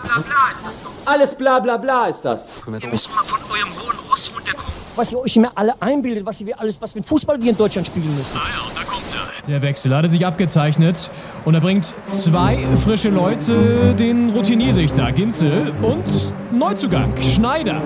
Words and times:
bla 0.00 0.14
bla 0.14 0.22
bla 0.22 0.50
ist 0.50 0.64
das 0.64 0.82
doch. 0.82 1.12
Alles 1.12 1.34
bla 1.34 1.58
bla 1.60 1.76
bla 1.76 2.06
ist 2.06 2.22
das. 2.22 2.50
Ihr 2.66 2.72
müsst 2.72 2.82
mal 2.82 3.24
von 3.24 3.50
eurem 3.50 3.70
hohen 3.76 3.98
Ross 4.10 4.30
runterkommen. 4.34 4.72
Was 4.96 5.12
ihr 5.12 5.18
euch 5.18 5.36
immer 5.36 5.52
alle 5.54 5.74
einbildet, 5.80 6.24
was 6.24 6.40
ihr 6.40 6.58
alles, 6.58 6.80
was 6.80 6.94
mit 6.94 7.04
Fußball 7.04 7.40
wir 7.40 7.50
in 7.50 7.56
Deutschland 7.56 7.86
spielen 7.86 8.14
müssen. 8.16 8.38
Ah 8.38 8.48
ja, 8.48 8.68
und 8.68 8.76
da 8.76 8.84
kommt 8.84 9.02
er. 9.12 9.46
Der 9.46 9.60
Wechsel 9.60 9.94
hatte 9.94 10.08
sich 10.08 10.24
abgezeichnet 10.24 11.10
und 11.44 11.54
er 11.54 11.60
bringt 11.60 11.92
zwei 12.06 12.66
frische 12.82 13.10
Leute, 13.10 13.94
den 13.98 14.30
Routiniersichter 14.30 15.12
Ginzel 15.12 15.72
und 15.82 16.04
Neuzugang 16.50 17.12
Schneider. 17.20 17.82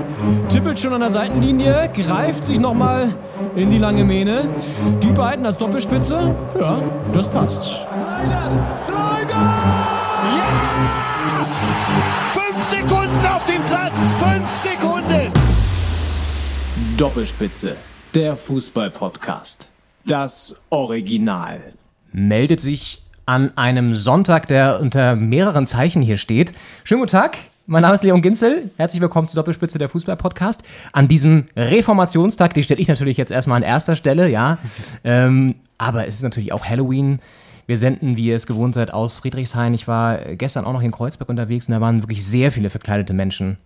Tippelt 0.50 0.78
schon 0.78 0.92
an 0.92 1.00
der 1.00 1.10
Seitenlinie, 1.10 1.90
greift 1.94 2.44
sich 2.44 2.60
nochmal 2.60 3.14
in 3.56 3.70
die 3.70 3.78
lange 3.78 4.04
Mähne. 4.04 4.48
Die 5.02 5.10
beiden 5.10 5.46
als 5.46 5.56
Doppelspitze, 5.56 6.34
ja, 6.60 6.80
das 7.12 7.28
passt. 7.28 7.64
Slider! 7.64 8.74
Slider! 8.74 9.87
Doppelspitze, 16.98 17.76
der 18.12 18.34
Fußball-Podcast. 18.34 19.70
Das 20.04 20.56
Original. 20.68 21.72
Meldet 22.10 22.60
sich 22.60 23.04
an 23.24 23.56
einem 23.56 23.94
Sonntag, 23.94 24.48
der 24.48 24.80
unter 24.80 25.14
mehreren 25.14 25.64
Zeichen 25.64 26.02
hier 26.02 26.18
steht. 26.18 26.54
Schönen 26.82 27.02
guten 27.02 27.12
Tag. 27.12 27.38
Mein 27.68 27.82
Name 27.82 27.94
ist 27.94 28.02
Leon 28.02 28.20
Ginzel. 28.20 28.72
Herzlich 28.78 29.00
willkommen 29.00 29.28
zur 29.28 29.36
Doppelspitze 29.36 29.78
der 29.78 29.88
Fußball-Podcast. 29.88 30.64
An 30.90 31.06
diesem 31.06 31.44
Reformationstag, 31.54 32.54
den 32.54 32.64
stelle 32.64 32.80
ich 32.80 32.88
natürlich 32.88 33.16
jetzt 33.16 33.30
erstmal 33.30 33.58
an 33.58 33.62
erster 33.62 33.94
Stelle, 33.94 34.28
ja. 34.28 34.58
Ähm, 35.04 35.54
aber 35.78 36.08
es 36.08 36.16
ist 36.16 36.24
natürlich 36.24 36.50
auch 36.50 36.64
Halloween. 36.64 37.20
Wir 37.66 37.76
senden, 37.76 38.16
wie 38.16 38.26
ihr 38.26 38.34
es 38.34 38.48
gewohnt 38.48 38.74
seid, 38.74 38.92
aus 38.92 39.18
Friedrichshain. 39.18 39.72
Ich 39.72 39.86
war 39.86 40.16
gestern 40.34 40.64
auch 40.64 40.72
noch 40.72 40.82
in 40.82 40.90
Kreuzberg 40.90 41.28
unterwegs 41.28 41.68
und 41.68 41.74
da 41.74 41.80
waren 41.80 42.02
wirklich 42.02 42.26
sehr 42.26 42.50
viele 42.50 42.70
verkleidete 42.70 43.12
Menschen 43.12 43.56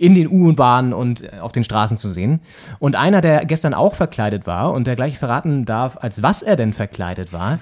in 0.00 0.14
den 0.14 0.28
U-Bahnen 0.28 0.94
und 0.94 1.22
äh, 1.22 1.38
auf 1.40 1.52
den 1.52 1.62
Straßen 1.62 1.96
zu 1.98 2.08
sehen. 2.08 2.40
Und 2.78 2.96
einer, 2.96 3.20
der 3.20 3.44
gestern 3.44 3.74
auch 3.74 3.94
verkleidet 3.94 4.46
war 4.46 4.72
und 4.72 4.86
der 4.86 4.96
gleich 4.96 5.18
verraten 5.18 5.66
darf, 5.66 5.98
als 6.00 6.22
was 6.22 6.40
er 6.42 6.56
denn 6.56 6.72
verkleidet 6.72 7.34
war, 7.34 7.58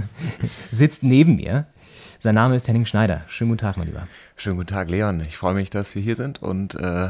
sitzt 0.70 1.02
neben 1.02 1.36
mir. 1.36 1.66
Sein 2.18 2.34
Name 2.34 2.56
ist 2.56 2.66
Henning 2.66 2.86
Schneider. 2.86 3.20
Schönen 3.28 3.50
guten 3.50 3.60
Tag, 3.60 3.76
mein 3.76 3.88
Lieber. 3.88 4.08
Schönen 4.36 4.56
guten 4.56 4.68
Tag, 4.68 4.88
Leon. 4.88 5.20
Ich 5.20 5.36
freue 5.36 5.52
mich, 5.52 5.68
dass 5.68 5.94
wir 5.94 6.00
hier 6.00 6.16
sind 6.16 6.42
und 6.42 6.74
äh, 6.76 7.08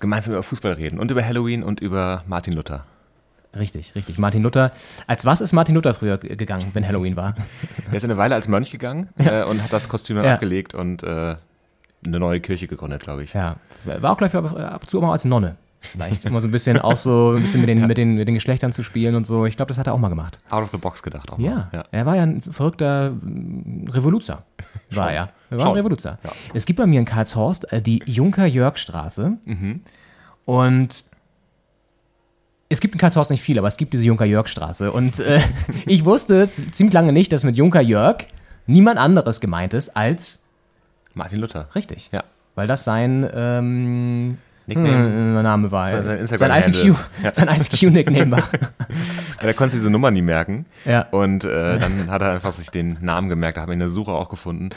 gemeinsam 0.00 0.32
über 0.34 0.42
Fußball 0.42 0.72
reden 0.72 0.98
und 0.98 1.10
über 1.12 1.24
Halloween 1.24 1.62
und 1.62 1.78
über 1.80 2.24
Martin 2.26 2.54
Luther. 2.54 2.84
Richtig, 3.56 3.94
richtig. 3.94 4.18
Martin 4.18 4.42
Luther. 4.42 4.72
Als 5.06 5.24
was 5.24 5.40
ist 5.40 5.52
Martin 5.52 5.74
Luther 5.76 5.94
früher 5.94 6.18
gegangen, 6.18 6.66
wenn 6.72 6.86
Halloween 6.86 7.16
war? 7.16 7.34
Er 7.90 7.94
ist 7.96 8.04
eine 8.04 8.16
Weile 8.16 8.34
als 8.34 8.48
Mönch 8.48 8.70
gegangen 8.70 9.08
äh, 9.18 9.44
und 9.44 9.62
hat 9.62 9.72
das 9.72 9.88
Kostüm 9.88 10.16
dann 10.16 10.24
Ja. 10.26 10.34
abgelegt 10.34 10.74
und 10.74 11.02
äh, 11.04 11.36
eine 12.04 12.18
neue 12.18 12.40
Kirche 12.40 12.66
gegründet, 12.66 13.02
glaube 13.02 13.22
ich. 13.22 13.34
Ja, 13.34 13.56
war 13.84 14.12
auch 14.12 14.16
gleich 14.16 14.34
ab 14.34 14.56
ab 14.56 14.82
und 14.82 14.90
zu 14.90 15.00
mal 15.00 15.12
als 15.12 15.24
Nonne. 15.24 15.56
Vielleicht 15.82 16.26
immer 16.26 16.42
so 16.42 16.48
ein 16.48 16.50
bisschen 16.50 16.78
auch 16.78 16.96
so 16.96 17.34
ein 17.36 17.42
bisschen 17.42 17.60
mit 17.60 17.68
den, 17.68 17.86
mit 17.86 17.96
den, 17.96 18.14
mit 18.16 18.28
den 18.28 18.34
Geschlechtern 18.34 18.72
zu 18.72 18.82
spielen 18.82 19.14
und 19.14 19.26
so. 19.26 19.46
Ich 19.46 19.56
glaube, 19.56 19.68
das 19.68 19.78
hat 19.78 19.86
er 19.86 19.94
auch 19.94 19.98
mal 19.98 20.10
gemacht. 20.10 20.38
Out 20.50 20.62
of 20.62 20.70
the 20.70 20.76
box 20.76 21.02
gedacht 21.02 21.32
auch. 21.32 21.38
Ja, 21.38 21.50
mal. 21.50 21.68
ja. 21.72 21.84
er 21.90 22.06
war 22.06 22.16
ja 22.16 22.22
ein 22.22 22.42
verrückter 22.42 23.12
mm, 23.12 23.88
Revoluzer. 23.88 24.44
War 24.90 25.12
er. 25.12 25.30
Er 25.50 25.56
war 25.56 25.58
ein 25.58 25.68
Schon. 25.68 25.76
Revoluzer. 25.76 26.18
Ja. 26.24 26.32
Es 26.52 26.66
gibt 26.66 26.78
bei 26.78 26.86
mir 26.86 26.98
in 26.98 27.06
Karlshorst 27.06 27.72
äh, 27.72 27.80
die 27.80 28.02
Junker-Jörg-Straße. 28.06 29.38
Mhm. 29.44 29.82
Und 30.44 31.04
es 32.68 32.80
gibt 32.80 32.94
in 32.94 33.00
Karlshorst 33.00 33.30
nicht 33.30 33.42
viel, 33.42 33.58
aber 33.58 33.68
es 33.68 33.76
gibt 33.76 33.92
diese 33.92 34.04
Junker-Jörg-Straße. 34.04 34.90
Und 34.90 35.20
äh, 35.20 35.40
ich 35.86 36.04
wusste 36.04 36.50
ziemlich 36.50 36.92
lange 36.92 37.12
nicht, 37.12 37.32
dass 37.32 37.44
mit 37.44 37.56
Junker-Jörg 37.56 38.26
niemand 38.66 38.98
anderes 38.98 39.40
gemeint 39.40 39.74
ist 39.74 39.96
als 39.96 40.39
Martin 41.20 41.40
Luther. 41.40 41.68
richtig. 41.74 42.08
Ja. 42.12 42.22
Weil 42.56 42.66
das 42.66 42.84
sein 42.84 43.28
ähm, 43.32 44.38
Nickname. 44.66 45.38
äh, 45.38 45.42
Name 45.42 45.70
war. 45.72 45.88
Sein- 45.88 46.04
sein 46.04 46.04
sein 46.04 46.18
Instagram-Handle. 46.20 46.82
ICQ, 46.90 46.96
sein 47.34 47.48
ICQ-Nickname 47.48 48.30
war. 48.32 48.42
Ja, 49.40 49.46
er 49.46 49.54
konnte 49.54 49.76
diese 49.76 49.88
Nummer 49.88 50.10
nie 50.10 50.20
merken. 50.20 50.66
Ja. 50.84 51.06
Und 51.12 51.44
äh, 51.44 51.78
dann 51.80 52.10
hat 52.10 52.20
er 52.20 52.32
einfach 52.32 52.52
sich 52.52 52.68
den 52.68 52.98
Namen 53.00 53.30
gemerkt, 53.30 53.56
da 53.56 53.62
haben 53.62 53.70
wir 53.70 53.72
in 53.74 53.78
der 53.78 53.88
Suche 53.88 54.10
auch 54.12 54.28
gefunden. 54.28 54.68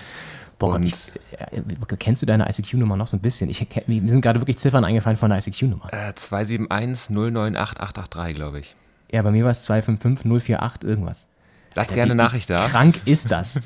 Boah, 0.58 0.76
und 0.76 0.84
ich, 0.84 0.94
äh, 1.38 1.62
kennst 2.00 2.22
du 2.22 2.26
deine 2.26 2.48
ICQ-Nummer 2.48 2.96
noch 2.96 3.08
so 3.08 3.18
ein 3.18 3.20
bisschen? 3.20 3.50
Ich, 3.50 3.68
mir 3.88 4.10
sind 4.10 4.22
gerade 4.22 4.40
wirklich 4.40 4.60
Ziffern 4.60 4.86
eingefallen 4.86 5.18
von 5.18 5.30
der 5.32 5.40
ICQ-Nummer. 5.40 5.90
äh, 5.92 6.14
271 6.16 7.10
098 7.10 7.60
883, 7.60 8.36
glaube 8.36 8.60
ich. 8.60 8.76
Ja, 9.12 9.22
bei 9.22 9.32
mir 9.32 9.44
war 9.44 9.52
es 9.52 9.64
255 9.64 10.26
048 10.56 10.88
irgendwas. 10.90 11.28
Lass 11.76 11.90
Ja, 11.90 11.96
gerne 11.96 12.14
wie- 12.14 12.18
Nachricht 12.18 12.50
Wie 12.50 12.54
da. 12.54 12.68
krank 12.68 13.00
ist 13.06 13.32
das? 13.32 13.60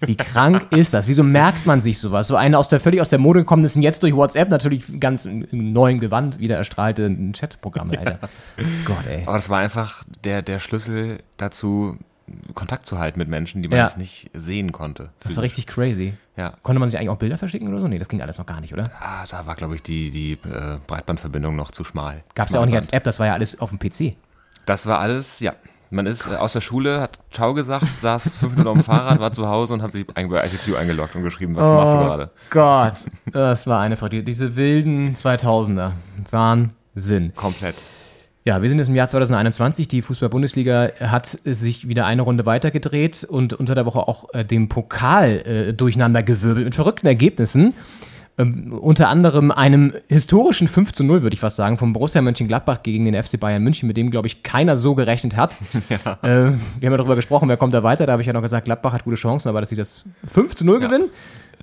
Wie 0.00 0.16
krank 0.16 0.66
ist 0.70 0.94
das? 0.94 1.08
Wieso 1.08 1.22
merkt 1.22 1.66
man 1.66 1.80
sich 1.80 1.98
sowas? 1.98 2.28
So 2.28 2.36
eine 2.36 2.58
aus 2.58 2.68
der 2.68 2.80
völlig 2.80 3.00
aus 3.00 3.08
der 3.08 3.18
Mode 3.18 3.40
gekommen 3.40 3.64
ist 3.64 3.76
und 3.76 3.82
jetzt 3.82 4.02
durch 4.02 4.14
WhatsApp 4.14 4.48
natürlich 4.50 5.00
ganz 5.00 5.24
in 5.26 5.72
neuem 5.72 5.98
Gewand 6.00 6.38
wieder 6.38 6.56
erstrahlte 6.56 7.10
Chatprogramme, 7.32 7.98
Alter. 7.98 8.18
Gott, 8.84 9.06
ey. 9.08 9.22
Aber 9.24 9.34
das 9.36 9.48
war 9.48 9.58
einfach 9.58 10.04
der, 10.24 10.42
der 10.42 10.58
Schlüssel 10.58 11.18
dazu, 11.36 11.96
Kontakt 12.54 12.86
zu 12.86 12.98
halten 13.00 13.18
mit 13.18 13.26
Menschen, 13.28 13.60
die 13.60 13.68
man 13.68 13.78
Ja. 13.78 13.84
jetzt 13.86 13.98
nicht 13.98 14.30
sehen 14.34 14.70
konnte. 14.70 15.10
Das 15.18 15.34
war 15.34 15.42
richtig 15.42 15.66
crazy. 15.66 16.14
Ja. 16.36 16.54
Konnte 16.62 16.78
man 16.78 16.88
sich 16.88 16.96
eigentlich 16.96 17.10
auch 17.10 17.16
Bilder 17.18 17.36
verschicken 17.38 17.66
oder 17.68 17.80
so? 17.80 17.88
Nee, 17.88 17.98
das 17.98 18.08
ging 18.08 18.22
alles 18.22 18.38
noch 18.38 18.46
gar 18.46 18.60
nicht, 18.60 18.72
oder? 18.72 18.92
Ah, 19.00 19.24
da 19.28 19.46
war, 19.46 19.56
glaube 19.56 19.74
ich, 19.74 19.82
die, 19.82 20.12
die 20.12 20.32
äh, 20.48 20.78
Breitbandverbindung 20.86 21.56
noch 21.56 21.72
zu 21.72 21.82
schmal. 21.82 22.22
Gab 22.36 22.46
es 22.46 22.54
ja 22.54 22.60
auch 22.60 22.66
nicht 22.66 22.76
als. 22.76 22.90
App, 22.90 23.02
das 23.02 23.18
war 23.18 23.26
ja 23.26 23.32
alles 23.32 23.58
auf 23.60 23.70
dem 23.70 23.80
PC. 23.80 24.14
Das 24.64 24.86
war 24.86 25.00
alles, 25.00 25.40
ja. 25.40 25.54
Man 25.92 26.06
ist 26.06 26.28
äh, 26.28 26.36
aus 26.36 26.52
der 26.52 26.60
Schule, 26.60 27.00
hat 27.00 27.18
Ciao 27.32 27.52
gesagt, 27.52 27.84
saß 28.00 28.36
fünf 28.36 28.52
Minuten 28.52 28.68
auf 28.68 28.74
dem 28.74 28.84
Fahrrad, 28.84 29.18
war 29.18 29.32
zu 29.32 29.48
Hause 29.48 29.74
und 29.74 29.82
hat 29.82 29.90
sich 29.90 30.06
bei 30.06 30.22
ICQ 30.22 30.76
eingeloggt 30.78 31.16
und 31.16 31.24
geschrieben, 31.24 31.56
was 31.56 31.68
machst 31.68 31.94
du 31.94 31.98
gerade? 31.98 32.30
Gott, 32.50 32.94
das 33.32 33.66
war 33.66 33.80
eine 33.80 33.96
Freude. 33.96 34.22
Diese 34.22 34.56
wilden 34.56 35.14
2000er. 35.14 35.92
Wahnsinn. 36.30 37.32
Komplett. 37.34 37.74
Ja, 38.44 38.62
wir 38.62 38.68
sind 38.68 38.78
jetzt 38.78 38.88
im 38.88 38.94
Jahr 38.94 39.08
2021. 39.08 39.88
Die 39.88 40.00
Fußball-Bundesliga 40.00 40.92
hat 41.00 41.38
sich 41.44 41.88
wieder 41.88 42.06
eine 42.06 42.22
Runde 42.22 42.46
weitergedreht 42.46 43.24
und 43.28 43.52
unter 43.52 43.74
der 43.74 43.84
Woche 43.84 44.06
auch 44.06 44.32
äh, 44.32 44.44
den 44.44 44.68
Pokal 44.68 45.40
äh, 45.40 45.72
durcheinander 45.74 46.22
gewirbelt 46.22 46.64
mit 46.66 46.74
verrückten 46.74 47.06
Ergebnissen. 47.08 47.74
Ähm, 48.40 48.72
unter 48.72 49.08
anderem 49.08 49.50
einem 49.50 49.92
historischen 50.08 50.68
5 50.68 50.92
zu 50.92 51.04
0, 51.04 51.22
würde 51.22 51.34
ich 51.34 51.40
fast 51.40 51.56
sagen, 51.56 51.76
vom 51.76 51.92
Borussia 51.92 52.22
Mönchengladbach 52.22 52.82
gegen 52.82 53.04
den 53.04 53.20
FC 53.20 53.38
Bayern 53.38 53.62
München, 53.62 53.86
mit 53.86 53.96
dem, 53.96 54.10
glaube 54.10 54.28
ich, 54.28 54.42
keiner 54.42 54.76
so 54.76 54.94
gerechnet 54.94 55.36
hat. 55.36 55.56
Äh, 56.22 56.26
wir 56.26 56.32
haben 56.42 56.58
ja 56.80 56.96
darüber 56.96 57.16
gesprochen, 57.16 57.48
wer 57.48 57.56
kommt 57.56 57.72
da 57.72 57.82
weiter. 57.82 58.06
Da 58.06 58.12
habe 58.12 58.22
ich 58.22 58.26
ja 58.26 58.32
noch 58.32 58.42
gesagt, 58.42 58.64
Gladbach 58.64 58.92
hat 58.92 59.04
gute 59.04 59.16
Chancen, 59.16 59.48
aber 59.48 59.60
dass 59.60 59.70
sie 59.70 59.76
das 59.76 60.04
5 60.26 60.54
zu 60.54 60.64
0 60.64 60.80
gewinnen, 60.80 61.10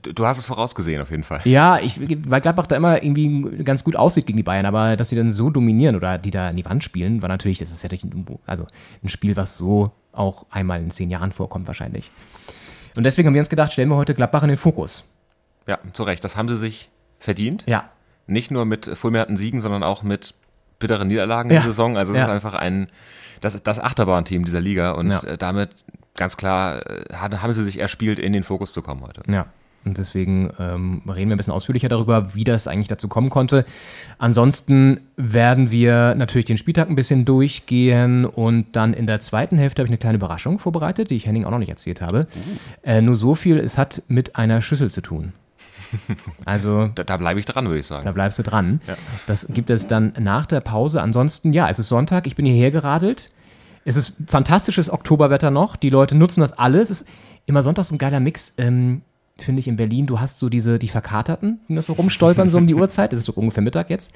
Du, 0.03 0.25
hast 0.25 0.37
es 0.37 0.45
vorausgesehen, 0.45 1.01
auf 1.01 1.09
jeden 1.09 1.23
Fall. 1.23 1.41
ja, 1.45 1.79
ich, 1.79 1.99
weil 2.29 2.39
Gladbach 2.39 2.67
da 2.67 2.75
immer 2.75 3.01
irgendwie 3.03 3.63
ganz 3.63 3.83
gut 3.83 3.95
aussieht 3.95 4.27
gegen 4.27 4.37
die 4.37 4.43
Bayern, 4.43 4.65
aber 4.65 4.95
dass 4.95 5.09
sie 5.09 5.15
dann 5.15 5.31
so 5.31 5.49
dominieren 5.49 5.95
oder 5.95 6.19
die 6.19 6.29
da 6.29 6.49
in 6.49 6.55
die 6.55 6.65
Wand 6.65 6.83
spielen, 6.83 7.21
war 7.23 7.29
natürlich, 7.29 7.57
das 7.57 7.71
ist 7.71 7.83
ja 7.83 7.89
also 8.45 8.67
ein 9.03 9.09
Spiel, 9.09 9.35
was 9.35 9.57
so 9.57 9.91
auch 10.11 10.45
einmal 10.51 10.79
in 10.79 10.91
zehn 10.91 11.09
Jahren 11.09 11.31
vorkommt 11.31 11.65
wahrscheinlich. 11.67 12.11
Und 12.95 13.03
deswegen 13.05 13.27
haben 13.27 13.33
wir 13.33 13.41
uns 13.41 13.49
gedacht, 13.49 13.73
stellen 13.73 13.89
wir 13.89 13.95
heute 13.95 14.13
Gladbach 14.13 14.43
in 14.43 14.49
den 14.49 14.57
Fokus. 14.57 15.16
Ja, 15.67 15.79
zu 15.93 16.03
Recht. 16.03 16.23
Das 16.23 16.35
haben 16.37 16.47
sie 16.49 16.57
sich 16.57 16.89
verdient. 17.19 17.63
Ja. 17.67 17.89
Nicht 18.25 18.51
nur 18.51 18.65
mit 18.65 18.89
fulminanten 18.95 19.37
Siegen, 19.37 19.61
sondern 19.61 19.83
auch 19.83 20.03
mit 20.03 20.33
bitteren 20.79 21.07
Niederlagen 21.07 21.49
Ja. 21.49 21.57
in 21.57 21.63
der 21.63 21.71
Saison. 21.71 21.97
Also 21.97 22.13
es 22.13 22.17
Ja. 22.19 22.25
ist 22.25 22.31
einfach 22.31 22.53
ein, 22.53 22.89
das, 23.41 23.61
das 23.63 23.79
Achterbahnteam 23.79 24.45
dieser 24.45 24.61
Liga 24.61 24.91
und 24.91 25.11
Ja. 25.11 25.23
äh, 25.23 25.37
damit 25.37 25.69
ganz 26.15 26.37
klar 26.37 26.85
äh, 26.89 27.13
haben 27.15 27.53
sie 27.53 27.63
sich 27.63 27.79
erspielt, 27.79 28.19
in 28.19 28.33
den 28.33 28.43
Fokus 28.43 28.73
zu 28.73 28.81
kommen 28.81 29.01
heute. 29.01 29.21
Ja. 29.31 29.45
Und 29.85 29.97
deswegen 29.97 30.51
ähm, 30.59 31.01
reden 31.07 31.29
wir 31.29 31.35
ein 31.35 31.37
bisschen 31.37 31.53
ausführlicher 31.53 31.87
darüber, 31.87 32.35
wie 32.35 32.43
das 32.43 32.67
eigentlich 32.67 32.89
dazu 32.89 33.07
kommen 33.07 33.29
konnte. 33.29 33.63
Ansonsten 34.17 34.99
werden 35.15 35.71
wir 35.71 36.15
natürlich 36.15 36.45
den 36.45 36.57
Spieltag 36.57 36.89
ein 36.89 36.95
bisschen 36.95 37.23
durchgehen 37.23 38.25
und 38.25 38.75
dann 38.75 38.93
in 38.93 39.05
der 39.05 39.19
zweiten 39.19 39.57
Hälfte 39.57 39.81
habe 39.81 39.87
ich 39.87 39.91
eine 39.91 39.97
kleine 39.97 40.17
Überraschung 40.17 40.59
vorbereitet, 40.59 41.09
die 41.09 41.15
ich 41.15 41.25
Henning 41.27 41.45
auch 41.45 41.51
noch 41.51 41.59
nicht 41.59 41.69
erzählt 41.69 42.01
habe. 42.01 42.27
Äh, 42.83 43.01
nur 43.01 43.15
so 43.15 43.35
viel, 43.35 43.57
es 43.59 43.77
hat 43.77 44.01
mit 44.07 44.35
einer 44.35 44.61
Schüssel 44.61 44.91
zu 44.91 45.01
tun. 45.01 45.33
Also 46.45 46.89
Da, 46.95 47.03
da 47.03 47.17
bleibe 47.17 47.39
ich 47.39 47.45
dran, 47.45 47.65
würde 47.65 47.79
ich 47.79 47.87
sagen. 47.87 48.05
da 48.05 48.11
bleibst 48.11 48.39
du 48.39 48.43
dran. 48.43 48.81
Das 49.25 49.47
gibt 49.53 49.69
es 49.69 49.87
dann 49.87 50.13
nach 50.19 50.45
der 50.45 50.61
Pause. 50.61 51.01
Ansonsten, 51.01 51.53
ja, 51.53 51.69
es 51.69 51.79
ist 51.79 51.89
Sonntag, 51.89 52.27
ich 52.27 52.35
bin 52.35 52.45
hierher 52.45 52.71
geradelt. 52.71 53.31
Es 53.85 53.95
ist 53.95 54.13
fantastisches 54.27 54.89
Oktoberwetter 54.89 55.49
noch. 55.51 55.75
Die 55.75 55.89
Leute 55.89 56.15
nutzen 56.17 56.41
das 56.41 56.53
alles. 56.53 56.89
Es 56.89 57.01
ist 57.01 57.09
immer 57.45 57.63
sonntags 57.63 57.91
ein 57.91 57.97
geiler 57.97 58.19
Mix, 58.19 58.53
ähm, 58.57 59.01
finde 59.39 59.59
ich, 59.61 59.67
in 59.67 59.77
Berlin. 59.77 60.07
Du 60.07 60.19
hast 60.19 60.39
so 60.39 60.49
diese, 60.49 60.77
die 60.79 60.89
Verkaterten, 60.89 61.59
die 61.69 61.73
noch 61.73 61.83
so 61.83 61.93
rumstolpern, 61.93 62.49
so 62.49 62.57
um 62.57 62.67
die 62.67 62.75
Uhrzeit. 62.81 63.13
Das 63.13 63.19
ist 63.19 63.25
so 63.25 63.33
ungefähr 63.33 63.63
Mittag 63.63 63.89
jetzt. 63.89 64.11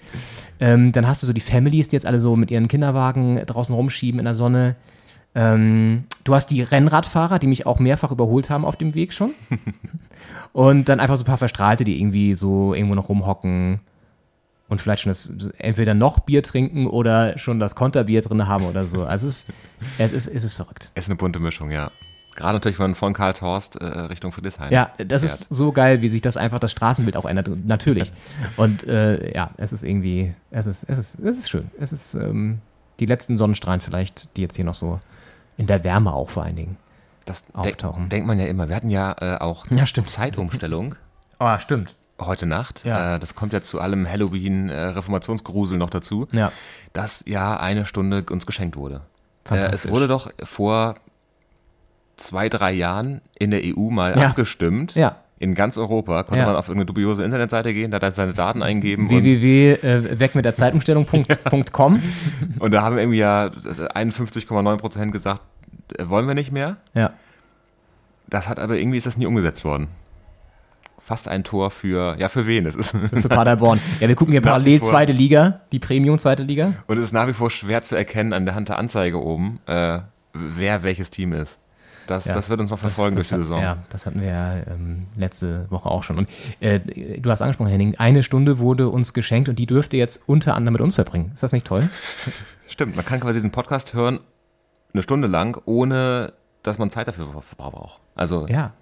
Ähm, 0.59 0.91
dann 0.91 1.07
hast 1.07 1.23
du 1.23 1.27
so 1.27 1.33
die 1.33 1.39
Families, 1.41 1.87
die 1.87 1.95
jetzt 1.95 2.05
alle 2.05 2.19
so 2.19 2.35
mit 2.35 2.51
ihren 2.51 2.67
Kinderwagen 2.67 3.45
draußen 3.45 3.73
rumschieben 3.73 4.19
in 4.19 4.25
der 4.25 4.33
Sonne. 4.33 4.75
Ähm, 5.33 6.05
du 6.23 6.35
hast 6.35 6.47
die 6.47 6.61
Rennradfahrer, 6.61 7.39
die 7.39 7.47
mich 7.47 7.65
auch 7.65 7.79
mehrfach 7.79 8.11
überholt 8.11 8.49
haben 8.49 8.65
auf 8.65 8.75
dem 8.75 8.95
Weg 8.95 9.13
schon. 9.13 9.31
Und 10.53 10.89
dann 10.89 10.99
einfach 10.99 11.15
so 11.15 11.23
ein 11.23 11.27
paar 11.27 11.37
Verstrahlte, 11.37 11.85
die 11.85 11.99
irgendwie 11.99 12.33
so 12.33 12.73
irgendwo 12.73 12.95
noch 12.95 13.09
rumhocken 13.09 13.79
und 14.71 14.81
vielleicht 14.81 15.03
schon 15.03 15.09
das, 15.09 15.29
entweder 15.57 15.93
noch 15.93 16.19
Bier 16.19 16.43
trinken 16.43 16.87
oder 16.87 17.37
schon 17.37 17.59
das 17.59 17.75
Konterbier 17.75 18.21
drin 18.21 18.47
haben 18.47 18.63
oder 18.63 18.85
so. 18.85 19.03
Also 19.03 19.27
es 19.27 19.43
ist, 19.43 19.53
es 19.97 20.13
ist, 20.13 20.27
es 20.27 20.43
ist 20.45 20.53
verrückt. 20.53 20.91
Es 20.95 21.05
ist 21.05 21.09
eine 21.09 21.17
bunte 21.17 21.39
Mischung, 21.39 21.71
ja. 21.71 21.91
Gerade 22.37 22.53
natürlich 22.53 22.77
von, 22.77 22.95
von 22.95 23.11
Karlshorst 23.11 23.75
äh, 23.75 23.85
Richtung 23.85 24.31
Friedrichshain. 24.31 24.71
Ja, 24.71 24.93
das 24.97 25.23
fährt. 25.23 25.41
ist 25.41 25.47
so 25.49 25.73
geil, 25.73 26.01
wie 26.01 26.07
sich 26.07 26.21
das 26.21 26.37
einfach 26.37 26.59
das 26.59 26.71
Straßenbild 26.71 27.17
auch 27.17 27.25
ändert. 27.25 27.49
Natürlich. 27.65 28.13
Und 28.55 28.87
äh, 28.87 29.33
ja, 29.35 29.51
es 29.57 29.73
ist 29.73 29.83
irgendwie, 29.83 30.33
es 30.51 30.65
ist, 30.65 30.85
es 30.87 30.97
ist, 30.97 31.19
es 31.19 31.37
ist 31.37 31.49
schön. 31.49 31.69
Es 31.77 31.91
ist 31.91 32.13
ähm, 32.13 32.59
die 33.01 33.05
letzten 33.07 33.35
Sonnenstrahlen 33.35 33.81
vielleicht, 33.81 34.35
die 34.37 34.41
jetzt 34.41 34.55
hier 34.55 34.63
noch 34.63 34.75
so 34.75 35.01
in 35.61 35.67
der 35.67 35.83
Wärme 35.83 36.11
auch 36.13 36.29
vor 36.29 36.43
allen 36.43 36.55
Dingen. 36.55 36.77
Das 37.25 37.43
auftauchen. 37.53 37.99
denk, 37.99 38.09
denkt 38.09 38.27
man 38.27 38.39
ja 38.39 38.45
immer. 38.47 38.67
Wir 38.67 38.75
hatten 38.75 38.89
ja 38.89 39.15
äh, 39.21 39.37
auch 39.37 39.65
Ja, 39.69 39.85
stimmt. 39.85 40.09
Zeitumstellung 40.09 40.95
Oh, 41.39 41.55
stimmt. 41.59 41.95
heute 42.19 42.45
Nacht. 42.47 42.83
Ja. 42.83 43.15
Äh, 43.15 43.19
das 43.19 43.35
kommt 43.35 43.53
ja 43.53 43.61
zu 43.61 43.79
allem 43.79 44.07
Halloween-Reformationsgrusel 44.09 45.77
noch 45.77 45.89
dazu, 45.91 46.27
Ja. 46.31 46.51
dass 46.93 47.23
ja 47.27 47.57
eine 47.59 47.85
Stunde 47.85 48.25
uns 48.31 48.45
geschenkt 48.45 48.75
wurde. 48.75 48.95
Äh, 48.95 48.99
es 49.01 49.49
Fantastisch. 49.49 49.91
wurde 49.91 50.07
doch 50.07 50.31
vor 50.43 50.95
zwei, 52.15 52.49
drei 52.49 52.71
Jahren 52.73 53.21
in 53.39 53.51
der 53.51 53.61
EU 53.63 53.89
mal 53.89 54.17
Ja. 54.17 54.27
abgestimmt. 54.29 54.95
Ja. 54.95 55.17
In 55.39 55.55
ganz 55.55 55.77
Europa 55.79 56.21
konnte 56.23 56.41
Ja. 56.41 56.45
man 56.47 56.55
auf 56.55 56.67
irgendeine 56.67 56.85
dubiose 56.85 57.23
Internetseite 57.23 57.73
gehen, 57.73 57.89
da 57.89 57.95
hat 57.95 58.03
er 58.03 58.11
seine 58.11 58.33
Daten 58.33 58.61
eingeben 58.61 59.07
und, 59.07 59.23
www.weg 59.23 60.35
mit 60.35 60.45
der 60.45 60.53
Zeitumstellung.com. 60.53 62.01
und 62.59 62.71
da 62.71 62.81
haben 62.83 62.97
irgendwie 62.99 63.17
ja 63.17 63.47
51,9 63.47 64.77
Prozent 64.77 65.11
gesagt, 65.11 65.41
äh, 65.41 65.50
wollen 65.99 66.27
wir 66.27 66.33
nicht 66.35 66.51
mehr. 66.51 66.77
Ja. 66.93 67.11
Das 68.27 68.47
hat 68.47 68.59
aber 68.59 68.77
irgendwie 68.77 68.97
ist 68.97 69.07
das 69.07 69.17
nie 69.17 69.25
umgesetzt 69.25 69.65
worden. 69.65 69.87
Fast 70.99 71.27
ein 71.27 71.43
Tor 71.43 71.71
für, 71.71 72.15
ja, 72.19 72.29
für 72.29 72.45
wen? 72.45 72.65
Es 72.67 72.75
ist, 72.75 72.91
Für 72.91 73.27
Paderborn. 73.27 73.79
Ja, 73.99 74.07
wir 74.07 74.15
gucken 74.15 74.31
hier 74.33 74.41
parallel 74.41 74.81
zweite 74.81 75.11
Liga, 75.11 75.61
die 75.71 75.79
Premium 75.79 76.19
zweite 76.19 76.43
Liga. 76.43 76.73
und 76.87 76.97
es 76.97 77.05
ist 77.05 77.11
nach 77.11 77.27
wie 77.27 77.33
vor 77.33 77.49
schwer 77.49 77.81
zu 77.81 77.95
erkennen 77.95 78.33
an 78.33 78.45
der 78.45 78.53
Hand 78.53 78.69
der 78.69 78.77
Anzeige 78.77 79.19
oben, 79.21 79.59
äh, 79.65 79.99
wer 80.33 80.83
welches 80.83 81.09
Team 81.09 81.33
ist. 81.33 81.59
Das, 82.07 82.25
Ja. 82.25 82.33
das 82.35 82.49
wird 82.49 82.59
uns 82.59 82.69
noch 82.71 82.77
verfolgen 82.79 83.15
das, 83.15 83.29
durch 83.29 83.29
die 83.29 83.41
das 83.41 83.47
Saison. 83.47 83.57
Hat, 83.65 83.77
ja, 83.77 83.83
das 83.89 84.05
hatten 84.05 84.21
wir 84.21 84.27
ja 84.29 84.55
ähm, 84.69 85.07
letzte 85.17 85.65
Woche 85.71 85.89
auch 85.89 86.03
schon. 86.03 86.19
Und 86.19 86.29
äh, 86.59 86.79
du 86.79 87.29
hast 87.31 87.41
angesprochen, 87.41 87.69
Henning, 87.71 87.95
eine 87.97 88.21
Stunde 88.21 88.59
wurde 88.59 88.87
uns 88.89 89.13
geschenkt 89.13 89.49
und 89.49 89.57
die 89.57 89.65
dürft 89.65 89.93
ihr 89.93 89.99
jetzt 89.99 90.21
unter 90.27 90.55
anderem 90.55 90.73
mit 90.73 90.81
uns 90.81 90.95
verbringen. 90.95 91.31
Ist 91.33 91.41
das 91.43 91.51
nicht 91.51 91.65
toll? 91.65 91.89
Stimmt, 92.67 92.95
man 92.95 93.05
kann 93.05 93.19
quasi 93.19 93.41
den 93.41 93.51
Podcast 93.51 93.93
hören 93.93 94.19
eine 94.93 95.01
Stunde 95.03 95.27
lang, 95.27 95.61
ohne 95.65 96.33
dass 96.63 96.77
man 96.77 96.89
Zeit 96.91 97.07
dafür 97.07 97.27
braucht. 97.57 97.99
Also 98.15 98.45
Ja. 98.47 98.73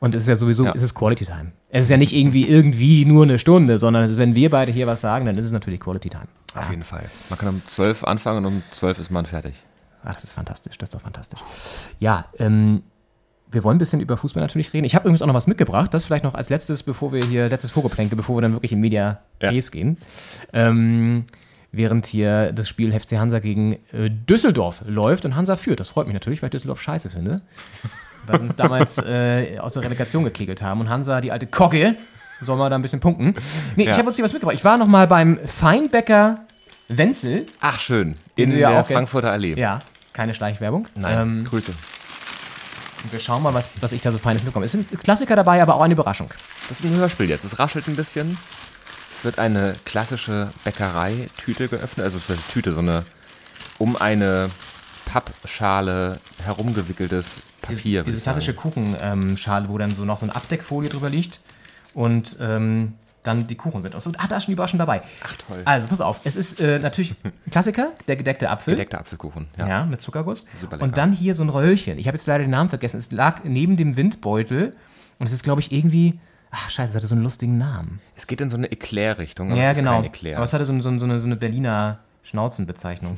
Und 0.00 0.14
es 0.14 0.22
ist 0.22 0.28
ja 0.28 0.36
sowieso, 0.36 0.64
Ja. 0.64 0.72
es 0.74 0.82
ist 0.82 0.94
Quality 0.94 1.24
Time. 1.24 1.52
Es 1.70 1.84
ist 1.84 1.90
ja 1.90 1.96
nicht 1.96 2.12
irgendwie 2.12 2.48
irgendwie 2.48 3.04
nur 3.04 3.22
eine 3.24 3.38
Stunde, 3.38 3.78
sondern 3.78 4.04
ist, 4.04 4.18
wenn 4.18 4.34
wir 4.34 4.50
beide 4.50 4.72
hier 4.72 4.86
was 4.86 5.00
sagen, 5.00 5.24
dann 5.26 5.36
ist 5.38 5.46
es 5.46 5.52
natürlich 5.52 5.80
Quality 5.80 6.10
Time. 6.10 6.26
auf 6.54 6.68
jeden 6.70 6.82
Fall. 6.82 7.04
Man 7.30 7.38
kann 7.38 7.48
um 7.50 7.62
12 7.66 8.02
anfangen 8.04 8.44
und 8.44 8.52
um 8.52 8.62
12 8.72 8.98
ist 8.98 9.10
man 9.10 9.26
fertig. 9.26 9.54
Ach, 10.02 10.14
das 10.14 10.24
ist 10.24 10.34
fantastisch, 10.34 10.78
das 10.78 10.88
ist 10.88 10.94
doch 10.94 11.00
fantastisch. 11.00 11.40
Ja, 12.00 12.24
ähm, 12.38 12.82
wir 13.50 13.62
wollen 13.64 13.76
ein 13.76 13.78
bisschen 13.78 14.00
über 14.00 14.16
Fußball 14.16 14.42
natürlich 14.42 14.72
reden. 14.72 14.84
Ich 14.84 14.94
habe 14.94 15.04
übrigens 15.04 15.22
auch 15.22 15.26
noch 15.26 15.34
was 15.34 15.46
mitgebracht, 15.46 15.92
das 15.94 16.06
vielleicht 16.06 16.24
noch 16.24 16.34
als 16.34 16.50
letztes, 16.50 16.82
bevor 16.82 17.12
wir 17.12 17.22
hier, 17.24 17.48
letztes 17.48 17.70
Vorgeplänkel, 17.70 18.16
bevor 18.16 18.36
wir 18.36 18.42
dann 18.42 18.52
wirklich 18.52 18.72
in 18.72 18.80
Media 18.80 19.20
Ja. 19.40 19.50
Res 19.50 19.70
gehen. 19.70 19.96
Ähm, 20.52 21.24
während 21.72 22.06
hier 22.06 22.52
das 22.52 22.68
Spiel 22.68 22.98
FC 22.98 23.12
Hansa 23.18 23.38
gegen 23.40 23.74
äh, 23.92 24.08
Düsseldorf 24.10 24.82
läuft 24.86 25.24
und 25.24 25.36
Hansa 25.36 25.56
führt. 25.56 25.80
Das 25.80 25.88
freut 25.88 26.06
mich 26.06 26.14
natürlich, 26.14 26.40
weil 26.42 26.48
ich 26.48 26.52
Düsseldorf 26.52 26.80
scheiße 26.80 27.10
finde. 27.10 27.42
Weil 28.26 28.38
sie 28.38 28.44
uns 28.44 28.56
damals 28.56 28.98
äh, 28.98 29.58
aus 29.58 29.74
der 29.74 29.82
Relegation 29.82 30.24
gekegelt 30.24 30.62
haben 30.62 30.80
und 30.80 30.88
Hansa, 30.88 31.20
die 31.20 31.30
alte 31.32 31.46
Kogge, 31.46 31.96
soll 32.40 32.56
mal 32.56 32.70
da 32.70 32.76
ein 32.76 32.82
bisschen 32.82 33.00
punkten. 33.00 33.34
Nee, 33.76 33.84
Ja. 33.84 33.90
ich 33.92 33.98
habe 33.98 34.06
uns 34.08 34.16
hier 34.16 34.24
was 34.24 34.32
mitgebracht. 34.32 34.56
Ich 34.56 34.64
war 34.64 34.76
noch 34.78 34.86
mal 34.86 35.06
beim 35.06 35.38
Feinbäcker 35.44 36.40
Wenzel. 36.88 37.44
Ach, 37.60 37.78
schön. 37.80 38.14
In 38.36 38.50
ja 38.52 38.56
der 38.56 38.68
auch 38.70 38.74
jetzt- 38.88 38.92
Frankfurter 38.92 39.30
Allee. 39.32 39.54
Ja, 39.54 39.80
keine 40.14 40.32
Schleichwerbung. 40.34 40.86
Nein, 40.94 41.18
Ähm, 41.40 41.44
Grüße. 41.44 41.72
und 43.04 43.12
wir 43.12 43.20
schauen 43.20 43.42
mal, 43.42 43.52
was, 43.54 43.74
was 43.82 43.92
ich 43.92 44.00
da 44.02 44.10
so 44.10 44.18
Feines 44.18 44.42
mitbekomme. 44.42 44.66
Es 44.66 44.72
sind 44.72 44.88
Klassiker 45.02 45.36
dabei, 45.36 45.60
aber 45.62 45.74
auch 45.74 45.82
eine 45.82 45.92
Überraschung. 45.94 46.28
Das 46.68 46.80
ist 46.80 46.90
ein 46.90 46.96
Hörspiel 46.98 47.28
jetzt. 47.28 47.44
Es 47.44 47.58
raschelt 47.58 47.86
ein 47.88 47.96
bisschen. 47.96 48.36
Es 49.18 49.24
wird 49.24 49.40
eine 49.40 49.74
klassische 49.84 50.50
Bäckereitüte 50.62 51.66
geöffnet. 51.66 52.04
Also 52.04 52.18
es 52.18 52.28
wird 52.28 52.38
eine 52.38 52.48
Tüte, 52.52 52.72
so 52.72 52.78
eine 52.78 53.02
um 53.78 53.96
eine 53.96 54.48
Pappschale 55.06 56.20
herumgewickeltes 56.44 57.38
Papier. 57.60 58.04
Diese 58.04 58.18
ich 58.18 58.22
klassische. 58.22 58.54
Kuchenschale, 58.54 59.68
wo 59.68 59.76
dann 59.76 59.92
so 59.92 60.04
noch 60.04 60.18
so 60.18 60.26
eine 60.26 60.36
Abdeckfolie 60.36 60.88
drüber 60.88 61.10
liegt 61.10 61.40
und 61.94 62.36
ähm, 62.40 62.94
dann 63.24 63.48
die 63.48 63.56
Kuchen 63.56 63.82
sind. 63.82 63.96
Also, 63.96 64.12
ah, 64.18 64.28
da 64.28 64.36
ist 64.36 64.44
schon 64.44 64.52
die 64.52 64.54
Überraschung 64.54 64.78
dabei. 64.78 65.02
Ach 65.24 65.36
toll. 65.48 65.62
Also, 65.64 65.88
pass 65.88 66.00
auf. 66.00 66.20
Es 66.22 66.36
ist 66.36 66.60
äh, 66.60 66.78
natürlich 66.78 67.16
ein 67.24 67.32
Klassiker, 67.50 67.94
der 68.06 68.14
gedeckte 68.14 68.48
Apfel. 68.48 68.74
Gedeckter 68.74 69.00
Apfelkuchen. 69.00 69.48
Ja. 69.58 69.66
Ja, 69.66 69.84
mit 69.84 70.00
Zuckerguss. 70.00 70.46
Super 70.54 70.76
lecker. 70.76 70.84
Und 70.84 70.96
dann 70.96 71.10
hier 71.10 71.34
so 71.34 71.42
ein 71.42 71.48
Röllchen. 71.48 71.98
Ich 71.98 72.06
habe 72.06 72.16
jetzt 72.16 72.28
leider 72.28 72.44
den 72.44 72.50
Namen 72.50 72.68
vergessen. 72.68 72.98
Es 72.98 73.10
lag 73.10 73.42
neben 73.42 73.76
dem 73.76 73.96
Windbeutel 73.96 74.76
und 75.18 75.26
es 75.26 75.32
ist, 75.32 75.42
glaube 75.42 75.60
ich, 75.60 75.72
irgendwie. 75.72 76.20
Ach, 76.50 76.70
scheiße, 76.70 76.90
es 76.90 76.96
hatte 76.96 77.06
so 77.06 77.14
einen 77.14 77.24
lustigen 77.24 77.58
Namen. 77.58 78.00
Es 78.16 78.26
geht 78.26 78.40
in 78.40 78.48
so 78.48 78.56
eine 78.56 78.70
Eclair-Richtung. 78.72 79.50
aber 79.52 79.60
Ja, 79.60 79.66
es 79.70 79.72
ist 79.72 79.78
genau. 79.78 79.92
Kein 79.96 80.04
Eclair. 80.04 80.36
Aber 80.36 80.44
es 80.44 80.52
hatte 80.52 80.64
so, 80.64 80.72
ein- 80.72 80.80
so, 80.80 80.88
ein- 80.88 80.98
so, 80.98 81.04
eine, 81.06 81.20
so 81.20 81.26
eine 81.26 81.36
Berliner 81.36 81.98
Schnauzenbezeichnung. 82.22 83.16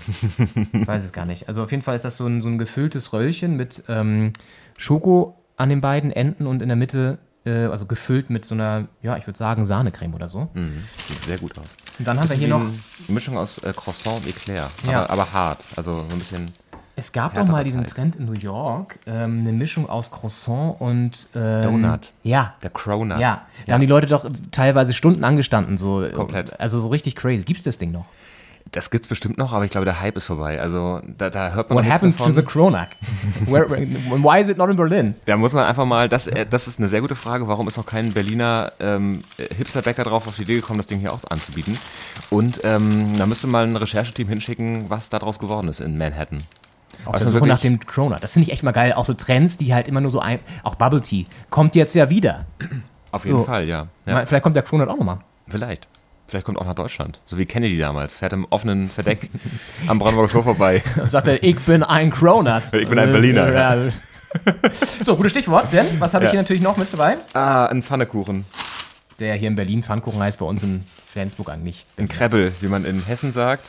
ich 0.73 0.87
weiß 0.87 1.05
es 1.05 1.12
gar 1.12 1.27
nicht. 1.27 1.49
Also 1.49 1.62
auf 1.62 1.71
jeden 1.71 1.82
Fall 1.82 1.97
ist 1.97 2.05
das 2.05 2.17
so 2.17 2.27
ein, 2.27 2.41
so 2.43 2.49
ein 2.49 2.59
gefülltes 2.59 3.12
Röllchen 3.12 3.56
mit 3.56 3.85
ähm, 3.88 4.32
Schoko 4.79 5.37
an 5.56 5.69
den 5.69 5.81
beiden 5.81 6.11
Enden 6.11 6.47
und 6.47 6.62
in 6.62 6.69
der 6.69 6.77
Mitte, 6.77 7.19
äh, 7.44 7.67
also 7.67 7.87
gefüllt 7.87 8.31
mit 8.31 8.44
so 8.44 8.55
einer, 8.55 8.87
ja, 9.03 9.17
ich 9.17 9.27
würde 9.27 9.37
sagen, 9.38 9.65
Sahnecreme 9.67 10.15
oder 10.15 10.29
so. 10.29 10.49
Mhm, 10.55 10.85
sieht 11.09 11.23
sehr 11.25 11.38
gut 11.38 11.59
aus. 11.59 11.76
Und 11.99 12.06
dann 12.09 12.19
haben 12.19 12.29
wir 12.31 12.37
hier 12.37 12.49
noch, 12.49 12.61
eine 12.61 12.73
Mischung 13.09 13.37
aus 13.37 13.59
äh, 13.59 13.73
Croissant 13.75 14.19
und 14.19 14.29
Eclair. 14.29 14.71
Ja. 14.88 15.03
Aber, 15.03 15.11
aber 15.11 15.33
hart. 15.33 15.65
Also 15.76 15.93
so 15.93 16.00
ein 16.15 16.19
bisschen. 16.19 16.47
Es 17.00 17.12
gab 17.12 17.35
doch 17.35 17.47
mal 17.49 17.64
diesen 17.64 17.85
Teig. 17.87 17.94
Trend 17.94 18.17
in 18.17 18.26
New 18.26 18.35
York, 18.35 18.99
ähm, 19.06 19.41
eine 19.41 19.52
Mischung 19.52 19.88
aus 19.88 20.11
Croissant 20.11 20.79
und 20.81 21.29
ähm, 21.35 21.62
Donut. 21.62 22.12
Ja. 22.23 22.55
Der 22.62 22.69
Cronut. 22.69 23.19
Ja, 23.19 23.47
da 23.67 23.73
haben 23.73 23.81
die 23.81 23.87
Leute 23.87 24.06
doch 24.06 24.31
teilweise 24.52 24.93
Stunden 24.93 25.25
angestanden, 25.25 25.79
so 25.79 26.06
Komplett. 26.14 26.61
Also 26.61 26.79
so 26.79 26.88
richtig 26.88 27.17
crazy. 27.17 27.44
Gibt's 27.44 27.62
das 27.62 27.79
Ding 27.79 27.91
noch? 27.91 28.05
Das 28.73 28.91
gibt's 28.91 29.08
bestimmt 29.08 29.38
noch, 29.38 29.52
aber 29.55 29.64
ich 29.64 29.70
glaube, 29.70 29.87
der 29.87 30.00
Hype 30.00 30.17
ist 30.19 30.26
vorbei. 30.26 30.61
Also 30.61 31.00
da, 31.19 31.31
da 31.31 31.52
hört 31.52 31.70
man 31.70 31.79
What 31.79 31.91
happened 31.91 32.17
to 32.17 32.25
von. 32.25 32.35
the? 32.35 32.43
Where, 33.50 33.69
where, 33.69 33.82
why 34.23 34.41
is 34.41 34.49
it 34.49 34.58
not 34.58 34.69
in 34.69 34.76
Berlin? 34.76 35.14
Da 35.25 35.37
muss 35.38 35.55
man 35.55 35.64
einfach 35.64 35.87
mal, 35.87 36.08
das, 36.08 36.26
äh, 36.26 36.47
das 36.47 36.69
ist 36.69 36.79
eine 36.79 36.88
sehr 36.88 37.00
gute 37.00 37.17
Frage, 37.17 37.49
warum 37.49 37.67
ist 37.67 37.79
noch 37.79 37.87
kein 37.87 38.12
Berliner 38.12 38.73
ähm, 38.79 39.23
äh, 39.38 39.52
Hipsterbäcker 39.55 40.05
drauf 40.05 40.29
auf 40.29 40.37
die 40.37 40.43
Idee 40.43 40.56
gekommen, 40.56 40.76
das 40.76 40.87
Ding 40.87 41.00
hier 41.00 41.12
auch 41.12 41.19
anzubieten? 41.31 41.79
Und 42.29 42.61
ähm, 42.62 43.17
da 43.17 43.26
müsste 43.26 43.47
mal 43.47 43.64
ein 43.64 43.76
Rechercheteam 43.76 44.29
hinschicken, 44.29 44.88
was 44.88 45.08
daraus 45.08 45.38
geworden 45.38 45.67
ist 45.69 45.81
in 45.81 45.97
Manhattan. 45.99 46.38
Auf 47.05 47.14
Also 47.14 47.26
der 47.31 47.38
Suche 47.38 47.49
nach 47.49 47.61
dem 47.61 47.81
Cronut. 47.81 48.23
Das 48.23 48.32
finde 48.35 48.47
ich 48.49 48.52
echt 48.52 48.62
mal 48.62 48.73
geil. 48.73 48.93
Auch 48.93 49.05
so 49.05 49.14
Trends, 49.14 49.56
die 49.56 49.73
halt 49.75 49.88
immer 49.88 50.00
nur 50.00 50.11
so 50.11 50.20
ein. 50.20 50.38
Auch 50.62 50.75
Bubble 50.75 51.00
Tea. 51.00 51.26
Kommt 51.50 51.75
jetzt 51.75 51.94
ja 51.94 52.11
wieder. 52.11 52.47
Auf 53.12 53.25
jeden 53.25 53.38
So. 53.38 53.44
Fall, 53.44 53.64
ja. 53.67 53.88
ja. 54.06 54.25
Vielleicht 54.26 54.43
kommt 54.43 54.55
der 54.56 54.62
Cronut 54.62 54.88
auch 54.88 54.97
nochmal. 54.97 55.19
Vielleicht. 55.49 55.88
Vielleicht 56.28 56.47
kommt 56.47 56.59
auch 56.59 56.64
nach 56.66 56.75
Deutschland. 56.76 57.19
So 57.26 57.38
wie 57.38 57.45
Kennedy 57.47 57.76
damals. 57.76 58.14
Fährt 58.14 58.33
im 58.33 58.47
offenen 58.50 58.88
Verdeck 58.88 59.28
am 59.88 59.99
Brandenburger 59.99 60.30
Tor 60.33 60.45
vorbei. 60.45 60.80
Sagt 61.07 61.26
er, 61.26 61.42
ich 61.42 61.59
bin 61.61 61.83
ein 61.83 62.11
Cronut. 62.11 62.62
Ich 62.73 62.88
bin 62.88 62.99
ein 63.00 63.11
Berliner, 63.11 63.52
ja. 63.52 63.90
so, 65.02 65.16
gutes 65.16 65.33
Stichwort. 65.33 65.73
Denn, 65.73 65.87
was 66.00 66.14
habe 66.14 66.25
ich 66.25 66.28
Ja. 66.28 66.33
hier 66.35 66.40
natürlich 66.42 66.62
noch 66.62 66.76
mit 66.76 66.92
dabei? 66.92 67.16
Ah, 67.35 67.66
ein 67.66 67.83
Pfannekuchen. 67.83 68.45
Der 69.19 69.35
hier 69.35 69.49
in 69.49 69.57
Berlin 69.57 69.83
Pfannkuchen 69.83 70.21
heißt, 70.23 70.38
bei 70.38 70.47
uns 70.47 70.62
in 70.62 70.85
Flensburg 71.12 71.49
eigentlich. 71.50 71.85
Ein 71.99 72.07
Krebbel, 72.09 72.52
wie 72.61 72.69
man 72.69 72.85
in 72.85 73.04
Hessen 73.04 73.33
sagt. 73.33 73.64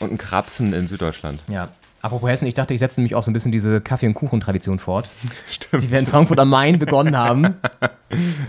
Und 0.00 0.10
ein 0.10 0.18
Krapfen 0.18 0.72
in 0.72 0.88
Süddeutschland. 0.88 1.38
Ja. 1.46 1.68
Apropos 2.02 2.28
Hessen, 2.28 2.46
ich 2.46 2.54
dachte, 2.54 2.74
ich 2.74 2.80
setze 2.80 3.00
nämlich 3.00 3.14
auch 3.14 3.22
so 3.22 3.30
ein 3.30 3.32
bisschen 3.32 3.52
diese 3.52 3.80
Kaffee- 3.80 4.08
und 4.08 4.14
Kuchen-Tradition 4.14 4.80
fort. 4.80 5.08
Stimmt. 5.48 5.84
Die 5.84 5.90
wir 5.90 6.00
in 6.00 6.06
Frankfurt 6.06 6.40
am 6.40 6.50
Main 6.50 6.78
begonnen 6.78 7.16
haben. 7.16 7.54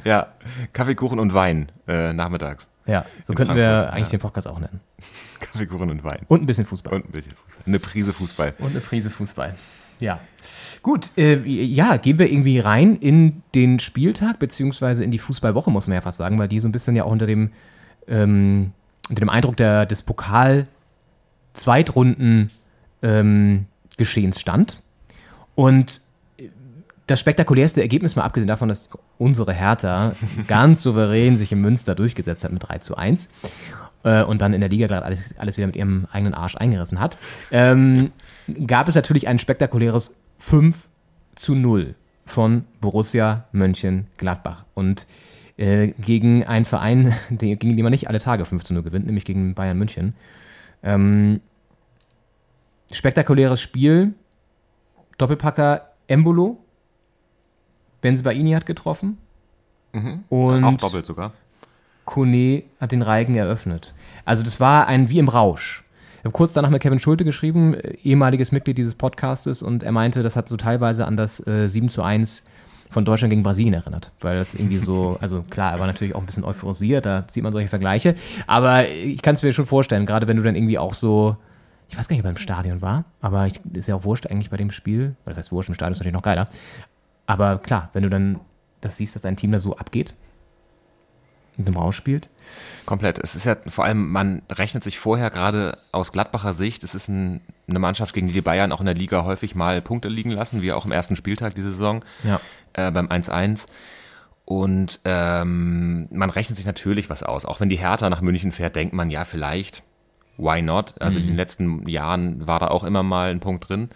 Ja, 0.04 0.34
Kaffeekuchen 0.74 1.20
und 1.20 1.34
Wein 1.34 1.72
äh, 1.88 2.12
nachmittags. 2.12 2.68
Ja, 2.86 3.06
so 3.24 3.32
In 3.32 3.38
könnten 3.38 3.56
wir 3.56 3.64
Frankfurt, 3.64 3.94
eigentlich 3.94 4.12
ja. 4.12 4.18
den 4.18 4.20
Podcast 4.20 4.46
auch 4.50 4.60
nennen. 4.60 4.82
Kaffeekuchen 5.40 5.90
und 5.90 6.04
Wein. 6.04 6.26
Und 6.28 6.44
ein 6.44 6.46
bisschen 6.46 6.66
Fußball. 6.66 6.96
Und 6.96 7.08
ein 7.08 7.14
bisschen 7.14 7.32
Fußball. 7.32 7.64
Eine 7.66 7.80
Prise 7.80 8.12
Fußball. 8.12 8.56
Und 8.60 8.72
eine 8.72 8.82
Prise 8.82 9.10
Fußball. 9.10 9.56
Ja. 10.02 10.20
Gut, 10.82 11.12
äh, 11.18 11.40
ja, 11.46 11.96
gehen 11.96 12.20
wir 12.20 12.30
irgendwie 12.30 12.60
rein 12.60 12.98
in 12.98 13.42
den 13.56 13.80
Spieltag, 13.80 14.40
beziehungsweise 14.40 15.06
in 15.06 15.12
die 15.12 15.20
Fußballwoche, 15.20 15.72
muss 15.72 15.88
man 15.88 15.96
ja 15.96 16.02
fast 16.02 16.18
sagen, 16.18 16.38
weil 16.40 16.50
die 16.50 16.60
so 16.60 16.68
ein 16.68 16.74
bisschen 16.74 16.98
ja 16.98 17.06
auch 17.06 17.12
unter 17.12 17.26
dem, 17.26 17.54
ähm, 18.10 18.74
unter 19.08 19.22
dem 19.22 19.30
Eindruck 19.30 19.56
der, 19.56 19.86
des 19.86 20.02
Pokal-Zweitrunden 20.02 22.52
ähm, 23.04 23.68
Geschehens 23.98 24.40
stand. 24.40 24.82
Und 25.56 26.02
das 27.08 27.20
spektakulärste 27.20 27.82
Ergebnis, 27.82 28.16
mal 28.16 28.24
abgesehen 28.24 28.48
davon, 28.48 28.70
dass 28.70 28.90
unsere 29.18 29.54
Hertha 29.54 30.14
ganz 30.48 30.82
souverän 30.82 31.38
sich 31.38 31.52
in 31.52 31.62
Münster 31.62 31.96
durchgesetzt 31.96 32.44
hat 32.44 32.52
mit 32.52 32.68
3 32.68 32.80
zu 32.80 32.98
1 32.98 33.30
äh, 34.04 34.24
und 34.24 34.42
dann 34.42 34.54
in 34.54 34.62
der 34.62 34.70
Liga 34.70 34.88
gerade 34.88 35.06
alles, 35.06 35.36
alles 35.38 35.58
wieder 35.58 35.68
mit 35.68 35.76
ihrem 35.76 36.08
eigenen 36.12 36.34
Arsch 36.34 36.56
eingerissen 36.56 37.00
hat, 37.00 37.18
ähm, 37.52 38.12
gab 38.66 38.88
es 38.88 38.96
natürlich 38.96 39.28
ein 39.28 39.38
spektakuläres 39.38 40.16
5 40.40 40.88
zu 41.36 41.56
0 41.56 41.96
von 42.26 42.64
Borussia 42.80 43.46
Mönchengladbach. 43.52 44.66
Und 44.74 45.06
äh, 45.58 45.90
gegen 46.00 46.46
einen 46.46 46.66
Verein, 46.66 47.14
den, 47.30 47.60
gegen 47.60 47.76
den 47.76 47.84
man 47.84 47.92
nicht 47.92 48.08
alle 48.08 48.20
Tage 48.20 48.46
5 48.46 48.64
zu 48.64 48.74
0 48.74 48.84
gewinnt, 48.84 49.06
nämlich 49.06 49.26
gegen 49.26 49.54
Bayern 49.54 49.78
München. 49.78 50.16
Ähm, 50.84 51.42
spektakuläres 52.94 53.60
Spiel. 53.62 54.14
Doppelpacker 55.18 55.90
Embolo 56.08 56.58
Benzibaini 58.02 58.52
hat 58.52 58.66
getroffen. 58.66 59.18
Und 60.30 60.60
Mhm. 60.60 60.64
Auch 60.66 60.78
doppelt 60.78 61.06
sogar. 61.06 61.34
Kone 62.06 62.64
hat 62.82 62.92
den 62.92 63.02
Reigen 63.02 63.36
eröffnet. 63.36 63.94
Also 64.26 64.44
das 64.44 64.60
war 64.60 64.88
ein 64.88 65.10
wie 65.10 65.20
im 65.20 65.28
Rausch. 65.30 65.84
Ich 66.20 66.26
habe 66.26 66.32
kurz 66.32 66.54
danach 66.54 66.70
mit 66.70 66.82
Kevin 66.82 67.00
Schulte 67.00 67.24
geschrieben, 67.26 67.74
äh, 67.76 67.96
ehemaliges 68.04 68.52
Mitglied 68.52 68.78
dieses 68.78 68.96
Podcastes, 68.96 69.62
und 69.62 69.84
er 69.84 69.92
meinte, 69.92 70.24
das 70.24 70.36
hat 70.36 70.50
so 70.50 70.58
teilweise 70.58 71.06
an 71.06 71.16
das 71.18 71.46
äh, 71.46 71.68
7 71.68 71.90
zu 71.90 72.02
1 72.02 72.44
von 72.90 73.06
Deutschland 73.06 73.30
gegen 73.30 73.44
Brasilien 73.44 73.74
erinnert. 73.74 74.12
Weil 74.22 74.38
das 74.38 74.56
irgendwie 74.56 74.78
so, 74.78 75.18
also 75.22 75.44
klar, 75.50 75.72
er 75.74 75.80
war 75.80 75.88
natürlich 75.88 76.16
auch 76.16 76.20
ein 76.22 76.26
bisschen 76.26 76.44
euphorisiert, 76.44 77.06
da 77.06 77.26
sieht 77.30 77.44
man 77.44 77.54
solche 77.54 77.68
Vergleiche. 77.68 78.16
Aber 78.48 78.88
ich 78.88 79.22
kann 79.22 79.36
es 79.36 79.44
mir 79.44 79.54
schon 79.54 79.66
vorstellen, 79.66 80.06
gerade 80.06 80.28
wenn 80.28 80.38
du 80.38 80.44
dann 80.44 80.56
irgendwie 80.56 80.78
auch 80.78 80.94
so, 80.94 81.38
ich 81.94 82.00
weiß 82.00 82.08
gar 82.08 82.16
nicht, 82.16 82.22
ob 82.22 82.26
er 82.26 82.32
im 82.32 82.38
Stadion 82.38 82.82
war, 82.82 83.06
aber 83.22 83.46
ich, 83.46 83.62
ist 83.74 83.88
ja 83.88 83.94
auch 83.96 84.04
wurscht 84.04 84.26
eigentlich 84.26 84.50
bei 84.50 84.58
dem 84.58 84.72
Spiel. 84.72 85.16
Das 85.26 85.38
heißt, 85.38 85.52
wurscht 85.52 85.70
im 85.70 85.76
Stadion 85.76 85.92
ist 85.94 86.00
natürlich 86.00 86.14
noch 86.16 86.24
geiler. 86.24 86.48
Aber 87.28 87.60
klar, 87.60 87.90
wenn 87.94 88.02
du 88.02 88.10
dann 88.10 88.40
das 88.82 88.98
siehst, 88.98 89.14
dass 89.16 89.22
dein 89.22 89.38
Team 89.38 89.52
da 89.52 89.60
so 89.60 89.78
abgeht 89.78 90.16
und 91.56 91.68
im 91.70 91.78
Rausch 91.78 91.96
spielt. 91.96 92.30
Komplett. 92.88 93.20
Es 93.20 93.36
ist 93.36 93.46
ja 93.46 93.56
vor 93.68 93.86
allem, 93.86 94.10
man 94.12 94.42
rechnet 94.52 94.84
sich 94.84 94.98
vorher 94.98 95.30
gerade 95.30 95.78
aus 95.92 96.12
Gladbacher 96.12 96.54
Sicht, 96.54 96.84
es 96.84 96.96
ist 96.96 97.10
ein, 97.10 97.42
eine 97.70 97.78
Mannschaft, 97.78 98.16
gegen 98.16 98.26
die 98.26 98.34
die 98.34 98.42
Bayern 98.42 98.72
auch 98.72 98.80
in 98.80 98.88
der 98.88 98.96
Liga 98.96 99.24
häufig 99.24 99.54
mal 99.54 99.80
Punkte 99.80 100.08
liegen 100.10 100.32
lassen, 100.32 100.64
wie 100.64 100.74
auch 100.74 100.86
im 100.86 100.92
ersten 100.92 101.16
Spieltag 101.16 101.54
diese 101.54 101.70
Saison 101.70 102.04
Ja. 102.24 102.42
äh, 102.74 102.90
beim 102.92 103.08
1-1. 103.08 103.68
Und 104.46 105.00
ähm, 105.06 106.08
man 106.12 106.30
rechnet 106.32 106.58
sich 106.58 106.66
natürlich 106.66 107.12
was 107.12 107.22
aus. 107.22 107.46
Auch 107.46 107.60
wenn 107.60 107.70
die 107.70 107.78
Hertha 107.78 108.10
nach 108.10 108.22
München 108.22 108.52
fährt, 108.52 108.76
denkt 108.76 108.94
man, 108.94 109.12
ja, 109.12 109.24
vielleicht, 109.24 109.84
why 110.38 110.62
not? 110.62 110.96
Also 111.00 111.20
in 111.20 111.28
den 111.28 111.36
letzten 111.36 111.88
Jahren 111.88 112.48
war 112.48 112.60
da 112.60 112.68
auch 112.68 112.84
immer 112.84 113.04
mal 113.04 113.30
ein 113.32 113.40
Punkt 113.40 113.70
drin. 113.70 113.90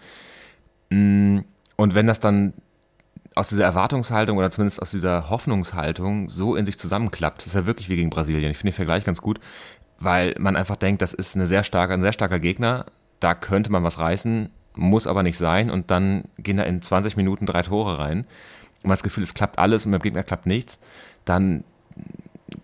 Mm, 0.90 1.40
Und 1.76 1.94
wenn 1.94 2.06
das 2.06 2.20
dann 2.20 2.54
aus 3.34 3.48
dieser 3.48 3.64
Erwartungshaltung 3.64 4.36
oder 4.36 4.50
zumindest 4.50 4.82
aus 4.82 4.90
dieser 4.90 5.30
Hoffnungshaltung 5.30 6.28
so 6.28 6.56
in 6.56 6.66
sich 6.66 6.78
zusammenklappt, 6.78 7.46
ist 7.46 7.54
ja 7.54 7.66
wirklich 7.66 7.88
wie 7.88 7.96
gegen 7.96 8.10
Brasilien. 8.10 8.50
Ich 8.50 8.58
finde 8.58 8.72
den 8.72 8.76
Vergleich 8.76 9.04
ganz 9.04 9.20
gut, 9.22 9.38
weil 10.00 10.34
man 10.38 10.56
einfach 10.56 10.76
denkt, 10.76 11.02
das 11.02 11.14
ist 11.14 11.36
eine 11.36 11.46
sehr 11.46 11.62
starke, 11.62 11.94
ein 11.94 12.02
sehr 12.02 12.12
starker 12.12 12.40
Gegner, 12.40 12.86
da 13.20 13.34
könnte 13.34 13.70
man 13.70 13.84
was 13.84 13.98
reißen, 13.98 14.48
muss 14.74 15.06
aber 15.06 15.22
nicht 15.22 15.38
sein 15.38 15.70
und 15.70 15.90
dann 15.90 16.24
gehen 16.38 16.56
da 16.56 16.64
in 16.64 16.82
20 16.82 17.16
Minuten 17.16 17.46
drei 17.46 17.62
Tore 17.62 17.98
rein 17.98 18.18
und 18.18 18.84
man 18.84 18.92
hat 18.92 18.98
das 18.98 19.02
Gefühl, 19.04 19.24
es 19.24 19.34
klappt 19.34 19.58
alles 19.58 19.86
und 19.86 19.92
beim 19.92 20.02
Gegner 20.02 20.22
klappt 20.24 20.46
nichts, 20.46 20.78
dann 21.24 21.62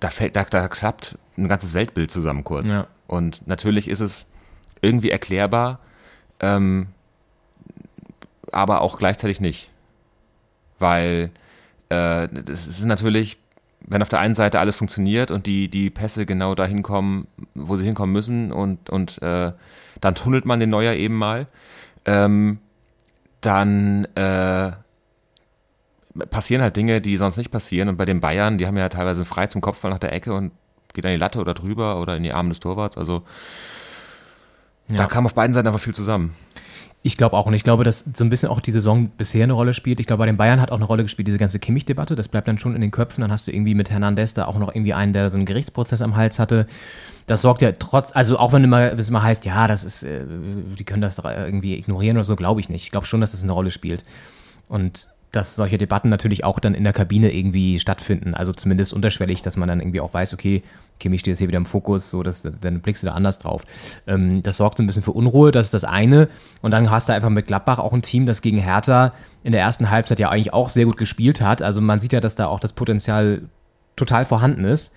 da 0.00 0.11
fällt, 0.11 0.35
da, 0.37 0.45
da 0.45 0.69
klappt 0.69 1.19
ein 1.37 1.49
ganzes 1.49 1.75
Weltbild 1.75 2.11
zusammen 2.11 2.43
kurz. 2.45 2.71
Ja. 2.71 2.87
Und 3.06 3.46
natürlich 3.46 3.88
ist 3.88 4.00
es 4.00 4.26
irgendwie 4.80 5.11
erklärbar, 5.11 5.80
ähm, 6.40 6.88
aber 8.52 8.80
auch 8.80 8.99
gleichzeitig 8.99 9.40
nicht. 9.40 9.70
Weil 10.78 11.30
äh, 11.88 12.28
das 12.28 12.66
ist 12.66 12.84
natürlich, 12.84 13.38
wenn 13.80 14.02
auf 14.02 14.08
der 14.08 14.20
einen 14.20 14.34
Seite 14.34 14.61
alles 14.61 14.76
funktioniert 14.76 15.30
und 15.30 15.46
die, 15.46 15.68
die 15.68 15.90
Pässe 15.90 16.26
genau 16.26 16.54
dahin 16.54 16.82
kommen, 16.82 17.26
wo 17.54 17.76
sie 17.76 17.84
hinkommen 17.84 18.12
müssen 18.12 18.52
und, 18.52 18.90
und 18.90 19.20
äh, 19.23 19.52
dann 20.00 20.14
tunnelt 20.14 20.44
man 20.44 20.61
den 20.61 20.70
Neuer 20.70 20.94
eben 20.94 21.16
mal, 21.16 21.46
ähm, 22.04 22.58
dann 23.40 24.06
äh, 24.14 24.73
passieren 26.30 26.62
halt 26.62 26.76
Dinge, 26.76 27.00
die 27.00 27.16
sonst 27.16 27.37
nicht 27.37 27.50
passieren. 27.50 27.88
Und 27.88 27.96
bei 27.96 28.04
den 28.04 28.20
Bayern, 28.20 28.58
die 28.58 28.66
haben 28.66 28.76
ja 28.76 28.88
teilweise 28.88 29.25
frei 29.25 29.46
zum 29.46 29.61
Kopfball 29.61 29.90
nach 29.90 29.99
der 29.99 30.12
Ecke 30.12 30.32
und 30.32 30.52
geht 30.94 31.04
an 31.04 31.12
die 31.12 31.18
Latte 31.18 31.38
oder 31.38 31.52
drüber 31.54 32.00
oder 32.00 32.16
in 32.16 32.22
die 32.22 32.32
Arme 32.32 32.48
des 32.48 32.60
Torwarts. 32.60 32.96
Also 32.96 33.22
da 34.88 34.94
Ja. 34.94 35.06
kam 35.06 35.26
auf 35.26 35.34
beiden 35.34 35.54
Seiten 35.54 35.66
einfach 35.66 35.80
viel 35.80 35.94
zusammen. 35.94 36.34
Ich 37.06 37.18
glaube 37.18 37.36
auch. 37.36 37.44
Und 37.44 37.52
ich 37.52 37.64
glaube, 37.64 37.84
dass 37.84 37.98
so 38.14 38.24
ein 38.24 38.30
bisschen 38.30 38.48
auch 38.48 38.60
die 38.60 38.72
Saison 38.72 39.10
bisher 39.10 39.44
eine 39.44 39.52
Rolle 39.52 39.74
spielt. 39.74 40.00
Ich 40.00 40.06
glaube, 40.06 40.20
bei 40.20 40.26
den 40.26 40.38
Bayern 40.38 40.58
hat 40.62 40.70
auch 40.70 40.76
eine 40.76 40.86
Rolle 40.86 41.02
gespielt, 41.02 41.28
diese 41.28 41.36
ganze 41.36 41.58
Kimmich-Debatte. 41.58 42.16
Das 42.16 42.28
bleibt 42.28 42.48
dann 42.48 42.58
schon 42.58 42.74
in 42.74 42.80
den 42.80 42.90
Köpfen. 42.90 43.20
Dann 43.20 43.30
hast 43.30 43.46
du 43.46 43.52
irgendwie 43.52 43.74
mit 43.74 43.90
Hernandez 43.90 44.32
da 44.32 44.46
auch 44.46 44.58
noch 44.58 44.74
irgendwie 44.74 44.94
einen, 44.94 45.12
der 45.12 45.28
so 45.28 45.36
einen 45.36 45.44
Gerichtsprozess 45.44 46.00
am 46.00 46.16
Hals 46.16 46.38
hatte. 46.38 46.66
Das 47.26 47.42
sorgt 47.42 47.60
ja 47.60 47.72
trotz, 47.72 48.14
also 48.16 48.38
auch 48.38 48.54
wenn 48.54 48.64
immer, 48.64 48.98
es 48.98 49.10
immer 49.10 49.22
heißt, 49.22 49.44
ja, 49.44 49.68
das 49.68 49.84
ist, 49.84 50.02
äh, 50.02 50.22
die 50.78 50.84
können 50.84 51.02
das 51.02 51.18
irgendwie 51.18 51.76
ignorieren 51.76 52.16
oder 52.16 52.24
so, 52.24 52.36
glaube 52.36 52.60
ich 52.60 52.70
nicht. 52.70 52.84
Ich 52.84 52.90
glaube 52.90 53.06
schon, 53.06 53.20
dass 53.20 53.32
das 53.32 53.42
eine 53.42 53.52
Rolle 53.52 53.70
spielt. 53.70 54.02
Und 54.68 55.08
dass 55.35 55.57
solche 55.57 55.79
Debatten 55.79 56.09
natürlich 56.09 56.45
auch 56.45 56.59
dann 56.59 56.75
in 56.75 56.85
der 56.85 56.93
Kabine 56.93 57.33
irgendwie 57.33 57.79
stattfinden. 57.79 58.35
Also 58.35 58.53
zumindest 58.53 58.93
unterschwellig, 58.93 59.43
dass 59.43 59.57
man 59.57 59.69
dann 59.69 59.81
irgendwie 59.81 60.00
auch 60.00 60.14
weiß, 60.14 60.35
okay, 60.35 60.62
Kimmich 61.00 61.21
steht 61.21 61.33
jetzt 61.33 61.38
hier 61.38 61.49
wieder 61.49 61.59
im 61.59 61.67
Fokus, 61.67 62.11
so 62.11 62.23
dass 62.23 62.43
dann 62.43 62.81
blickst 62.81 63.03
du 63.03 63.07
da 63.07 63.14
anders 63.14 63.38
drauf. 63.38 63.64
Ähm, 64.07 64.43
das 64.43 64.59
sorgt 64.59 64.79
so 64.79 64.83
ein 64.83 64.87
bisschen 64.87 65.03
für 65.03 65.12
Unruhe, 65.12 65.50
das 65.50 65.67
ist 65.67 65.75
das 65.75 65.85
eine. 65.85 66.29
Und 66.62 66.71
dann 66.71 66.91
hast 66.91 67.09
du 67.09 67.12
einfach 67.12 67.31
mit 67.31 67.47
Gladbach 67.47 67.79
auch 67.79 67.93
ein 67.93 68.03
Team, 68.03 68.26
das 68.26 68.43
gegen 68.43 68.59
Hertha 68.59 69.12
in 69.43 69.53
der 69.53 69.61
ersten 69.61 69.91
Halbzeit 69.91 70.21
ja 70.21 70.31
eigentlich 70.31 70.53
auch 70.53 70.69
sehr 70.69 70.85
gut 70.85 70.97
gespielt 70.97 71.41
hat. 71.41 71.62
Also 71.62 71.81
man 71.81 72.00
sieht 72.00 72.12
ja, 72.12 72.21
dass 72.21 72.35
da 72.35 72.47
auch 72.47 72.61
das 72.61 72.73
Potenzial 72.73 73.43
total 73.97 74.25
vorhanden 74.25 74.64
ist. 74.64 74.93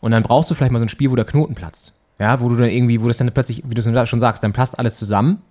Und 0.00 0.12
dann 0.12 0.22
brauchst 0.22 0.50
du 0.50 0.54
vielleicht 0.54 0.72
mal 0.72 0.78
so 0.78 0.84
ein 0.84 0.90
Spiel, 0.90 1.10
wo 1.10 1.16
der 1.16 1.24
Knoten 1.24 1.54
platzt. 1.54 1.94
Ja, 2.18 2.40
wo 2.40 2.48
du 2.48 2.56
dann 2.56 2.68
irgendwie, 2.68 3.02
wo 3.02 3.08
das 3.08 3.16
dann 3.16 3.30
plötzlich, 3.32 3.62
wie 3.66 3.74
du 3.74 3.82
schon 3.82 4.20
sagst, 4.20 4.42
dann 4.42 4.52
passt 4.52 4.78
alles 4.78 4.96
zusammen. 4.96 5.42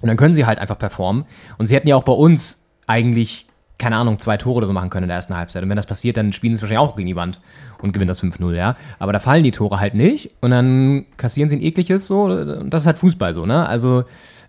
Und 0.00 0.08
dann 0.08 0.16
können 0.16 0.34
sie 0.34 0.46
halt 0.46 0.58
einfach 0.58 0.78
performen. 0.78 1.24
Und 1.58 1.68
sie 1.68 1.76
hätten 1.76 1.88
ja 1.88 1.96
auch 1.96 2.02
bei 2.02 2.12
uns 2.12 2.68
eigentlich, 2.86 3.46
keine 3.78 3.96
Ahnung, 3.96 4.18
zwei 4.18 4.36
Tore 4.36 4.58
oder 4.58 4.66
so 4.66 4.72
machen 4.72 4.90
können 4.90 5.04
in 5.04 5.08
der 5.08 5.16
ersten 5.16 5.36
Halbzeit. 5.36 5.62
Und 5.62 5.68
wenn 5.68 5.76
das 5.76 5.86
passiert, 5.86 6.16
dann 6.16 6.32
spielen 6.32 6.52
sie 6.52 6.56
es 6.56 6.62
wahrscheinlich 6.62 6.86
auch 6.86 6.96
gegen 6.96 7.08
die 7.08 7.16
Wand 7.16 7.40
und 7.80 7.92
gewinnen 7.92 8.08
das 8.08 8.22
5-0, 8.22 8.54
ja. 8.56 8.76
Aber 8.98 9.12
da 9.12 9.18
fallen 9.18 9.42
die 9.42 9.50
Tore 9.50 9.80
halt 9.80 9.94
nicht. 9.94 10.30
Und 10.40 10.50
dann 10.50 11.06
kassieren 11.16 11.48
sie 11.48 11.56
ein 11.56 11.62
ekliges 11.62 12.06
so. 12.06 12.24
Und 12.24 12.70
das 12.70 12.82
ist 12.82 12.86
halt 12.86 12.98
Fußball 12.98 13.34
so, 13.34 13.44
ne? 13.44 13.66
Also, 13.66 14.04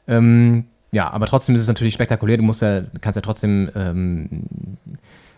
ähm, 0.07 0.65
ja, 0.91 1.09
aber 1.09 1.25
trotzdem 1.25 1.55
ist 1.55 1.61
es 1.61 1.67
natürlich 1.67 1.95
spektakulär. 1.95 2.37
Du 2.37 2.43
musst 2.43 2.61
ja, 2.61 2.81
kannst 3.01 3.15
ja 3.15 3.21
trotzdem, 3.21 3.69
ähm, 3.75 4.45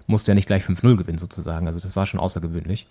musst 0.07 0.27
du 0.27 0.31
ja 0.31 0.35
nicht 0.35 0.47
gleich 0.47 0.63
5-0 0.63 0.97
gewinnen 0.97 1.17
sozusagen. 1.17 1.67
Also 1.67 1.79
das 1.79 1.95
war 1.95 2.05
schon 2.05 2.19
außergewöhnlich. 2.19 2.87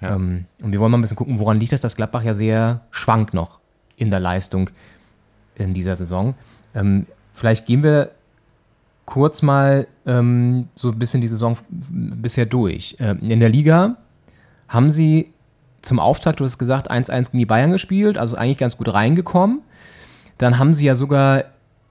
Ähm, 0.00 0.44
und 0.62 0.72
wir 0.72 0.78
wollen 0.78 0.92
mal 0.92 0.98
ein 0.98 1.00
bisschen 1.02 1.16
gucken, 1.16 1.40
woran 1.40 1.58
liegt 1.58 1.72
das, 1.72 1.80
dass 1.80 1.96
Gladbach 1.96 2.22
ja 2.22 2.34
sehr 2.34 2.82
schwankt 2.92 3.34
noch 3.34 3.58
in 3.96 4.10
der 4.10 4.20
Leistung 4.20 4.70
in 5.56 5.74
dieser 5.74 5.96
Saison. 5.96 6.34
Ähm, 6.74 7.06
vielleicht 7.32 7.66
gehen 7.66 7.82
wir 7.82 8.10
kurz 9.06 9.42
mal 9.42 9.86
ähm, 10.06 10.68
so 10.74 10.90
ein 10.90 10.98
bisschen 10.98 11.20
die 11.20 11.28
Saison 11.28 11.56
bisher 11.70 12.46
durch. 12.46 12.96
Ähm, 13.00 13.18
in 13.20 13.40
der 13.40 13.48
Liga 13.48 13.96
haben 14.68 14.90
sie 14.90 15.32
zum 15.82 15.98
Auftakt, 15.98 16.40
du 16.40 16.44
hast 16.44 16.58
gesagt, 16.58 16.90
1-1 16.90 17.26
gegen 17.26 17.38
die 17.38 17.46
Bayern 17.46 17.72
gespielt, 17.72 18.16
also 18.16 18.36
eigentlich 18.36 18.58
ganz 18.58 18.76
gut 18.76 18.92
reingekommen. 18.92 19.60
Dann 20.38 20.58
haben 20.58 20.74
sie 20.74 20.86
ja 20.86 20.96
sogar 20.96 21.44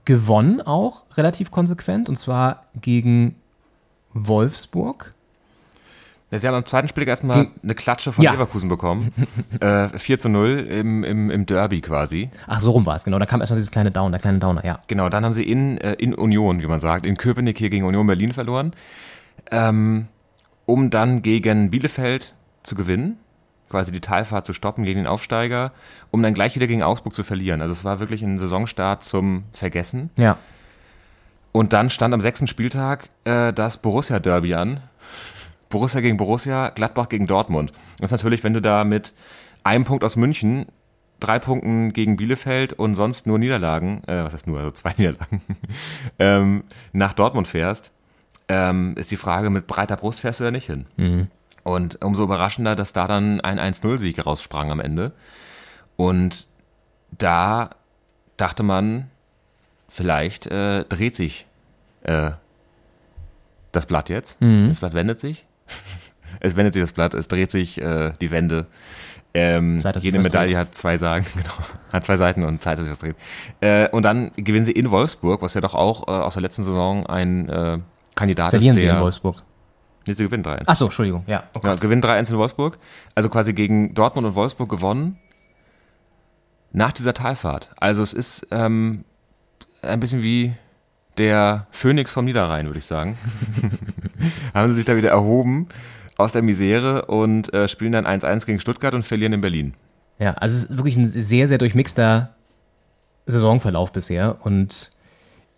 gewonnen, 0.04 0.60
auch 0.60 1.04
relativ 1.16 1.50
konsequent, 1.50 2.08
und 2.08 2.16
zwar 2.16 2.64
gegen 2.80 3.36
Wolfsburg. 4.12 5.13
Ja, 6.34 6.40
Sie 6.40 6.48
haben 6.48 6.56
am 6.56 6.66
zweiten 6.66 6.88
Spieltag 6.88 7.10
erstmal 7.10 7.46
eine 7.62 7.74
Klatsche 7.76 8.10
von 8.10 8.24
Ja. 8.24 8.32
Leverkusen 8.32 8.68
bekommen. 8.68 9.12
äh, 9.60 9.86
4 9.86 10.18
zu 10.18 10.28
0 10.28 10.66
im, 10.68 11.04
im, 11.04 11.30
im 11.30 11.46
Derby 11.46 11.80
quasi. 11.80 12.28
Ach, 12.48 12.60
so 12.60 12.72
rum 12.72 12.84
war 12.86 12.96
es, 12.96 13.04
genau. 13.04 13.20
Da 13.20 13.26
kam 13.26 13.38
erstmal 13.40 13.56
dieses 13.56 13.70
kleine 13.70 13.92
Down, 13.92 14.10
der 14.10 14.20
kleine 14.20 14.40
Downer, 14.40 14.64
ja. 14.64 14.80
Genau, 14.88 15.08
dann 15.08 15.24
haben 15.24 15.32
sie 15.32 15.44
in, 15.44 15.78
äh, 15.78 15.92
in 15.92 16.12
Union, 16.12 16.60
wie 16.60 16.66
man 16.66 16.80
sagt, 16.80 17.06
in 17.06 17.16
Köpenick 17.18 17.56
hier 17.56 17.70
gegen 17.70 17.86
Union 17.86 18.04
Berlin 18.08 18.32
verloren, 18.32 18.72
ähm, 19.52 20.08
um 20.66 20.90
dann 20.90 21.22
gegen 21.22 21.70
Bielefeld 21.70 22.34
zu 22.64 22.74
gewinnen, 22.74 23.16
quasi 23.70 23.92
die 23.92 24.00
Talfahrt 24.00 24.44
zu 24.44 24.54
stoppen 24.54 24.82
gegen 24.82 24.98
den 24.98 25.06
Aufsteiger, 25.06 25.70
um 26.10 26.20
dann 26.20 26.34
gleich 26.34 26.56
wieder 26.56 26.66
gegen 26.66 26.82
Augsburg 26.82 27.14
zu 27.14 27.22
verlieren. 27.22 27.60
Also 27.60 27.74
es 27.74 27.84
war 27.84 28.00
wirklich 28.00 28.22
ein 28.22 28.40
Saisonstart 28.40 29.04
zum 29.04 29.44
Vergessen. 29.52 30.10
Ja. 30.16 30.38
Und 31.52 31.72
dann 31.72 31.90
stand 31.90 32.12
am 32.12 32.20
sechsten 32.20 32.48
Spieltag 32.48 33.10
äh, 33.22 33.52
das 33.52 33.76
Borussia-Derby 33.76 34.54
an. 34.54 34.80
Borussia 35.74 36.00
gegen 36.00 36.16
Borussia, 36.16 36.68
Gladbach 36.70 37.08
gegen 37.08 37.26
Dortmund. 37.26 37.72
Das 37.98 38.12
ist 38.12 38.12
natürlich, 38.12 38.44
wenn 38.44 38.54
du 38.54 38.62
da 38.62 38.84
mit 38.84 39.12
einem 39.64 39.84
Punkt 39.84 40.04
aus 40.04 40.14
München, 40.14 40.66
drei 41.18 41.40
Punkten 41.40 41.92
gegen 41.92 42.16
Bielefeld 42.16 42.74
und 42.74 42.94
sonst 42.94 43.26
nur 43.26 43.40
Niederlagen, 43.40 44.04
äh, 44.06 44.22
was 44.22 44.34
heißt 44.34 44.46
nur, 44.46 44.58
also 44.58 44.70
zwei 44.70 44.94
Niederlagen, 44.96 45.42
ähm, 46.20 46.62
nach 46.92 47.12
Dortmund 47.12 47.48
fährst, 47.48 47.90
ähm, 48.48 48.94
ist 48.96 49.10
die 49.10 49.16
Frage, 49.16 49.50
mit 49.50 49.66
breiter 49.66 49.96
Brust 49.96 50.20
fährst 50.20 50.38
du 50.38 50.44
da 50.44 50.52
nicht 50.52 50.66
hin. 50.66 50.86
Und 51.64 52.00
umso 52.04 52.22
überraschender, 52.22 52.76
dass 52.76 52.92
da 52.92 53.08
dann 53.08 53.40
ein 53.40 53.58
1-0-Sieg 53.58 54.24
raussprang 54.24 54.70
am 54.70 54.78
Ende. 54.78 55.10
Und 55.96 56.46
da 57.18 57.70
dachte 58.36 58.62
man, 58.62 59.10
vielleicht 59.88 60.46
äh, 60.46 60.84
dreht 60.84 61.16
sich 61.16 61.46
äh, 62.04 62.30
das 63.72 63.86
Blatt 63.86 64.08
jetzt. 64.08 64.40
Das 64.68 64.78
Blatt 64.78 64.94
wendet 64.94 65.18
sich. 65.18 65.44
es 66.40 66.56
wendet 66.56 66.74
sich 66.74 66.82
das 66.82 66.92
Blatt, 66.92 67.14
es 67.14 67.28
dreht 67.28 67.50
sich 67.50 67.80
äh, 67.80 68.12
die 68.20 68.30
Wende. 68.30 68.66
Ähm, 69.36 69.80
Zeit, 69.80 69.96
jede 70.02 70.20
Medaille 70.20 70.50
dreht. 70.50 70.56
hat 70.58 70.74
zwei 70.76 70.96
Seiten, 70.96 71.26
genau, 71.34 71.54
hat 71.92 72.04
zwei 72.04 72.16
Seiten 72.16 72.44
und 72.44 72.62
Zeit, 72.62 72.78
dass 72.78 72.84
sich 72.84 72.92
das 72.92 72.98
dreht. 73.00 73.16
Äh, 73.60 73.88
und 73.88 74.04
dann 74.04 74.30
gewinnen 74.36 74.64
sie 74.64 74.72
in 74.72 74.90
Wolfsburg, 74.90 75.42
was 75.42 75.54
ja 75.54 75.60
doch 75.60 75.74
auch 75.74 76.06
äh, 76.06 76.12
aus 76.12 76.34
der 76.34 76.42
letzten 76.42 76.62
Saison 76.62 77.06
ein 77.06 77.48
äh, 77.48 77.78
Kandidat 78.14 78.50
Verlieren 78.50 78.76
ist, 78.76 78.80
sie 78.80 78.86
der... 78.86 78.96
in 78.96 79.02
Wolfsburg. 79.02 79.42
Nee, 80.06 80.12
sie 80.12 80.24
gewinnen 80.24 80.44
3-1. 80.44 80.64
Ach 80.66 80.74
so, 80.76 80.84
Entschuldigung, 80.84 81.24
ja. 81.26 81.44
Oh 81.56 81.60
Ja, 81.64 81.74
gewinnen 81.76 82.02
3-1 82.02 82.30
in 82.30 82.38
Wolfsburg. 82.38 82.78
Also 83.14 83.28
quasi 83.28 83.54
gegen 83.54 83.94
Dortmund 83.94 84.26
und 84.26 84.34
Wolfsburg 84.34 84.68
gewonnen. 84.68 85.18
Nach 86.72 86.92
dieser 86.92 87.14
Talfahrt. 87.14 87.70
Also 87.76 88.02
es 88.02 88.12
ist 88.12 88.46
ähm, 88.50 89.04
ein 89.82 90.00
bisschen 90.00 90.22
wie 90.22 90.52
der 91.16 91.66
Phönix 91.70 92.12
vom 92.12 92.24
Niederrhein, 92.24 92.66
würde 92.66 92.78
ich 92.80 92.86
sagen. 92.86 93.16
haben 94.54 94.68
sie 94.70 94.76
sich 94.76 94.84
da 94.84 94.96
wieder 94.96 95.10
erhoben 95.10 95.68
aus 96.16 96.32
der 96.32 96.42
Misere 96.42 97.06
und 97.06 97.52
äh, 97.52 97.68
spielen 97.68 97.92
dann 97.92 98.06
1-1 98.06 98.46
gegen 98.46 98.60
Stuttgart 98.60 98.94
und 98.94 99.04
verlieren 99.04 99.32
in 99.32 99.40
Berlin. 99.40 99.74
Ja, 100.18 100.34
also 100.34 100.56
es 100.56 100.64
ist 100.64 100.76
wirklich 100.76 100.96
ein 100.96 101.06
sehr, 101.06 101.48
sehr 101.48 101.58
durchmixter 101.58 102.34
Saisonverlauf 103.26 103.92
bisher 103.92 104.36
und 104.42 104.90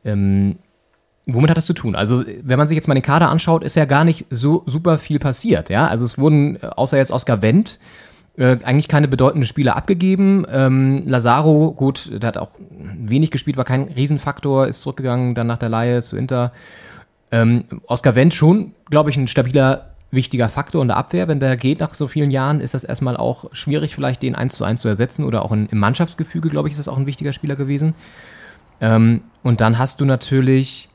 ähm, 0.05 0.57
womit 1.27 1.51
hat 1.51 1.57
das 1.57 1.67
zu 1.67 1.75
tun? 1.75 1.95
Also, 1.95 2.25
wenn 2.43 2.59
man 2.59 2.69
sich 2.69 2.77
jetzt 2.77 2.87
mal 2.87 2.95
den 2.95 3.03
Kader 3.03 3.29
anschaut, 3.29 3.65
ist 3.65 3.77
ja 3.77 3.85
gar 3.85 4.05
nicht 4.05 4.27
so 4.31 4.63
super 4.67 4.99
viel 4.99 5.19
passiert, 5.19 5.69
ja. 5.69 5.89
Also 5.89 6.05
es 6.05 6.19
wurden, 6.19 6.57
äh, 6.57 6.67
außer 6.67 6.97
jetzt 6.97 7.11
Oscar 7.11 7.43
Wendt, 7.43 7.79
äh, 8.37 8.59
eigentlich 8.63 8.89
keine 8.89 9.09
bedeutenden 9.09 9.47
Spieler 9.47 9.77
abgegeben. 9.77 10.47
Ähm, 10.51 11.03
Lazaro, 11.07 11.73
gut, 11.73 12.11
der 12.13 12.29
hat 12.29 12.39
auch 12.39 12.51
wenig 12.71 13.31
gespielt, 13.31 13.57
war 13.57 13.65
kein 13.65 13.85
Riesenfaktor, 13.85 14.69
ist 14.69 14.83
zurückgegangen 14.83 15.35
dann 15.35 15.47
nach 15.47 15.59
der 15.59 15.69
Leihe 15.69 16.03
zu 16.03 16.17
Inter. 16.17 16.53
Ähm, 17.31 17.65
Oscar 17.87 18.15
Wendt 18.15 18.35
schon, 18.35 18.73
glaube 18.89 19.11
ich, 19.11 19.17
ein 19.17 19.27
stabiler, 19.27 19.91
wichtiger 20.11 20.49
Faktor 20.49 20.83
in 20.83 20.89
der 20.89 20.97
Abwehr. 20.97 21.29
Wenn 21.29 21.41
der 21.41 21.57
geht 21.57 21.81
nach 21.81 21.95
so 21.95 22.07
vielen 22.07 22.31
Jahren, 22.31 22.61
ist 22.61 22.75
das 22.75 22.85
erstmal 22.85 23.17
auch 23.17 23.47
schwierig, 23.53 23.95
vielleicht 23.95 24.23
den 24.23 24.35
1 24.35 24.55
zu 24.55 24.65
1 24.65 24.81
zu 24.81 24.89
ersetzen 24.89 25.25
oder 25.25 25.45
auch 25.45 25.53
in, 25.53 25.67
im 25.67 25.79
Mannschaftsgefüge, 25.79 26.49
glaube 26.49 26.69
ich, 26.69 26.73
ist 26.73 26.79
das 26.79 26.89
auch 26.89 26.97
ein 26.97 27.07
wichtiger 27.07 27.33
Spieler 27.33 27.57
gewesen. 27.57 27.95
Ähm, 28.81 29.23
und 29.43 29.61
dann 29.61 29.79
hast 29.79 30.01
du 30.01 30.05
natürlich 30.05 30.89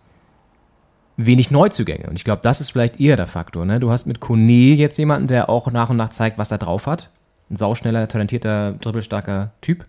wenig 1.17 1.51
Neuzugänge. 1.51 2.07
Und 2.07 2.15
ich 2.15 2.23
glaube, 2.23 2.41
das 2.41 2.61
ist 2.61 2.71
vielleicht 2.71 2.99
eher 2.99 3.15
der 3.15 3.27
Faktor. 3.27 3.65
Ne? 3.65 3.79
Du 3.79 3.91
hast 3.91 4.05
mit 4.05 4.19
Kone 4.19 4.73
jetzt 4.73 4.97
jemanden, 4.97 5.27
der 5.27 5.49
auch 5.49 5.71
nach 5.71 5.89
und 5.89 5.97
nach 5.97 6.09
zeigt, 6.09 6.37
was 6.37 6.51
er 6.51 6.57
drauf 6.57 6.87
hat. 6.87 7.09
Ein 7.49 7.57
sauschneller, 7.57 8.07
talentierter, 8.07 8.73
dribbelstarker 8.73 9.51
Typ. 9.61 9.85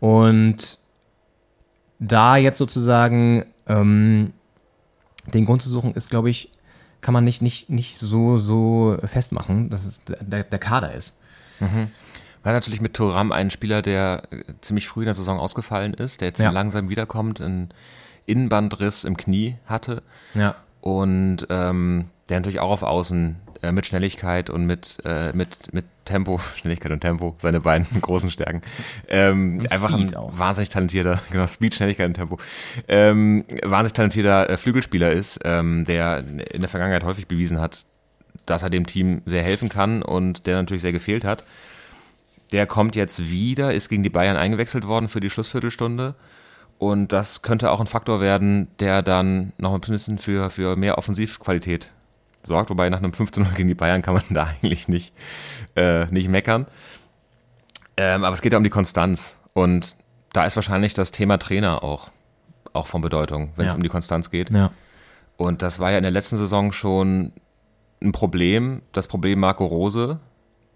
Und 0.00 0.78
da 1.98 2.36
jetzt 2.36 2.58
sozusagen 2.58 3.46
ähm, 3.66 4.32
den 5.32 5.44
Grund 5.46 5.62
zu 5.62 5.70
suchen, 5.70 5.94
ist, 5.94 6.10
glaube 6.10 6.30
ich, 6.30 6.50
kann 7.00 7.12
man 7.14 7.24
nicht, 7.24 7.42
nicht, 7.42 7.68
nicht 7.70 7.98
so, 7.98 8.38
so 8.38 8.96
festmachen, 9.04 9.68
dass 9.70 9.84
es 9.86 10.00
der, 10.04 10.44
der 10.44 10.58
Kader 10.58 10.94
ist. 10.94 11.18
Mhm. 11.60 11.88
War 12.42 12.52
natürlich 12.52 12.80
mit 12.80 12.94
Thuram 12.94 13.32
ein 13.32 13.50
Spieler, 13.50 13.80
der 13.82 14.24
äh, 14.30 14.42
ziemlich 14.60 14.88
früh 14.88 15.00
in 15.02 15.06
der 15.06 15.14
Saison 15.14 15.38
ausgefallen 15.38 15.94
ist, 15.94 16.20
der 16.20 16.28
jetzt 16.28 16.40
Ja. 16.40 16.50
langsam 16.50 16.88
wiederkommt, 16.88 17.40
einen 17.40 17.70
Innenbandriss 18.26 19.04
im 19.04 19.16
Knie 19.16 19.56
hatte 19.66 20.02
Ja. 20.34 20.54
und 20.80 21.46
ähm, 21.50 22.06
der 22.28 22.40
natürlich 22.40 22.60
auch 22.60 22.70
auf 22.70 22.82
Außen 22.82 23.36
äh, 23.64 23.72
mit 23.72 23.86
Schnelligkeit 23.86 24.50
und 24.50 24.66
mit, 24.66 24.98
äh, 25.04 25.32
mit, 25.34 25.72
mit 25.72 25.86
Tempo, 26.04 26.38
Schnelligkeit 26.56 26.92
und 26.92 27.00
Tempo, 27.00 27.34
seine 27.38 27.60
beiden 27.60 27.86
großen 28.00 28.30
Stärken, 28.30 28.62
ähm, 29.08 29.66
einfach 29.70 29.92
ein 29.92 30.14
auch. 30.14 30.36
wahnsinnig 30.36 30.68
talentierter, 30.68 31.20
genau, 31.30 31.46
Speed, 31.46 31.74
Schnelligkeit 31.74 32.08
und 32.08 32.14
Tempo, 32.14 32.38
ähm, 32.88 33.44
wahnsinnig 33.62 33.94
talentierter 33.94 34.50
äh, 34.50 34.56
Flügelspieler 34.56 35.10
ist, 35.12 35.40
ähm, 35.44 35.84
der 35.86 36.18
in 36.18 36.60
der 36.60 36.68
Vergangenheit 36.68 37.04
häufig 37.04 37.26
bewiesen 37.26 37.60
hat, 37.60 37.86
dass 38.46 38.62
er 38.62 38.70
dem 38.70 38.86
Team 38.86 39.22
sehr 39.24 39.42
helfen 39.42 39.68
kann 39.68 40.02
und 40.02 40.46
der 40.46 40.56
natürlich 40.56 40.82
sehr 40.82 40.92
gefehlt 40.92 41.24
hat. 41.24 41.44
Der 42.52 42.66
kommt 42.66 42.94
jetzt 42.94 43.30
wieder, 43.30 43.72
ist 43.72 43.88
gegen 43.88 44.02
die 44.02 44.10
Bayern 44.10 44.36
eingewechselt 44.36 44.86
worden 44.86 45.08
für 45.08 45.20
die 45.20 45.30
Schlussviertelstunde. 45.30 46.14
Und 46.78 47.12
das 47.12 47.42
könnte 47.42 47.70
auch 47.70 47.80
ein 47.80 47.86
Faktor 47.86 48.20
werden, 48.20 48.68
der 48.80 49.02
dann 49.02 49.52
noch 49.56 49.72
ein 49.72 49.80
bisschen 49.80 50.18
für, 50.18 50.50
für 50.50 50.76
mehr 50.76 50.98
Offensivqualität 50.98 51.90
sorgt. 52.46 52.70
Wobei 52.70 52.88
nach 52.90 52.98
einem 52.98 53.12
15-0 53.12 53.54
gegen 53.54 53.68
die 53.68 53.74
Bayern 53.74 54.02
kann 54.02 54.14
man 54.14 54.22
da 54.30 54.44
eigentlich 54.62 54.88
nicht, 54.88 55.14
äh, 55.76 56.06
nicht 56.06 56.28
meckern. 56.28 56.66
Ähm, 57.96 58.24
aber 58.24 58.34
es 58.34 58.42
geht 58.42 58.52
ja 58.52 58.58
um 58.58 58.64
die 58.64 58.70
Konstanz. 58.70 59.38
Und 59.52 59.96
da 60.32 60.44
ist 60.44 60.56
wahrscheinlich 60.56 60.94
das 60.94 61.12
Thema 61.12 61.38
Trainer 61.38 61.82
auch, 61.84 62.10
auch 62.72 62.86
von 62.86 63.00
Bedeutung, 63.02 63.52
wenn 63.56 63.66
es 63.66 63.72
Ja. 63.72 63.76
um 63.76 63.82
die 63.82 63.88
Konstanz 63.88 64.30
geht. 64.30 64.50
Ja. 64.50 64.70
Und 65.36 65.62
das 65.62 65.78
war 65.78 65.90
ja 65.90 65.96
in 65.98 66.02
der 66.02 66.12
letzten 66.12 66.38
Saison 66.38 66.72
schon 66.72 67.32
ein 68.02 68.12
Problem, 68.12 68.82
das 68.92 69.06
Problem 69.06 69.40
Marco 69.40 69.64
Rose, 69.64 70.18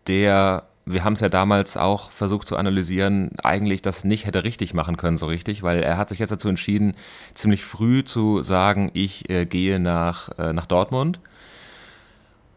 der, 0.07 0.65
wir 0.87 1.05
haben 1.05 1.13
es 1.13 1.21
ja 1.21 1.29
damals 1.29 1.77
auch 1.77 2.11
versucht 2.11 2.49
zu 2.49 2.57
analysieren, 2.57 3.33
eigentlich 3.43 3.83
das 3.83 4.05
nicht 4.05 4.25
hätte 4.27 4.45
richtig 4.45 4.75
machen 4.75 4.97
können 4.97 5.19
so 5.19 5.27
richtig, 5.27 5.63
weil 5.63 5.83
er 5.83 5.97
hat 5.99 6.09
sich 6.09 6.19
jetzt 6.21 6.31
dazu 6.31 6.49
entschieden, 6.49 6.95
ziemlich 7.35 7.65
früh 7.65 8.03
zu 8.05 8.43
sagen, 8.43 8.91
ich 8.95 9.29
äh, 9.29 9.45
gehe 9.45 9.79
nach, 9.79 10.31
äh, 10.39 10.53
nach 10.53 10.67
Dortmund, 10.67 11.21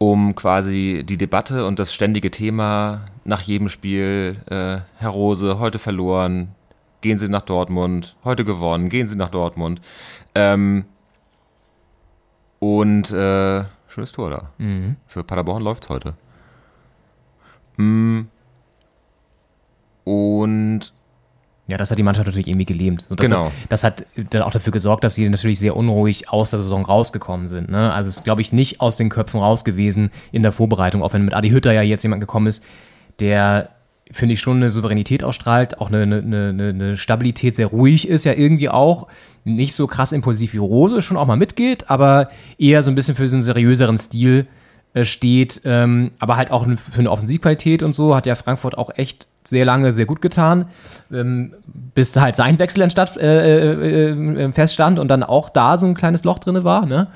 um 0.02 0.34
quasi 0.34 1.04
die 1.06 1.18
Debatte 1.18 1.68
und 1.68 1.78
das 1.78 1.94
ständige 1.94 2.32
Thema 2.32 3.06
nach 3.24 3.42
jedem 3.42 3.70
Spiel, 3.70 4.38
äh, 4.48 4.80
Herr 4.98 5.10
Rose, 5.10 5.60
heute 5.60 5.78
verloren, 5.78 6.56
gehen 7.02 7.20
Sie 7.20 7.30
nach 7.30 7.44
Dortmund, 7.44 8.16
heute 8.24 8.44
gewonnen, 8.44 8.90
gehen 8.90 9.08
Sie 9.08 9.16
nach 9.16 9.30
Dortmund. 9.30 9.80
Ähm, 10.34 10.86
und 12.58 13.12
äh, 13.12 13.66
schönes 13.90 14.12
Tor 14.12 14.32
da. 14.32 14.50
Mhm. 14.58 14.96
Für 15.06 15.24
Paderborn 15.24 15.62
läuft's 15.62 15.90
heute. 15.90 16.16
Mm. 17.78 18.22
Und 20.04 20.94
Ja, 21.68 21.78
das 21.78 21.92
hat 21.92 21.98
die 21.98 22.04
Mannschaft 22.04 22.28
natürlich 22.28 22.48
irgendwie 22.48 22.66
gelähmt. 22.66 23.06
Das 23.10 23.18
Genau. 23.18 23.46
Hat, 23.46 23.52
das 23.70 23.84
hat 23.84 24.06
dann 24.32 24.42
auch 24.42 24.52
dafür 24.52 24.74
gesorgt, 24.74 25.04
dass 25.04 25.16
sie 25.16 25.30
natürlich 25.30 25.60
sehr 25.60 25.76
unruhig 25.76 26.30
aus 26.30 26.50
der 26.50 26.60
Saison 26.60 26.84
rausgekommen 26.84 27.48
sind. 27.48 27.70
Ne? 27.70 27.94
Also 27.94 28.10
es 28.10 28.18
ist, 28.18 28.24
glaube 28.24 28.42
ich, 28.42 28.52
nicht 28.52 28.82
aus 28.82 28.98
den 28.98 29.10
Köpfen 29.10 29.40
raus 29.40 29.64
gewesen 29.64 30.12
in 30.32 30.44
der 30.44 30.52
Vorbereitung, 30.52 31.04
auch 31.04 31.14
wenn 31.14 31.24
mit 31.24 31.34
Adi 31.34 31.50
Hütter 31.50 31.72
ja 31.72 31.82
jetzt 31.82 32.04
jemand 32.04 32.20
gekommen 32.20 32.48
ist, 32.48 32.64
der, 33.20 33.70
finde 34.12 34.34
ich, 34.34 34.42
schon 34.42 34.58
eine 34.58 34.72
Souveränität 34.72 35.24
ausstrahlt, 35.24 35.80
auch 35.80 35.88
eine, 35.88 36.02
eine, 36.02 36.18
eine, 36.18 36.70
eine 36.70 36.98
Stabilität, 36.98 37.56
sehr 37.56 37.68
ruhig 37.68 38.08
ist 38.08 38.26
ja 38.26 38.34
irgendwie 38.34 38.70
auch. 38.70 39.08
Nicht 39.44 39.74
so 39.74 39.88
krass 39.88 40.12
impulsiv 40.12 40.54
wie 40.54 40.58
Rose, 40.58 41.02
schon 41.02 41.18
auch 41.18 41.26
mal 41.26 41.38
mitgeht, 41.38 41.90
aber 41.90 42.30
eher 42.58 42.84
so 42.84 42.92
ein 42.92 42.96
bisschen 42.96 43.16
für 43.16 43.28
so 43.28 43.36
einen 43.36 43.44
seriöseren 43.44 43.98
Stil 43.98 44.48
äh, 44.48 44.61
steht, 45.04 45.62
ähm, 45.64 46.12
aber 46.20 46.38
halt 46.38 46.52
auch 46.52 46.66
für 46.66 47.00
eine 47.00 47.10
Offensivqualität 47.10 47.82
und 47.82 47.94
so 47.94 48.16
hat 48.16 48.26
ja 48.26 48.36
Frankfurt 48.36 48.78
auch 48.78 48.90
echt 48.96 49.28
sehr 49.44 49.66
lange 49.66 49.94
sehr 49.94 50.06
gut 50.06 50.22
getan, 50.22 50.68
ähm, 51.12 51.54
bis 51.94 52.12
da 52.12 52.22
halt 52.22 52.36
sein 52.36 52.60
Wechsel 52.60 52.82
entstatt, 52.82 53.18
äh, 53.18 53.74
äh, 53.74 54.10
äh, 54.12 54.52
feststand 54.52 55.00
und 55.00 55.08
dann 55.08 55.24
auch 55.24 55.50
da 55.50 55.78
so 55.78 55.88
ein 55.88 55.96
kleines 55.96 56.24
Loch 56.24 56.40
drinne 56.40 56.64
war. 56.64 56.86
Ne? 56.86 57.08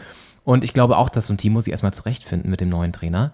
Und 0.44 0.64
ich 0.64 0.74
glaube 0.74 0.98
auch, 0.98 1.10
dass 1.10 1.28
so 1.28 1.34
ein 1.34 1.38
Team 1.38 1.54
muss 1.54 1.66
sich 1.66 1.72
erstmal 1.72 1.94
zurechtfinden 1.94 2.50
mit 2.50 2.62
dem 2.62 2.70
neuen 2.70 2.94
Trainer. 2.94 3.34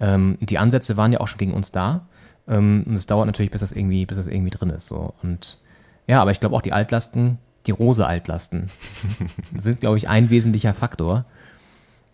Ähm, 0.00 0.38
die 0.40 0.58
Ansätze 0.58 0.96
waren 0.96 1.12
ja 1.12 1.20
auch 1.20 1.28
schon 1.28 1.38
gegen 1.38 1.54
uns 1.54 1.72
da. 1.72 2.06
Ähm, 2.48 2.84
und 2.86 2.94
es 2.94 3.06
dauert 3.06 3.26
natürlich, 3.26 3.50
bis 3.50 3.60
das 3.60 3.72
irgendwie, 3.72 4.06
bis 4.06 4.18
das 4.18 4.26
irgendwie 4.26 4.50
drin 4.50 4.70
ist. 4.70 4.86
So. 4.86 5.14
Und 5.22 5.58
ja, 6.06 6.20
aber 6.20 6.30
ich 6.30 6.40
glaube 6.40 6.56
auch 6.56 6.62
die 6.62 6.72
Altlasten, 6.72 7.38
die 7.66 7.70
Rose-Altlasten, 7.70 8.68
sind, 9.56 9.80
glaube 9.80 9.98
ich, 9.98 10.08
ein 10.08 10.30
wesentlicher 10.30 10.74
Faktor. 10.74 11.24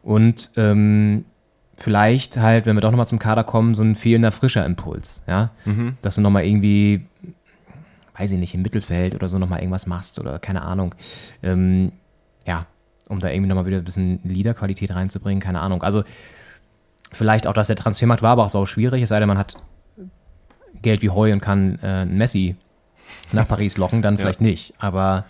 Und 0.02 0.50
ähm, 0.56 1.24
vielleicht 1.78 2.36
halt, 2.36 2.66
wenn 2.66 2.76
wir 2.76 2.80
doch 2.80 2.90
nochmal 2.90 3.06
zum 3.06 3.20
Kader 3.20 3.44
kommen, 3.44 3.74
so 3.74 3.82
ein 3.82 3.94
fehlender 3.94 4.32
frischer 4.32 4.66
Impuls, 4.66 5.22
ja. 5.26 5.50
Dass 6.02 6.16
du 6.16 6.20
nochmal 6.20 6.44
irgendwie, 6.44 7.06
weiß 8.16 8.32
ich 8.32 8.38
nicht, 8.38 8.54
im 8.54 8.62
Mittelfeld 8.62 9.14
oder 9.14 9.28
so 9.28 9.38
nochmal 9.38 9.60
irgendwas 9.60 9.86
machst 9.86 10.18
oder 10.18 10.40
keine 10.40 10.62
Ahnung. 10.62 10.94
Ähm, 11.42 11.92
ja, 12.44 12.66
um 13.08 13.20
da 13.20 13.30
irgendwie 13.30 13.48
nochmal 13.48 13.64
wieder 13.66 13.78
ein 13.78 13.84
bisschen 13.84 14.18
Liederqualität 14.24 14.92
reinzubringen, 14.94 15.40
keine 15.40 15.60
Ahnung. 15.60 15.84
Also 15.84 16.02
vielleicht 17.12 17.46
auch, 17.46 17.52
dass 17.54 17.68
der 17.68 17.76
Transfermarkt 17.76 18.22
war, 18.22 18.32
aber 18.32 18.46
auch 18.46 18.50
so 18.50 18.66
schwierig, 18.66 19.02
es 19.02 19.08
sei 19.10 19.20
denn, 19.20 19.28
man 19.28 19.38
hat 19.38 19.54
Geld 20.82 21.00
wie 21.02 21.10
Heu 21.10 21.32
und 21.32 21.40
kann 21.40 21.78
äh, 21.82 22.04
Messi 22.06 22.56
nach 23.32 23.46
Paris 23.46 23.76
locken, 23.76 24.02
dann 24.02 24.18
vielleicht 24.18 24.40
nicht. 24.40 24.74
Aber 24.78 25.24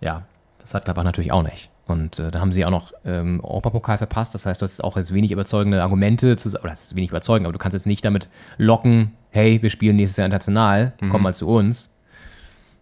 ja, 0.00 0.24
das 0.58 0.74
hat 0.74 0.84
Gladbach 0.84 1.04
natürlich 1.04 1.32
auch 1.32 1.42
nicht. 1.42 1.69
Und 1.90 2.18
äh, 2.18 2.30
da 2.30 2.40
haben 2.40 2.52
sie 2.52 2.64
auch 2.64 2.70
noch 2.70 2.92
ähm, 3.04 3.40
Europapokal 3.42 3.98
verpasst. 3.98 4.34
Das 4.34 4.46
heißt, 4.46 4.60
du 4.60 4.64
hast 4.64 4.82
auch 4.82 4.96
jetzt 4.96 5.12
wenig 5.12 5.30
überzeugende 5.32 5.82
Argumente, 5.82 6.36
zu, 6.36 6.48
oder 6.50 6.70
das 6.70 6.82
ist 6.82 6.96
wenig 6.96 7.10
überzeugend, 7.10 7.46
aber 7.46 7.52
du 7.52 7.58
kannst 7.58 7.74
jetzt 7.74 7.86
nicht 7.86 8.04
damit 8.04 8.28
locken, 8.56 9.12
hey, 9.30 9.60
wir 9.62 9.70
spielen 9.70 9.96
nächstes 9.96 10.16
Jahr 10.16 10.26
international, 10.26 10.92
komm 11.10 11.22
mal 11.22 11.34
zu 11.34 11.48
uns. 11.48 11.90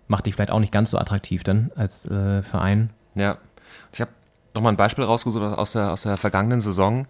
Macht 0.07 0.27
dich 0.27 0.35
vielleicht 0.35 0.51
auch 0.51 0.61
nicht 0.61 0.73
ganz 0.73 0.91
so 0.91 0.99
attraktiv 0.99 1.45
dann 1.45 1.71
als 1.77 2.07
äh, 2.07 2.43
Verein. 2.43 2.91
Ja, 3.15 3.37
ich 3.93 4.01
habe 4.01 4.11
nochmal 4.55 4.73
ein 4.73 4.77
Beispiel 4.77 5.05
rausgesucht 5.05 5.43
aus 5.43 5.73
der, 5.73 5.93
aus 5.93 6.03
der 6.03 6.17
vergangenen 6.17 6.61
Saison. 6.61 7.07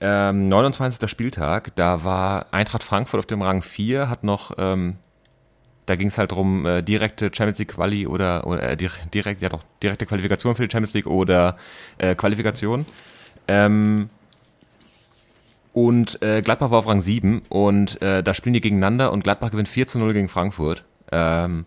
Ähm, 0.00 0.48
29. 0.48 1.08
Spieltag, 1.10 1.74
da 1.76 2.04
war 2.04 2.46
Eintracht 2.52 2.82
Frankfurt 2.82 3.18
auf 3.20 3.26
dem 3.26 3.42
Rang 3.42 3.62
4, 3.62 4.08
hat 4.08 4.24
noch, 4.24 4.52
ähm, 4.58 4.96
da 5.90 5.96
ging 5.96 6.08
es 6.08 6.16
halt 6.16 6.32
drum, 6.32 6.64
äh, 6.64 6.82
direkte 6.82 7.30
Champions 7.34 7.58
League 7.58 7.74
Quali 7.74 8.06
oder, 8.06 8.46
oder 8.46 8.62
äh, 8.70 8.76
dire- 8.76 9.06
direkt, 9.12 9.42
ja 9.42 9.48
doch, 9.48 9.62
direkte 9.82 10.06
Qualifikation 10.06 10.54
für 10.54 10.66
die 10.66 10.70
Champions 10.70 10.94
League 10.94 11.06
oder 11.06 11.56
äh, 11.98 12.14
Qualifikation. 12.14 12.86
Ähm, 13.48 14.08
und 15.72 16.20
äh, 16.22 16.42
Gladbach 16.42 16.70
war 16.70 16.78
auf 16.78 16.88
Rang 16.88 17.00
7 17.00 17.42
und 17.48 18.00
äh, 18.02 18.22
da 18.22 18.34
spielen 18.34 18.54
die 18.54 18.60
gegeneinander 18.60 19.12
und 19.12 19.22
Gladbach 19.22 19.50
gewinnt 19.50 19.68
4 19.68 19.86
zu 19.86 19.98
0 19.98 20.12
gegen 20.12 20.28
Frankfurt. 20.28 20.84
Ähm, 21.12 21.66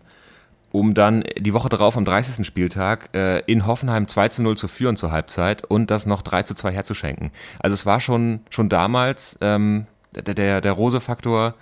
um 0.72 0.92
dann 0.92 1.22
die 1.38 1.54
Woche 1.54 1.68
darauf 1.68 1.96
am 1.96 2.04
30. 2.04 2.44
Spieltag 2.44 3.10
äh, 3.14 3.38
in 3.46 3.64
Hoffenheim 3.66 4.08
2 4.08 4.28
zu 4.28 4.42
0 4.42 4.56
zu 4.56 4.66
führen 4.66 4.96
zur 4.96 5.12
Halbzeit 5.12 5.64
und 5.64 5.90
das 5.90 6.04
noch 6.04 6.20
3 6.22 6.42
zu 6.42 6.54
2 6.54 6.72
herzuschenken. 6.72 7.30
Also 7.60 7.74
es 7.74 7.86
war 7.86 8.00
schon, 8.00 8.40
schon 8.50 8.68
damals 8.68 9.38
ähm, 9.40 9.86
der, 10.16 10.34
der, 10.34 10.60
der 10.60 10.72
Rose-Faktor 10.72 11.54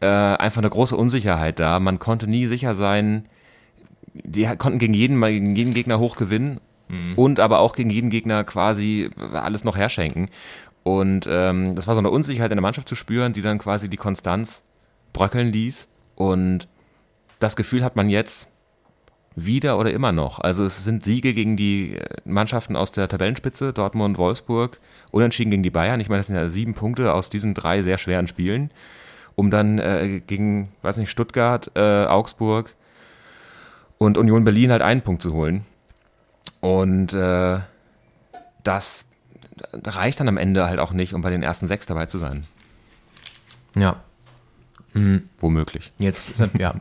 äh, 0.00 0.06
einfach 0.06 0.60
eine 0.60 0.70
große 0.70 0.96
Unsicherheit 0.96 1.60
da. 1.60 1.80
Man 1.80 1.98
konnte 1.98 2.28
nie 2.28 2.46
sicher 2.46 2.74
sein, 2.74 3.28
die 4.14 4.46
konnten 4.56 4.78
gegen 4.78 4.94
jeden, 4.94 5.20
gegen 5.20 5.56
jeden 5.56 5.74
Gegner 5.74 5.98
hoch 5.98 6.16
gewinnen 6.16 6.60
und 7.16 7.40
aber 7.40 7.58
auch 7.58 7.74
gegen 7.74 7.90
jeden 7.90 8.10
Gegner 8.10 8.44
quasi 8.44 9.10
alles 9.32 9.64
noch 9.64 9.76
herschenken. 9.76 10.30
Und 10.82 11.28
ähm, 11.28 11.74
das 11.74 11.86
war 11.86 11.94
so 11.94 12.00
eine 12.00 12.10
Unsicherheit 12.10 12.50
in 12.50 12.56
der 12.56 12.62
Mannschaft 12.62 12.88
zu 12.88 12.94
spüren, 12.94 13.32
die 13.32 13.42
dann 13.42 13.58
quasi 13.58 13.90
die 13.90 13.98
Konstanz 13.98 14.64
bröckeln 15.12 15.52
ließ. 15.52 15.88
Und 16.14 16.66
das 17.38 17.56
Gefühl 17.56 17.84
hat 17.84 17.94
man 17.94 18.08
jetzt 18.08 18.48
wieder 19.36 19.78
oder 19.78 19.92
immer 19.92 20.12
noch. 20.12 20.40
Also 20.40 20.64
es 20.64 20.84
sind 20.84 21.04
Siege 21.04 21.34
gegen 21.34 21.56
die 21.56 21.96
äh, 21.96 22.06
Mannschaften 22.24 22.74
aus 22.74 22.92
der 22.92 23.08
Tabellenspitze, 23.08 23.72
Dortmund, 23.72 24.18
Wolfsburg, 24.18 24.80
unentschieden 25.10 25.50
gegen 25.50 25.62
die 25.62 25.70
Bayern. 25.70 26.00
Ich 26.00 26.08
meine, 26.08 26.20
das 26.20 26.28
sind 26.28 26.36
ja 26.36 26.48
sieben 26.48 26.74
Punkte 26.74 27.12
aus 27.12 27.30
diesen 27.30 27.54
drei 27.54 27.82
sehr 27.82 27.98
schweren 27.98 28.26
Spielen, 28.26 28.70
um 29.38 29.52
dann 29.52 29.78
äh, 29.78 30.18
gegen, 30.18 30.72
weiß 30.82 30.96
nicht, 30.96 31.10
Stuttgart, 31.10 31.70
äh, 31.76 32.06
Augsburg 32.06 32.74
und 33.96 34.18
Union 34.18 34.42
Berlin 34.42 34.72
halt 34.72 34.82
einen 34.82 35.02
Punkt 35.02 35.22
zu 35.22 35.32
holen. 35.32 35.64
Und 36.58 37.12
äh, 37.12 37.60
das 38.64 39.04
reicht 39.72 40.18
dann 40.18 40.26
am 40.26 40.38
Ende 40.38 40.66
halt 40.66 40.80
auch 40.80 40.90
nicht, 40.90 41.14
um 41.14 41.22
bei 41.22 41.30
den 41.30 41.44
ersten 41.44 41.68
sechs 41.68 41.86
dabei 41.86 42.06
zu 42.06 42.18
sein. 42.18 42.48
Ja. 43.76 44.00
Womöglich. 45.38 45.92
Jetzt 46.00 46.34
sind, 46.34 46.58
ja, 46.58 46.74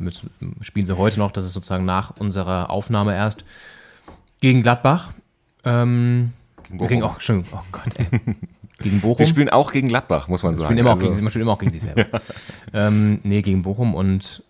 spielen 0.61 0.87
sie 0.87 0.97
heute 0.97 1.19
noch, 1.19 1.31
das 1.31 1.43
ist 1.43 1.53
sozusagen 1.53 1.85
nach 1.85 2.17
unserer 2.17 2.71
Aufnahme 2.71 3.13
erst, 3.13 3.45
gegen 4.41 4.63
Gladbach. 4.63 5.11
Ähm, 5.63 6.33
Gegen 6.63 6.79
gegen, 6.79 7.01
Bochum. 7.01 7.15
auch, 7.15 7.21
schön, 7.21 7.45
oh 7.51 7.59
Gott, 7.71 7.99
ey. 7.99 8.07
gegen 8.79 9.01
Bochum. 9.01 9.17
Sie 9.17 9.27
spielen 9.29 9.49
auch 9.49 9.71
gegen 9.71 9.87
Gladbach, 9.87 10.27
muss 10.27 10.43
man 10.43 10.55
sagen. 10.55 10.65
spielen 10.65 10.79
immer, 10.79 10.89
auch 10.91 10.93
Also- 10.95 11.03
gegen, 11.05 11.15
sie- 11.15 11.21
man 11.21 11.29
spielt 11.31 11.43
immer 11.43 11.53
auch 11.53 11.59
gegen 11.59 11.71
sich 11.71 11.81
selber. 11.81 12.05
ähm, 12.73 13.19
nee, 13.23 13.41
gegen 13.41 13.61
Bochum 13.63 13.95
und 13.95 14.43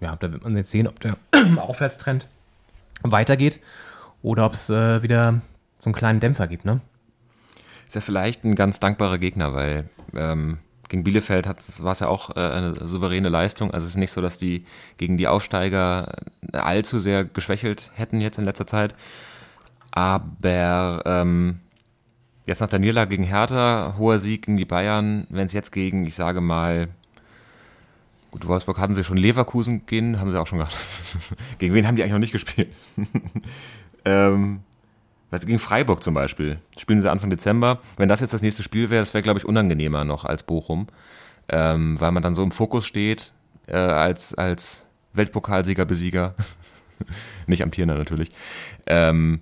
ja, 0.00 0.16
da 0.16 0.30
wird 0.32 0.44
man 0.44 0.56
jetzt 0.56 0.70
sehen, 0.70 0.86
ob 0.86 1.00
der 1.00 1.16
Aufwärtstrend 1.56 2.28
weitergeht 3.02 3.60
oder 4.22 4.46
ob 4.46 4.52
es 4.54 4.68
äh, 4.70 5.02
wieder 5.02 5.40
so 5.78 5.88
einen 5.88 5.94
kleinen 5.94 6.20
Dämpfer 6.20 6.46
gibt, 6.46 6.64
ne? 6.64 6.80
Ist 7.86 7.94
ja 7.94 8.00
vielleicht 8.00 8.44
ein 8.44 8.54
ganz 8.54 8.80
dankbarer 8.80 9.18
Gegner, 9.18 9.54
weil 9.54 9.88
ähm, 10.14 10.58
gegen 10.90 11.04
Bielefeld 11.04 11.46
war 11.46 11.92
es 11.92 12.00
ja 12.00 12.08
auch 12.08 12.36
äh, 12.36 12.40
eine 12.40 12.86
souveräne 12.86 13.28
Leistung. 13.28 13.72
Also 13.72 13.86
es 13.86 13.92
ist 13.92 13.96
nicht 13.98 14.10
so, 14.12 14.20
dass 14.20 14.36
die 14.38 14.64
gegen 14.98 15.16
die 15.16 15.26
Aufsteiger 15.26 16.12
allzu 16.52 16.98
sehr 17.00 17.24
geschwächelt 17.24 17.90
hätten 17.94 18.20
jetzt 18.20 18.38
in 18.38 18.44
letzter 18.44 18.66
Zeit. 18.66 18.94
Aber 19.90 21.02
ähm, 21.06 21.60
jetzt 22.48 22.60
nach 22.60 22.68
der 22.68 22.78
Niederlage 22.78 23.10
gegen 23.10 23.24
Hertha, 23.24 23.94
hoher 23.98 24.18
Sieg 24.18 24.46
gegen 24.46 24.56
die 24.56 24.64
Bayern, 24.64 25.26
wenn 25.28 25.46
es 25.46 25.52
jetzt 25.52 25.70
gegen, 25.70 26.06
ich 26.06 26.14
sage 26.14 26.40
mal, 26.40 26.88
gut, 28.30 28.46
Wolfsburg 28.46 28.78
hatten 28.78 28.94
sie 28.94 29.04
schon 29.04 29.18
Leverkusen 29.18 29.84
gehen, 29.84 30.18
haben 30.18 30.30
sie 30.30 30.40
auch 30.40 30.46
schon 30.46 30.58
gehabt. 30.58 30.74
gegen 31.58 31.74
wen 31.74 31.86
haben 31.86 31.96
die 31.96 32.02
eigentlich 32.02 32.12
noch 32.12 32.18
nicht 32.18 32.32
gespielt? 32.32 32.68
ähm, 34.06 34.60
du, 35.30 35.38
gegen 35.40 35.58
Freiburg 35.58 36.02
zum 36.02 36.14
Beispiel. 36.14 36.58
Spielen 36.78 37.02
sie 37.02 37.10
Anfang 37.10 37.28
Dezember. 37.28 37.80
Wenn 37.98 38.08
das 38.08 38.20
jetzt 38.20 38.32
das 38.32 38.42
nächste 38.42 38.62
Spiel 38.62 38.88
wäre, 38.88 39.02
das 39.02 39.12
wäre, 39.12 39.22
glaube 39.22 39.38
ich, 39.38 39.44
unangenehmer 39.44 40.06
noch 40.06 40.24
als 40.24 40.42
Bochum. 40.42 40.88
Ähm, 41.50 42.00
weil 42.00 42.12
man 42.12 42.22
dann 42.22 42.34
so 42.34 42.42
im 42.42 42.50
Fokus 42.50 42.86
steht, 42.86 43.32
äh, 43.66 43.76
als, 43.76 44.34
als 44.34 44.86
Weltpokalsieger, 45.12 45.84
Besieger. 45.84 46.34
Nicht 47.46 47.62
amtierender 47.62 47.96
natürlich. 47.96 48.30
Ähm, 48.86 49.40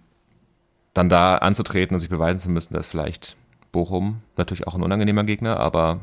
dann 0.97 1.09
da 1.09 1.37
anzutreten 1.39 1.95
und 1.95 2.01
sich 2.01 2.09
beweisen 2.09 2.39
zu 2.39 2.51
müssen, 2.51 2.75
dass 2.75 2.87
vielleicht 2.87 3.37
Bochum 3.73 4.23
natürlich 4.37 4.67
auch 4.67 4.75
ein 4.75 4.83
unangenehmer 4.83 5.25
Gegner, 5.25 5.59
aber 5.59 6.01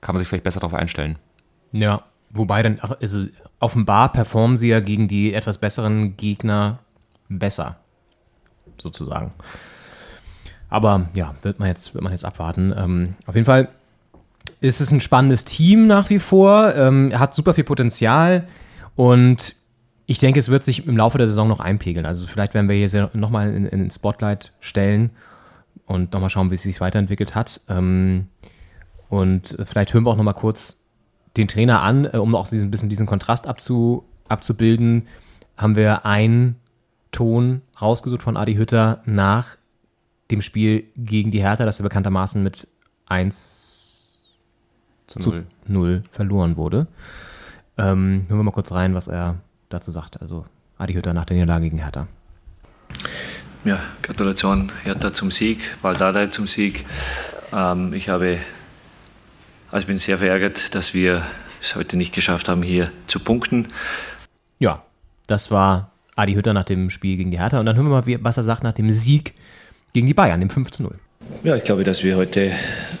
kann 0.00 0.14
man 0.14 0.20
sich 0.20 0.28
vielleicht 0.28 0.44
besser 0.44 0.60
darauf 0.60 0.74
einstellen. 0.74 1.18
Ja, 1.72 2.04
wobei 2.30 2.62
dann, 2.62 2.78
also 2.78 3.26
offenbar 3.58 4.12
performen 4.12 4.56
sie 4.56 4.68
ja 4.68 4.80
gegen 4.80 5.08
die 5.08 5.34
etwas 5.34 5.58
besseren 5.58 6.16
Gegner 6.16 6.78
besser, 7.28 7.76
sozusagen. 8.78 9.32
Aber 10.68 11.08
ja, 11.14 11.34
wird 11.42 11.58
man 11.58 11.68
jetzt, 11.68 11.94
wird 11.94 12.04
man 12.04 12.12
jetzt 12.12 12.24
abwarten. 12.24 12.74
Ähm, 12.76 13.14
auf 13.26 13.34
jeden 13.34 13.44
Fall 13.44 13.68
ist 14.60 14.80
es 14.80 14.90
ein 14.90 15.00
spannendes 15.00 15.44
Team 15.44 15.86
nach 15.86 16.10
wie 16.10 16.18
vor. 16.18 16.74
Ähm, 16.74 17.18
hat 17.18 17.34
super 17.34 17.54
viel 17.54 17.64
Potenzial 17.64 18.46
und 18.96 19.56
ich 20.06 20.18
denke, 20.18 20.38
es 20.38 20.48
wird 20.48 20.64
sich 20.64 20.86
im 20.86 20.96
Laufe 20.96 21.18
der 21.18 21.28
Saison 21.28 21.48
noch 21.48 21.60
einpegeln. 21.60 22.06
Also 22.06 22.26
vielleicht 22.26 22.54
werden 22.54 22.68
wir 22.68 22.76
hier 22.76 23.10
nochmal 23.14 23.54
in, 23.54 23.66
in 23.66 23.80
den 23.80 23.90
Spotlight 23.90 24.52
stellen 24.60 25.10
und 25.86 26.12
nochmal 26.12 26.30
schauen, 26.30 26.50
wie 26.50 26.54
es 26.54 26.62
sich 26.62 26.80
weiterentwickelt 26.80 27.34
hat. 27.34 27.60
Ähm, 27.68 28.28
und 29.08 29.56
vielleicht 29.64 29.94
hören 29.94 30.04
wir 30.04 30.10
auch 30.10 30.16
nochmal 30.16 30.34
kurz 30.34 30.82
den 31.36 31.48
Trainer 31.48 31.82
an, 31.82 32.04
äh, 32.04 32.18
um 32.18 32.34
auch 32.34 32.46
so 32.46 32.56
ein 32.56 32.70
bisschen 32.70 32.88
diesen 32.88 33.06
Kontrast 33.06 33.46
abzu, 33.46 34.04
abzubilden, 34.28 35.08
haben 35.56 35.76
wir 35.76 36.04
einen 36.04 36.56
Ton 37.12 37.62
rausgesucht 37.80 38.22
von 38.22 38.36
Adi 38.36 38.56
Hütter 38.56 39.02
nach 39.06 39.56
dem 40.30 40.42
Spiel 40.42 40.84
gegen 40.96 41.30
die 41.30 41.42
Hertha, 41.42 41.64
das 41.64 41.78
ja 41.78 41.82
bekanntermaßen 41.82 42.42
mit 42.42 42.68
1 43.06 44.28
Zu 45.06 45.20
zu 45.20 45.30
null. 45.30 45.46
0 45.68 46.02
verloren 46.10 46.56
wurde. 46.56 46.86
Ähm, 47.76 48.24
hören 48.28 48.38
wir 48.38 48.44
mal 48.44 48.50
kurz 48.50 48.72
rein, 48.72 48.94
was 48.94 49.08
er 49.08 49.36
dazu 49.68 49.90
sagt. 49.90 50.20
Also 50.20 50.44
Adi 50.78 50.94
Hütter 50.94 51.14
nach 51.14 51.24
der 51.24 51.36
Niederlage 51.36 51.64
gegen 51.64 51.78
Hertha. 51.78 52.06
Ja, 53.64 53.80
Gratulation 54.02 54.70
Hertha 54.82 55.12
zum 55.12 55.30
Sieg, 55.30 55.58
Waldadei 55.82 56.26
zum 56.26 56.46
Sieg. 56.46 56.84
Ähm, 57.52 57.92
ich 57.94 58.08
habe, 58.08 58.38
also 59.70 59.86
bin 59.86 59.98
sehr 59.98 60.18
verärgert, 60.18 60.74
dass 60.74 60.92
wir 60.92 61.22
es 61.62 61.74
heute 61.74 61.96
nicht 61.96 62.14
geschafft 62.14 62.48
haben, 62.48 62.62
hier 62.62 62.92
zu 63.06 63.20
punkten. 63.20 63.68
Ja, 64.58 64.82
das 65.26 65.50
war 65.50 65.92
Adi 66.14 66.34
Hütter 66.34 66.52
nach 66.52 66.66
dem 66.66 66.90
Spiel 66.90 67.16
gegen 67.16 67.30
die 67.30 67.38
Hertha. 67.38 67.58
Und 67.58 67.66
dann 67.66 67.76
hören 67.76 67.86
wir 67.86 68.02
mal, 68.02 68.24
was 68.24 68.36
er 68.36 68.44
sagt 68.44 68.62
nach 68.62 68.74
dem 68.74 68.92
Sieg 68.92 69.34
gegen 69.92 70.06
die 70.06 70.14
Bayern, 70.14 70.40
dem 70.40 70.50
5 70.50 70.70
zu 70.70 70.82
0. 70.82 70.98
Ja, 71.42 71.56
ich 71.56 71.64
glaube, 71.64 71.84
dass 71.84 72.02
wir 72.02 72.16
heute 72.16 72.52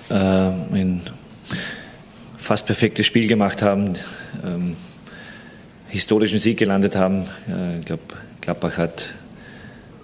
äh, 0.08 0.14
ein 0.14 1.02
fast 2.38 2.66
perfektes 2.66 3.06
Spiel 3.06 3.28
gemacht 3.28 3.62
haben, 3.62 3.94
ähm, 4.44 4.76
historischen 5.94 6.38
Sieg 6.38 6.58
gelandet 6.58 6.96
haben. 6.96 7.24
Ich 7.78 7.86
glaube, 7.86 8.02
Gladbach 8.40 8.76
hat 8.78 9.14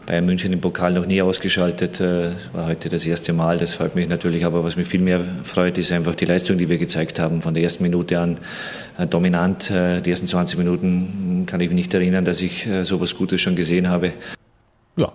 Bayern 0.07 0.25
München 0.25 0.53
im 0.53 0.61
Pokal 0.61 0.93
noch 0.93 1.07
nie 1.07 1.23
ausgeschaltet. 1.23 2.01
Äh, 2.01 2.33
war 2.53 2.67
heute 2.67 2.89
das 2.89 3.07
erste 3.07 3.33
Mal. 3.33 3.59
Das 3.59 3.75
freut 3.75 3.95
mich 3.95 4.09
natürlich. 4.09 4.45
Aber 4.45 4.65
was 4.65 4.77
mich 4.77 4.89
viel 4.89 5.01
mehr 5.01 5.21
freut, 5.45 5.79
ist 5.79 5.93
einfach 5.93 6.15
die 6.15 6.25
Leistung, 6.25 6.59
die 6.59 6.69
wir 6.69 6.79
gezeigt 6.79 7.19
haben. 7.19 7.41
Von 7.41 7.55
der 7.55 7.63
ersten 7.63 7.83
Minute 7.83 8.19
an 8.19 8.39
äh, 8.99 9.07
dominant. 9.07 9.71
Äh, 9.71 10.01
die 10.01 10.11
ersten 10.11 10.27
20 10.27 10.59
Minuten 10.59 11.45
kann 11.47 11.61
ich 11.61 11.69
mich 11.69 11.77
nicht 11.77 11.95
erinnern, 11.95 12.25
dass 12.25 12.41
ich 12.41 12.69
sowas 12.83 13.17
Gutes 13.17 13.41
schon 13.41 13.55
gesehen 13.55 13.89
habe. 13.89 14.13
Ja. 14.97 15.13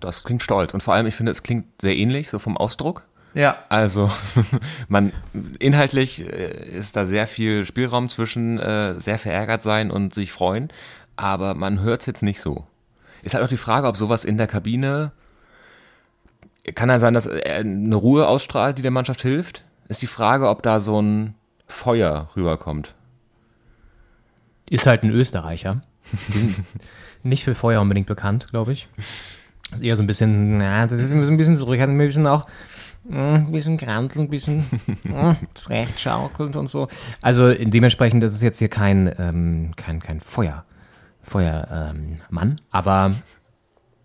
Das 0.00 0.22
klingt 0.22 0.42
stolz. 0.42 0.72
Und 0.74 0.82
vor 0.82 0.94
allem, 0.94 1.06
ich 1.06 1.14
finde, 1.14 1.32
es 1.32 1.42
klingt 1.42 1.66
sehr 1.80 1.96
ähnlich, 1.96 2.28
so 2.28 2.38
vom 2.38 2.56
Ausdruck. 2.56 3.02
Ja. 3.36 3.58
Also, 3.68 4.10
man, 4.88 5.12
inhaltlich 5.58 6.22
äh, 6.22 6.70
ist 6.70 6.96
da 6.96 7.04
sehr 7.04 7.26
viel 7.26 7.66
Spielraum 7.66 8.08
zwischen 8.08 8.58
äh, 8.58 8.98
sehr 8.98 9.18
verärgert 9.18 9.62
sein 9.62 9.90
und 9.90 10.14
sich 10.14 10.32
freuen, 10.32 10.70
aber 11.16 11.54
man 11.54 11.80
hört 11.80 12.00
es 12.00 12.06
jetzt 12.06 12.22
nicht 12.22 12.40
so. 12.40 12.66
Ist 13.22 13.34
halt 13.34 13.44
auch 13.44 13.48
die 13.48 13.58
Frage, 13.58 13.88
ob 13.88 13.96
sowas 13.96 14.24
in 14.24 14.38
der 14.38 14.46
Kabine, 14.46 15.12
kann 16.74 16.88
ja 16.88 16.98
sein, 16.98 17.12
dass 17.12 17.26
er 17.26 17.56
eine 17.56 17.94
Ruhe 17.94 18.26
ausstrahlt, 18.26 18.78
die 18.78 18.82
der 18.82 18.90
Mannschaft 18.90 19.20
hilft. 19.20 19.64
Ist 19.88 20.02
die 20.02 20.08
Frage, 20.08 20.48
ob 20.48 20.62
da 20.62 20.80
so 20.80 21.00
ein 21.00 21.34
Feuer 21.66 22.30
rüberkommt. 22.36 22.94
Ist 24.68 24.86
halt 24.86 25.02
ein 25.02 25.10
Österreicher. 25.10 25.82
Nicht 27.22 27.44
für 27.44 27.54
Feuer 27.54 27.82
unbedingt 27.82 28.06
bekannt, 28.06 28.48
glaube 28.48 28.72
ich. 28.72 28.88
Ist 29.72 29.82
eher 29.82 29.96
so 29.96 30.02
ein 30.02 30.06
bisschen, 30.06 30.58
na, 30.58 30.84
ein 30.84 31.36
bisschen 31.36 31.56
zurückhaltend, 31.56 32.00
ein 32.00 32.06
bisschen 32.06 32.26
auch, 32.26 32.46
ein 33.10 33.52
bisschen 33.52 33.76
kranteln, 33.76 34.26
ein 34.26 34.30
bisschen 34.30 34.58
mm, 35.04 35.32
recht 35.68 36.00
schaukelnd 36.00 36.56
und 36.56 36.68
so. 36.68 36.88
Also 37.22 37.52
dementsprechend, 37.52 38.22
das 38.22 38.34
ist 38.34 38.42
jetzt 38.42 38.58
hier 38.58 38.68
kein, 38.68 39.12
ähm, 39.18 39.70
kein, 39.76 40.00
kein 40.00 40.20
Feuer, 40.20 40.64
Feuermann, 41.22 42.20
ähm, 42.30 42.56
aber 42.70 43.14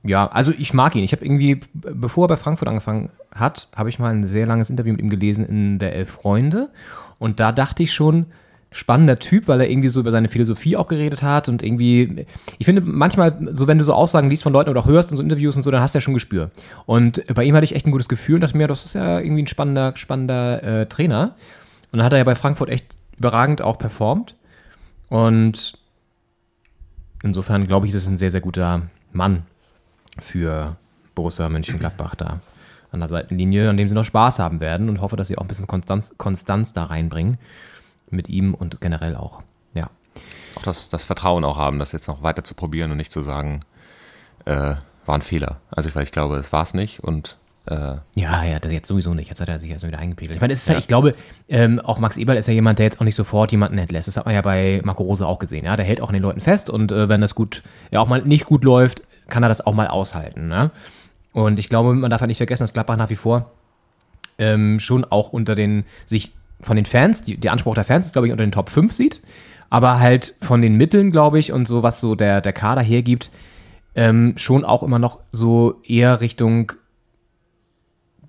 ja, 0.03 0.27
also 0.27 0.51
ich 0.57 0.73
mag 0.73 0.95
ihn. 0.95 1.03
Ich 1.03 1.11
habe 1.11 1.23
irgendwie, 1.23 1.59
bevor 1.73 2.25
er 2.25 2.29
bei 2.29 2.37
Frankfurt 2.37 2.67
angefangen 2.67 3.09
hat, 3.33 3.69
habe 3.75 3.89
ich 3.89 3.99
mal 3.99 4.11
ein 4.11 4.25
sehr 4.25 4.47
langes 4.47 4.69
Interview 4.69 4.93
mit 4.93 5.01
ihm 5.01 5.09
gelesen 5.09 5.45
in 5.45 5.79
der 5.79 5.93
Elf 5.93 6.09
Freunde. 6.09 6.69
Und 7.19 7.39
da 7.39 7.51
dachte 7.51 7.83
ich 7.83 7.93
schon, 7.93 8.25
spannender 8.71 9.19
Typ, 9.19 9.49
weil 9.49 9.59
er 9.59 9.69
irgendwie 9.69 9.89
so 9.89 9.99
über 9.99 10.11
seine 10.11 10.29
Philosophie 10.29 10.77
auch 10.77 10.87
geredet 10.87 11.21
hat 11.21 11.49
und 11.49 11.61
irgendwie, 11.61 12.25
ich 12.57 12.65
finde 12.65 12.81
manchmal, 12.81 13.37
so 13.51 13.67
wenn 13.67 13.77
du 13.77 13.83
so 13.83 13.93
Aussagen 13.93 14.29
liest 14.29 14.43
von 14.43 14.53
Leuten 14.53 14.69
oder 14.69 14.85
hörst 14.85 15.11
in 15.11 15.17
so 15.17 15.23
Interviews 15.23 15.57
und 15.57 15.63
so, 15.63 15.71
dann 15.71 15.81
hast 15.81 15.93
du 15.93 15.97
ja 15.97 16.01
schon 16.01 16.13
Gespür. 16.13 16.51
Und 16.85 17.25
bei 17.33 17.43
ihm 17.43 17.53
hatte 17.53 17.65
ich 17.65 17.75
echt 17.75 17.85
ein 17.85 17.91
gutes 17.91 18.07
Gefühl 18.07 18.35
und 18.35 18.41
dachte 18.41 18.55
mir, 18.55 18.69
das 18.69 18.85
ist 18.85 18.95
ja 18.95 19.19
irgendwie 19.19 19.43
ein 19.43 19.47
spannender, 19.47 19.93
spannender 19.97 20.63
äh, 20.63 20.85
Trainer. 20.85 21.35
Und 21.91 21.99
dann 21.99 22.05
hat 22.05 22.13
er 22.13 22.19
ja 22.19 22.23
bei 22.23 22.35
Frankfurt 22.35 22.69
echt 22.69 22.97
überragend 23.17 23.61
auch 23.61 23.77
performt. 23.77 24.35
Und 25.09 25.73
insofern 27.23 27.67
glaube 27.67 27.87
ich, 27.87 27.93
ist 27.93 28.03
es 28.03 28.09
ein 28.09 28.17
sehr, 28.17 28.31
sehr 28.31 28.41
guter 28.41 28.83
Mann 29.11 29.43
für 30.17 30.77
Borussia 31.13 31.49
Mönchengladbach 31.49 32.15
da 32.15 32.39
an 32.91 33.01
der 33.01 33.09
Seitenlinie, 33.09 33.69
an 33.69 33.75
dem 33.75 33.89
sie 33.89 33.95
noch 33.95 34.05
Spaß 34.05 34.39
haben 34.39 34.61
werden 34.61 34.87
und 34.87 35.01
hoffe, 35.01 35.17
dass 35.17 35.27
sie 35.27 35.37
auch 35.37 35.41
ein 35.41 35.47
bisschen 35.47 35.67
Konstanz, 35.67 36.13
Konstanz 36.17 36.71
da 36.71 36.85
reinbringen 36.85 37.37
mit 38.11 38.29
ihm 38.29 38.53
und 38.53 38.81
generell 38.81 39.15
auch. 39.15 39.41
Ja. 39.73 39.89
Auch 40.55 40.63
das, 40.63 40.89
das 40.89 41.03
Vertrauen 41.03 41.43
auch 41.43 41.57
haben, 41.57 41.79
das 41.79 41.91
jetzt 41.91 42.07
noch 42.07 42.23
weiter 42.23 42.43
zu 42.43 42.55
probieren 42.55 42.91
und 42.91 42.97
nicht 42.97 43.11
zu 43.11 43.21
sagen, 43.21 43.61
äh, 44.45 44.75
war 45.05 45.15
ein 45.15 45.21
Fehler. 45.21 45.61
Also 45.69 45.89
ich, 45.89 45.95
weil 45.95 46.03
ich 46.03 46.11
glaube, 46.11 46.35
es 46.37 46.51
war 46.51 46.63
es 46.63 46.73
nicht 46.73 47.03
und 47.03 47.37
äh, 47.67 47.97
Ja, 48.15 48.43
ja, 48.43 48.59
das 48.59 48.71
jetzt 48.71 48.87
sowieso 48.87 49.13
nicht. 49.13 49.29
Jetzt 49.29 49.41
hat 49.41 49.49
er 49.49 49.59
sich 49.59 49.69
erst 49.69 49.85
wieder 49.85 49.99
eingepegelt. 49.99 50.35
Ich 50.35 50.41
meine, 50.41 50.53
ja. 50.53 50.77
ich 50.77 50.87
glaube, 50.87 51.15
ähm, 51.47 51.79
auch 51.79 51.99
Max 51.99 52.17
Eberl 52.17 52.37
ist 52.37 52.47
ja 52.47 52.53
jemand, 52.53 52.79
der 52.79 52.85
jetzt 52.85 52.99
auch 52.99 53.05
nicht 53.05 53.15
sofort 53.15 53.51
jemanden 53.51 53.77
entlässt. 53.77 54.07
Das 54.07 54.17
hat 54.17 54.25
man 54.25 54.35
ja 54.35 54.41
bei 54.41 54.81
Marco 54.83 55.03
Rose 55.03 55.25
auch 55.25 55.39
gesehen. 55.39 55.65
Ja, 55.65 55.75
der 55.75 55.85
hält 55.85 56.01
auch 56.01 56.09
an 56.09 56.13
den 56.13 56.23
Leuten 56.23 56.41
fest 56.41 56.69
und 56.69 56.91
äh, 56.91 57.07
wenn 57.09 57.21
das 57.21 57.35
gut, 57.35 57.63
ja 57.91 57.99
auch 57.99 58.07
mal 58.07 58.21
nicht 58.21 58.45
gut 58.45 58.63
läuft, 58.63 59.03
kann 59.27 59.43
er 59.43 59.49
das 59.49 59.65
auch 59.65 59.73
mal 59.73 59.87
aushalten. 59.87 60.47
Ne? 60.47 60.71
Und 61.33 61.59
ich 61.59 61.69
glaube, 61.69 61.93
man 61.93 62.09
darf 62.09 62.21
halt 62.21 62.29
nicht 62.29 62.37
vergessen, 62.37 62.63
dass 62.63 62.73
Gladbach 62.73 62.97
nach 62.97 63.09
wie 63.09 63.15
vor 63.15 63.51
ähm, 64.37 64.79
schon 64.79 65.05
auch 65.05 65.31
unter 65.31 65.55
den 65.55 65.85
sich 66.05 66.33
von 66.61 66.75
den 66.75 66.85
Fans, 66.85 67.23
die, 67.23 67.37
der 67.37 67.51
Anspruch 67.51 67.75
der 67.75 67.83
Fans 67.83 68.07
ist, 68.07 68.13
glaube 68.13 68.27
ich, 68.27 68.31
unter 68.31 68.45
den 68.45 68.51
Top 68.51 68.69
5 68.69 68.93
sieht. 68.93 69.21
Aber 69.69 69.99
halt 69.99 70.35
von 70.41 70.61
den 70.61 70.75
Mitteln, 70.75 71.11
glaube 71.11 71.39
ich, 71.39 71.51
und 71.51 71.67
so, 71.67 71.81
was 71.81 72.01
so 72.01 72.15
der, 72.15 72.41
der 72.41 72.53
Kader 72.53 72.81
hergibt, 72.81 73.31
ähm, 73.95 74.33
schon 74.37 74.65
auch 74.65 74.83
immer 74.83 74.99
noch 74.99 75.19
so 75.31 75.81
eher 75.85 76.21
Richtung 76.21 76.73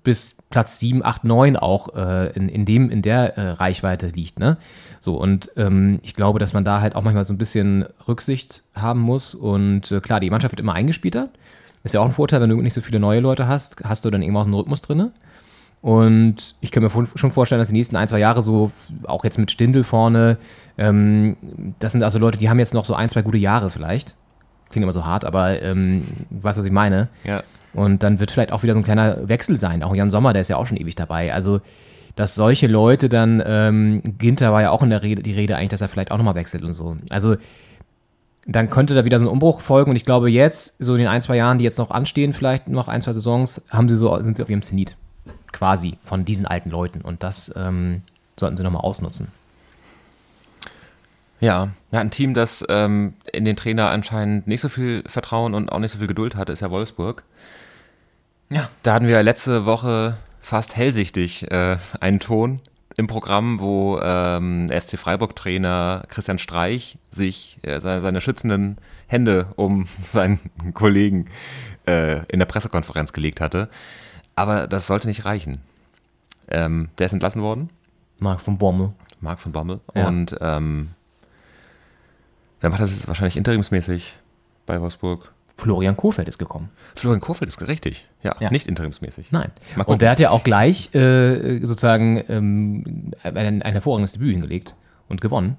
bis 0.03 0.35
Platz 0.49 0.79
7, 0.79 1.03
8, 1.03 1.23
9 1.23 1.57
auch 1.57 1.95
äh, 1.95 2.31
in, 2.33 2.49
in, 2.49 2.65
dem, 2.65 2.89
in 2.89 3.01
der 3.01 3.37
äh, 3.37 3.49
Reichweite 3.51 4.07
liegt. 4.07 4.37
Ne? 4.37 4.57
So, 4.99 5.15
und 5.15 5.51
ähm, 5.57 5.99
ich 6.03 6.13
glaube, 6.13 6.39
dass 6.39 6.53
man 6.53 6.63
da 6.63 6.81
halt 6.81 6.95
auch 6.95 7.03
manchmal 7.03 7.25
so 7.25 7.33
ein 7.33 7.37
bisschen 7.37 7.85
Rücksicht 8.07 8.63
haben 8.75 8.99
muss. 8.99 9.33
Und 9.33 9.91
äh, 9.91 9.99
klar, 9.99 10.19
die 10.19 10.29
Mannschaft 10.29 10.51
wird 10.51 10.59
immer 10.59 10.73
eingespielter. 10.73 11.29
Ist 11.83 11.93
ja 11.93 12.01
auch 12.01 12.05
ein 12.05 12.11
Vorteil, 12.11 12.39
wenn 12.41 12.49
du 12.49 12.61
nicht 12.61 12.73
so 12.73 12.81
viele 12.81 12.99
neue 12.99 13.19
Leute 13.19 13.47
hast, 13.47 13.83
hast 13.83 14.05
du 14.05 14.09
dann 14.09 14.21
irgendwann 14.21 14.43
auch 14.43 14.45
einen 14.45 14.55
Rhythmus 14.55 14.81
drin. 14.81 15.11
Und 15.83 16.55
ich 16.61 16.71
kann 16.71 16.81
mir 16.81 16.89
schon 16.89 17.31
vorstellen, 17.31 17.59
dass 17.59 17.67
die 17.67 17.73
nächsten 17.73 17.97
ein, 17.97 18.07
zwei 18.07 18.19
Jahre 18.19 18.41
so, 18.41 18.71
auch 19.03 19.25
jetzt 19.25 19.37
mit 19.37 19.51
Stindel 19.51 19.83
vorne, 19.83 20.37
ähm, 20.77 21.35
das 21.79 21.91
sind 21.91 22.03
also 22.03 22.19
Leute, 22.19 22.37
die 22.37 22.49
haben 22.49 22.57
jetzt 22.57 22.73
noch 22.73 22.85
so 22.85 22.93
ein, 22.93 23.09
zwei 23.09 23.21
gute 23.21 23.37
Jahre 23.37 23.69
vielleicht. 23.69 24.15
Klingt 24.69 24.83
immer 24.83 24.93
so 24.93 25.05
hart, 25.05 25.25
aber 25.25 25.61
ähm, 25.61 26.05
du 26.29 26.41
weißt, 26.41 26.57
was 26.57 26.65
ich 26.65 26.71
meine. 26.71 27.09
Ja. 27.25 27.43
Und 27.73 28.01
dann 28.01 28.21
wird 28.21 28.31
vielleicht 28.31 28.53
auch 28.53 28.63
wieder 28.63 28.71
so 28.71 28.79
ein 28.79 28.85
kleiner 28.85 29.27
Wechsel 29.27 29.57
sein. 29.57 29.83
Auch 29.83 29.93
Jan 29.93 30.09
Sommer, 30.09 30.31
der 30.31 30.39
ist 30.39 30.47
ja 30.47 30.55
auch 30.55 30.67
schon 30.67 30.77
ewig 30.77 30.95
dabei. 30.95 31.33
Also, 31.33 31.59
dass 32.15 32.33
solche 32.33 32.67
Leute 32.67 33.09
dann, 33.09 33.43
ähm, 33.45 34.01
Ginter 34.17 34.53
war 34.53 34.61
ja 34.61 34.71
auch 34.71 34.83
in 34.83 34.89
der 34.89 35.03
Rede, 35.03 35.21
die 35.21 35.33
Rede 35.33 35.57
eigentlich, 35.57 35.71
dass 35.71 35.81
er 35.81 35.89
vielleicht 35.89 36.11
auch 36.11 36.17
nochmal 36.17 36.35
wechselt 36.35 36.63
und 36.63 36.75
so. 36.75 36.95
Also, 37.09 37.35
dann 38.47 38.69
könnte 38.69 38.93
da 38.93 39.03
wieder 39.03 39.19
so 39.19 39.25
ein 39.25 39.31
Umbruch 39.31 39.59
folgen. 39.59 39.89
Und 39.89 39.97
ich 39.97 40.05
glaube, 40.05 40.31
jetzt, 40.31 40.81
so 40.81 40.93
in 40.93 40.99
den 40.99 41.07
ein, 41.09 41.21
zwei 41.21 41.35
Jahren, 41.35 41.57
die 41.57 41.65
jetzt 41.65 41.77
noch 41.77 41.91
anstehen, 41.91 42.31
vielleicht 42.31 42.69
noch 42.69 42.87
ein, 42.87 43.01
zwei 43.01 43.11
Saisons, 43.11 43.61
haben 43.69 43.89
sie 43.89 43.97
so, 43.97 44.17
sind 44.21 44.37
sie 44.37 44.43
auf 44.43 44.49
ihrem 44.49 44.61
Zenit 44.61 44.95
quasi 45.53 45.97
von 46.03 46.25
diesen 46.25 46.45
alten 46.45 46.69
Leuten. 46.69 47.01
Und 47.01 47.23
das 47.23 47.53
ähm, 47.55 48.01
sollten 48.37 48.57
sie 48.57 48.63
nochmal 48.63 48.81
ausnutzen. 48.81 49.29
Ja, 51.39 51.69
ja, 51.91 51.99
ein 51.99 52.11
Team, 52.11 52.33
das 52.33 52.63
ähm, 52.69 53.15
in 53.31 53.43
den 53.43 53.55
Trainer 53.55 53.89
anscheinend 53.89 54.47
nicht 54.47 54.61
so 54.61 54.69
viel 54.69 55.03
Vertrauen 55.05 55.53
und 55.53 55.71
auch 55.71 55.79
nicht 55.79 55.91
so 55.91 55.97
viel 55.97 56.07
Geduld 56.07 56.35
hatte, 56.35 56.53
ist 56.53 56.61
ja 56.61 56.71
Wolfsburg. 56.71 57.23
Ja. 58.49 58.69
Da 58.83 58.93
hatten 58.93 59.07
wir 59.07 59.21
letzte 59.23 59.65
Woche 59.65 60.17
fast 60.39 60.75
hellsichtig 60.75 61.51
äh, 61.51 61.77
einen 61.99 62.19
Ton 62.19 62.61
im 62.95 63.07
Programm, 63.07 63.59
wo 63.59 63.99
ähm, 64.01 64.67
SC 64.69 64.97
Freiburg-Trainer 64.97 66.03
Christian 66.07 66.37
Streich 66.37 66.97
sich 67.09 67.57
äh, 67.63 67.79
seine, 67.81 68.01
seine, 68.01 68.21
schützenden 68.21 68.77
Hände 69.07 69.47
um 69.55 69.85
seinen 70.11 70.39
Kollegen 70.73 71.25
äh, 71.87 72.21
in 72.27 72.39
der 72.39 72.45
Pressekonferenz 72.45 73.13
gelegt 73.13 73.41
hatte. 73.41 73.69
Aber 74.35 74.67
das 74.67 74.87
sollte 74.87 75.07
nicht 75.07 75.25
reichen. 75.25 75.59
Ähm, 76.47 76.89
der 76.97 77.05
ist 77.05 77.13
entlassen 77.13 77.41
worden. 77.41 77.69
Marc 78.19 78.41
von 78.41 78.57
Bommel. 78.57 78.93
Marc 79.21 79.39
von 79.41 79.51
Bommel. 79.51 79.79
Ja. 79.93 80.07
Und 80.07 80.35
ähm, 80.41 80.91
wer 82.61 82.69
macht 82.69 82.81
das 82.81 82.91
jetzt 82.91 83.07
wahrscheinlich 83.07 83.37
interimsmäßig 83.37 84.15
bei 84.65 84.79
Wolfsburg? 84.81 85.33
Florian 85.57 85.95
Kohfeldt 85.95 86.27
ist 86.27 86.39
gekommen. 86.39 86.69
Florian 86.95 87.21
Kohfeldt 87.21 87.49
ist 87.53 87.61
richtig. 87.67 88.09
Ja, 88.23 88.35
ja. 88.39 88.49
nicht 88.49 88.67
interimsmäßig. 88.67 89.31
Nein. 89.31 89.51
Und 89.85 90.01
der 90.01 90.11
hat 90.11 90.19
ja 90.19 90.31
auch 90.31 90.43
gleich 90.43 90.93
äh, 90.95 91.59
sozusagen 91.59 92.23
ähm, 92.27 93.11
ein, 93.23 93.61
ein 93.61 93.71
hervorragendes 93.71 94.13
Debüt 94.13 94.31
hingelegt 94.31 94.75
und 95.07 95.21
gewonnen. 95.21 95.57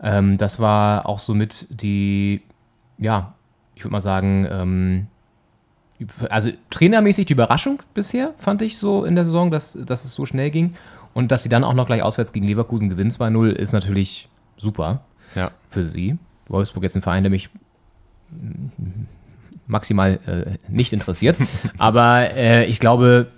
Ähm, 0.00 0.38
das 0.38 0.60
war 0.60 1.06
auch 1.06 1.18
somit 1.18 1.66
die, 1.70 2.42
ja, 2.98 3.34
ich 3.74 3.84
würde 3.84 3.92
mal 3.92 4.00
sagen, 4.00 4.46
ähm, 4.50 5.06
also 6.28 6.50
trainermäßig 6.70 7.26
die 7.26 7.32
Überraschung 7.32 7.82
bisher, 7.94 8.34
fand 8.38 8.62
ich 8.62 8.78
so 8.78 9.04
in 9.04 9.14
der 9.14 9.24
Saison, 9.24 9.50
dass, 9.50 9.72
dass 9.72 10.04
es 10.04 10.12
so 10.12 10.26
schnell 10.26 10.50
ging. 10.50 10.74
Und 11.14 11.32
dass 11.32 11.42
sie 11.42 11.48
dann 11.48 11.64
auch 11.64 11.72
noch 11.72 11.86
gleich 11.86 12.02
auswärts 12.02 12.34
gegen 12.34 12.46
Leverkusen 12.46 12.90
gewinnen 12.90 13.10
2-0, 13.10 13.48
ist 13.48 13.72
natürlich 13.72 14.28
super 14.58 15.00
ja. 15.34 15.50
für 15.70 15.82
sie. 15.82 16.18
Wolfsburg 16.48 16.82
jetzt 16.82 16.94
ein 16.94 17.02
Verein, 17.02 17.22
der 17.22 17.30
mich 17.30 17.48
maximal 19.66 20.18
äh, 20.26 20.58
nicht 20.68 20.92
interessiert. 20.92 21.36
Aber 21.78 22.34
äh, 22.36 22.66
ich 22.66 22.80
glaube, 22.80 23.28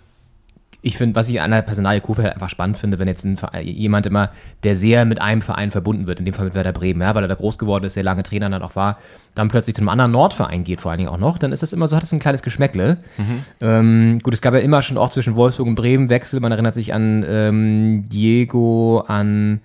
ich 0.81 0.97
finde, 0.97 1.17
was 1.17 1.29
ich 1.29 1.41
an 1.41 1.51
der 1.51 1.63
Personalie 1.63 2.01
Kofeld 2.01 2.27
halt 2.27 2.35
einfach 2.35 2.49
spannend 2.49 2.79
finde, 2.79 2.99
wenn 2.99 3.09
jetzt 3.09 3.25
ein, 3.25 3.37
jemand 3.63 4.07
immer, 4.07 4.31
der 4.63 4.77
sehr 4.77 5.05
mit 5.05 5.21
einem 5.21 5.43
Verein 5.43 5.73
verbunden 5.73 6.07
wird, 6.07 6.21
in 6.21 6.25
dem 6.25 6.35
Fall 6.35 6.45
mit 6.45 6.55
Werder 6.55 6.73
Bremen, 6.73 7.01
ja, 7.03 7.15
weil 7.15 7.25
er 7.25 7.29
da 7.29 7.35
groß 7.35 7.59
geworden 7.59 7.85
ist, 7.85 7.95
sehr 7.95 8.05
lange 8.05 8.23
Trainer 8.23 8.49
dann 8.49 8.63
auch 8.63 8.77
war, 8.77 8.99
dann 9.35 9.49
plötzlich 9.49 9.75
zu 9.75 9.83
einem 9.83 9.89
anderen 9.89 10.13
Nordverein 10.13 10.63
geht, 10.63 10.81
vor 10.81 10.91
allen 10.91 10.99
Dingen 10.99 11.11
auch 11.11 11.19
noch, 11.19 11.39
dann 11.39 11.51
ist 11.51 11.63
das 11.63 11.73
immer 11.73 11.89
so, 11.89 11.97
hat 11.97 12.05
es 12.05 12.13
ein 12.13 12.21
kleines 12.21 12.43
Geschmäckle. 12.43 12.99
Mhm. 13.17 13.45
Ähm, 13.61 14.19
gut, 14.23 14.35
es 14.35 14.41
gab 14.41 14.55
ja 14.55 14.61
immer 14.61 14.83
schon 14.83 14.99
auch 14.99 15.11
zwischen 15.11 15.35
Wolfsburg 15.35 15.67
und 15.67 15.75
Bremen 15.75 16.11
Wechsel, 16.11 16.39
man 16.39 16.53
erinnert 16.53 16.75
sich 16.75 16.95
an 16.95 17.25
ähm, 17.29 18.05
Diego, 18.09 19.05
an 19.07 19.61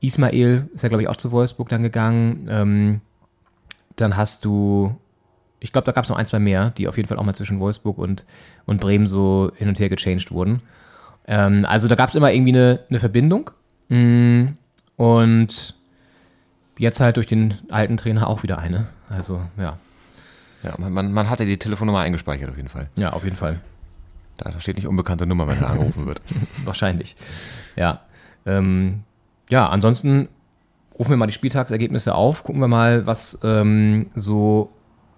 Ismail, 0.00 0.68
ist 0.74 0.82
ja 0.82 0.88
glaube 0.88 1.02
ich 1.02 1.08
auch 1.08 1.16
zu 1.16 1.32
Wolfsburg 1.32 1.68
dann 1.70 1.82
gegangen. 1.82 2.46
Ähm, 2.48 3.00
dann 3.96 4.16
hast 4.16 4.44
du, 4.44 4.94
ich 5.62 5.72
glaube, 5.72 5.84
da 5.86 5.92
gab 5.92 6.04
es 6.04 6.10
noch 6.10 6.16
ein, 6.16 6.26
zwei 6.26 6.40
mehr, 6.40 6.70
die 6.70 6.88
auf 6.88 6.96
jeden 6.96 7.08
Fall 7.08 7.18
auch 7.18 7.24
mal 7.24 7.34
zwischen 7.34 7.60
Wolfsburg 7.60 7.96
und, 7.96 8.24
und 8.66 8.80
Bremen 8.80 9.06
so 9.06 9.52
hin 9.54 9.68
und 9.68 9.78
her 9.78 9.88
gechanged 9.88 10.32
wurden. 10.32 10.62
Ähm, 11.26 11.64
also 11.64 11.86
da 11.86 11.94
gab 11.94 12.08
es 12.08 12.16
immer 12.16 12.32
irgendwie 12.32 12.52
eine, 12.52 12.80
eine 12.90 12.98
Verbindung. 12.98 13.52
Mm, 13.88 14.46
und 14.96 15.74
jetzt 16.78 16.98
halt 16.98 17.16
durch 17.16 17.28
den 17.28 17.54
alten 17.70 17.96
Trainer 17.96 18.26
auch 18.26 18.42
wieder 18.42 18.58
eine. 18.58 18.88
Also, 19.08 19.40
ja. 19.56 19.78
Ja, 20.64 20.74
man, 20.78 21.12
man 21.12 21.30
hatte 21.30 21.46
die 21.46 21.58
Telefonnummer 21.58 22.00
eingespeichert 22.00 22.50
auf 22.50 22.56
jeden 22.56 22.68
Fall. 22.68 22.88
Ja, 22.96 23.12
auf 23.12 23.22
jeden 23.22 23.36
Fall. 23.36 23.60
Da 24.38 24.58
steht 24.58 24.76
nicht 24.76 24.88
unbekannte 24.88 25.26
Nummer, 25.26 25.46
wenn 25.46 25.58
er 25.58 25.70
angerufen 25.70 26.06
wird. 26.06 26.20
Wahrscheinlich. 26.64 27.16
Ja. 27.76 28.00
Ähm, 28.46 29.04
ja, 29.48 29.68
ansonsten 29.68 30.28
rufen 30.98 31.10
wir 31.10 31.16
mal 31.16 31.26
die 31.26 31.32
Spieltagsergebnisse 31.32 32.14
auf, 32.16 32.42
gucken 32.42 32.60
wir 32.60 32.68
mal, 32.68 33.06
was 33.06 33.38
ähm, 33.44 34.06
so 34.16 34.72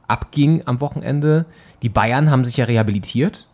abging 0.08 0.62
am 0.66 0.80
Wochenende. 0.80 1.46
Die 1.82 1.88
Bayern 1.88 2.30
haben 2.30 2.44
sich 2.44 2.56
ja 2.56 2.64
rehabilitiert 2.64 3.46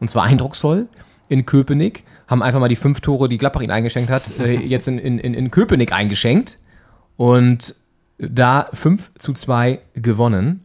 und 0.00 0.08
zwar 0.08 0.24
eindrucksvoll 0.24 0.88
in 1.28 1.44
Köpenick, 1.44 2.04
haben 2.26 2.42
einfach 2.42 2.60
mal 2.60 2.68
die 2.68 2.76
fünf 2.76 3.00
Tore, 3.00 3.28
die 3.28 3.38
Gladbach 3.38 3.60
ihnen 3.60 3.70
eingeschenkt 3.70 4.10
hat, 4.10 4.38
äh, 4.38 4.54
jetzt 4.64 4.88
in, 4.88 4.98
in, 4.98 5.18
in 5.18 5.50
Köpenick 5.50 5.92
eingeschenkt 5.92 6.58
und 7.16 7.74
da 8.18 8.68
5 8.72 9.12
zu 9.18 9.32
2 9.32 9.80
gewonnen. 9.94 10.64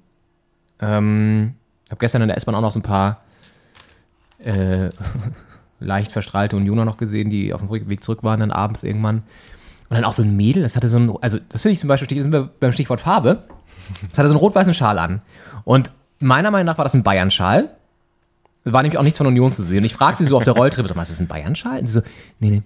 Ähm, 0.79 1.53
ich 1.85 1.91
habe 1.91 1.99
gestern 1.99 2.21
in 2.23 2.27
der 2.27 2.37
S-Bahn 2.37 2.55
auch 2.55 2.61
noch 2.61 2.71
so 2.71 2.79
ein 2.79 2.83
paar 2.83 3.21
äh, 4.39 4.89
leicht 5.79 6.11
verstrahlte 6.11 6.55
Unioner 6.55 6.85
noch 6.85 6.97
gesehen, 6.97 7.29
die 7.29 7.53
auf 7.53 7.61
dem 7.61 7.69
Weg 7.69 8.03
zurück 8.03 8.23
waren, 8.23 8.39
dann 8.39 8.51
abends 8.51 8.83
irgendwann. 8.83 9.17
Und 9.89 9.97
dann 9.97 10.05
auch 10.05 10.13
so 10.13 10.23
ein 10.23 10.35
Mädel, 10.35 10.63
das 10.63 10.75
hatte 10.75 10.89
so 10.89 10.97
ein, 10.97 11.13
also 11.21 11.37
das 11.49 11.61
finde 11.61 11.73
ich 11.73 11.79
zum 11.79 11.89
Beispiel, 11.89 12.21
sind 12.21 12.31
wir 12.31 12.49
beim 12.59 12.71
Stichwort 12.71 13.01
Farbe, 13.01 13.43
das 14.09 14.17
hatte 14.17 14.29
so 14.29 14.35
einen 14.35 14.39
rot-weißen 14.39 14.73
Schal 14.73 14.99
an. 14.99 15.21
Und 15.63 15.91
meiner 16.19 16.51
Meinung 16.51 16.65
nach 16.65 16.77
war 16.77 16.85
das 16.85 16.93
ein 16.93 17.03
Bayern-Schal. 17.03 17.69
War 18.65 18.81
nämlich 18.81 18.97
auch 18.97 19.03
nichts 19.03 19.17
von 19.17 19.27
Union 19.27 19.51
zu 19.51 19.61
sehen. 19.61 19.83
Ich 19.83 19.93
frage 19.93 20.17
sie 20.17 20.25
so 20.25 20.37
auf 20.37 20.45
der 20.45 20.53
Rolltreppe, 20.53 20.87
sag 20.87 20.95
mal, 20.95 21.01
ist 21.01 21.11
das 21.11 21.19
ein 21.19 21.27
Bayern-Schal? 21.27 21.79
Und 21.79 21.87
sie 21.87 21.93
so, 21.93 22.01
nee, 22.39 22.49
nee, 22.49 22.61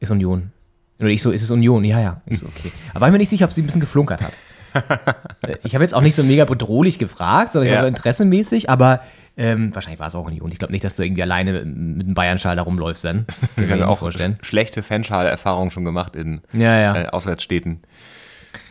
ist 0.00 0.10
Union. 0.10 0.52
Oder 1.00 1.08
ich 1.08 1.22
so, 1.22 1.30
ist 1.30 1.42
es 1.42 1.50
Union? 1.50 1.84
Ja, 1.84 2.00
ja. 2.00 2.20
Ich 2.26 2.38
so, 2.38 2.46
okay. 2.46 2.72
Aber 2.90 3.02
war 3.02 3.10
mir 3.10 3.18
nicht 3.18 3.28
sicher, 3.28 3.44
ob 3.44 3.52
sie 3.52 3.62
ein 3.62 3.66
bisschen 3.66 3.80
geflunkert 3.80 4.22
hat. 4.22 4.38
ich 5.64 5.74
habe 5.74 5.84
jetzt 5.84 5.94
auch 5.94 6.00
nicht 6.00 6.14
so 6.14 6.22
mega 6.22 6.44
bedrohlich 6.44 6.98
gefragt, 6.98 7.52
sondern 7.52 7.68
ich 7.72 7.74
ja. 7.74 7.86
interessemäßig, 7.86 8.68
aber 8.68 9.00
ähm, 9.36 9.74
wahrscheinlich 9.74 10.00
war 10.00 10.08
es 10.08 10.14
auch 10.14 10.26
Union. 10.26 10.50
Ich 10.50 10.58
glaube 10.58 10.72
nicht, 10.72 10.84
dass 10.84 10.96
du 10.96 11.04
irgendwie 11.04 11.22
alleine 11.22 11.52
mit 11.64 12.06
einem 12.06 12.14
Bayern-Schal 12.14 12.56
da 12.56 12.62
rumläufst 12.62 13.04
dann. 13.04 13.26
Wir 13.56 13.70
haben 13.70 13.82
auch 13.82 13.98
vorstellen. 13.98 14.38
schlechte 14.42 14.82
Fanschal-Erfahrungen 14.82 15.70
schon 15.70 15.84
gemacht 15.84 16.16
in 16.16 16.40
ja, 16.52 16.78
ja. 16.80 16.96
Äh, 16.96 17.06
Auswärtsstädten. 17.08 17.80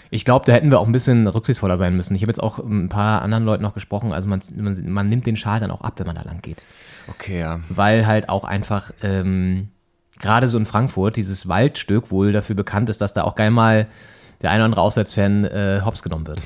Ich 0.09 0.25
glaube, 0.25 0.45
da 0.45 0.53
hätten 0.53 0.71
wir 0.71 0.79
auch 0.79 0.85
ein 0.85 0.91
bisschen 0.91 1.27
rücksichtsvoller 1.27 1.77
sein 1.77 1.95
müssen. 1.95 2.15
Ich 2.15 2.21
habe 2.21 2.29
jetzt 2.29 2.41
auch 2.41 2.59
ein 2.59 2.89
paar 2.89 3.21
anderen 3.21 3.43
Leuten 3.43 3.63
noch 3.63 3.73
gesprochen. 3.73 4.13
Also 4.13 4.29
man, 4.29 4.41
man, 4.55 4.91
man, 4.91 5.09
nimmt 5.09 5.25
den 5.25 5.35
Schal 5.35 5.59
dann 5.59 5.71
auch 5.71 5.81
ab, 5.81 5.93
wenn 5.97 6.07
man 6.07 6.15
da 6.15 6.23
lang 6.23 6.41
geht. 6.41 6.63
Okay, 7.07 7.39
ja. 7.39 7.59
Weil 7.69 8.07
halt 8.07 8.29
auch 8.29 8.43
einfach 8.43 8.91
ähm, 9.03 9.69
gerade 10.19 10.47
so 10.47 10.57
in 10.57 10.65
Frankfurt 10.65 11.17
dieses 11.17 11.47
Waldstück 11.47 12.11
wohl 12.11 12.31
dafür 12.31 12.55
bekannt 12.55 12.89
ist, 12.89 13.01
dass 13.01 13.13
da 13.13 13.23
auch 13.23 13.35
geil 13.35 13.51
mal 13.51 13.87
der 14.41 14.51
eine 14.51 14.59
oder 14.59 14.65
andere 14.65 14.81
Auswärtsfan 14.81 15.45
äh, 15.45 15.81
hops 15.83 16.03
genommen 16.03 16.27
wird. 16.27 16.41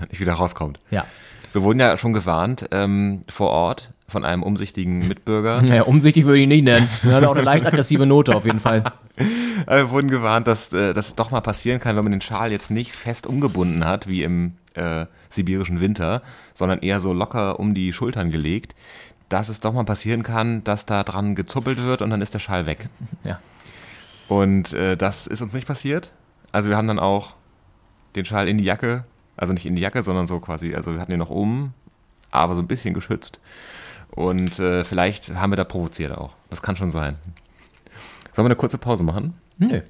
Nicht 0.10 0.20
wieder 0.20 0.34
rauskommt. 0.34 0.80
Ja. 0.90 1.04
Wir 1.52 1.62
wurden 1.62 1.80
ja 1.80 1.96
schon 1.96 2.12
gewarnt 2.12 2.68
ähm, 2.70 3.24
vor 3.28 3.50
Ort 3.50 3.92
von 4.10 4.24
einem 4.24 4.42
umsichtigen 4.42 5.06
Mitbürger. 5.06 5.62
Ja, 5.70 5.82
umsichtig 5.82 6.24
würde 6.24 6.38
ich 6.38 6.42
ihn 6.44 6.48
nicht 6.48 6.64
nennen. 6.64 6.88
Er 7.04 7.12
hat 7.12 7.24
auch 7.24 7.34
eine 7.34 7.42
leicht 7.42 7.64
aggressive 7.64 8.06
Note 8.06 8.34
auf 8.34 8.44
jeden 8.44 8.60
Fall. 8.60 8.84
Wir 9.66 9.90
wurden 9.90 10.10
gewarnt, 10.10 10.46
dass 10.46 10.72
äh, 10.72 10.92
das 10.94 11.14
doch 11.14 11.30
mal 11.30 11.40
passieren 11.40 11.80
kann, 11.80 11.96
wenn 11.96 12.04
man 12.04 12.12
den 12.12 12.20
Schal 12.20 12.50
jetzt 12.50 12.70
nicht 12.70 12.92
fest 12.92 13.26
umgebunden 13.26 13.84
hat, 13.84 14.08
wie 14.08 14.22
im 14.22 14.54
äh, 14.74 15.06
sibirischen 15.28 15.80
Winter, 15.80 16.22
sondern 16.54 16.80
eher 16.80 17.00
so 17.00 17.12
locker 17.12 17.60
um 17.60 17.74
die 17.74 17.92
Schultern 17.92 18.30
gelegt, 18.30 18.74
dass 19.28 19.48
es 19.48 19.60
doch 19.60 19.72
mal 19.72 19.84
passieren 19.84 20.22
kann, 20.22 20.64
dass 20.64 20.86
da 20.86 21.04
dran 21.04 21.34
gezuppelt 21.34 21.84
wird 21.84 22.02
und 22.02 22.10
dann 22.10 22.20
ist 22.20 22.34
der 22.34 22.40
Schal 22.40 22.66
weg. 22.66 22.88
Ja. 23.24 23.38
Und 24.28 24.72
äh, 24.74 24.96
das 24.96 25.26
ist 25.26 25.42
uns 25.42 25.52
nicht 25.52 25.66
passiert. 25.66 26.12
Also 26.52 26.70
wir 26.70 26.76
haben 26.76 26.86
dann 26.86 27.00
auch 27.00 27.34
den 28.14 28.24
Schal 28.24 28.48
in 28.48 28.58
die 28.58 28.64
Jacke, 28.64 29.04
also 29.36 29.52
nicht 29.52 29.66
in 29.66 29.74
die 29.74 29.82
Jacke, 29.82 30.04
sondern 30.04 30.28
so 30.28 30.38
quasi, 30.38 30.74
also 30.74 30.92
wir 30.92 31.00
hatten 31.00 31.10
den 31.10 31.18
noch 31.18 31.30
oben, 31.30 31.74
aber 32.30 32.54
so 32.54 32.62
ein 32.62 32.68
bisschen 32.68 32.94
geschützt. 32.94 33.40
Und 34.10 34.58
äh, 34.58 34.84
vielleicht 34.84 35.34
haben 35.34 35.52
wir 35.52 35.56
da 35.56 35.64
provoziert 35.64 36.12
auch. 36.12 36.34
Das 36.48 36.62
kann 36.62 36.76
schon 36.76 36.90
sein. 36.90 37.16
Sollen 38.32 38.44
wir 38.46 38.50
eine 38.50 38.56
kurze 38.56 38.78
Pause 38.78 39.02
machen? 39.02 39.34
Nö. 39.58 39.82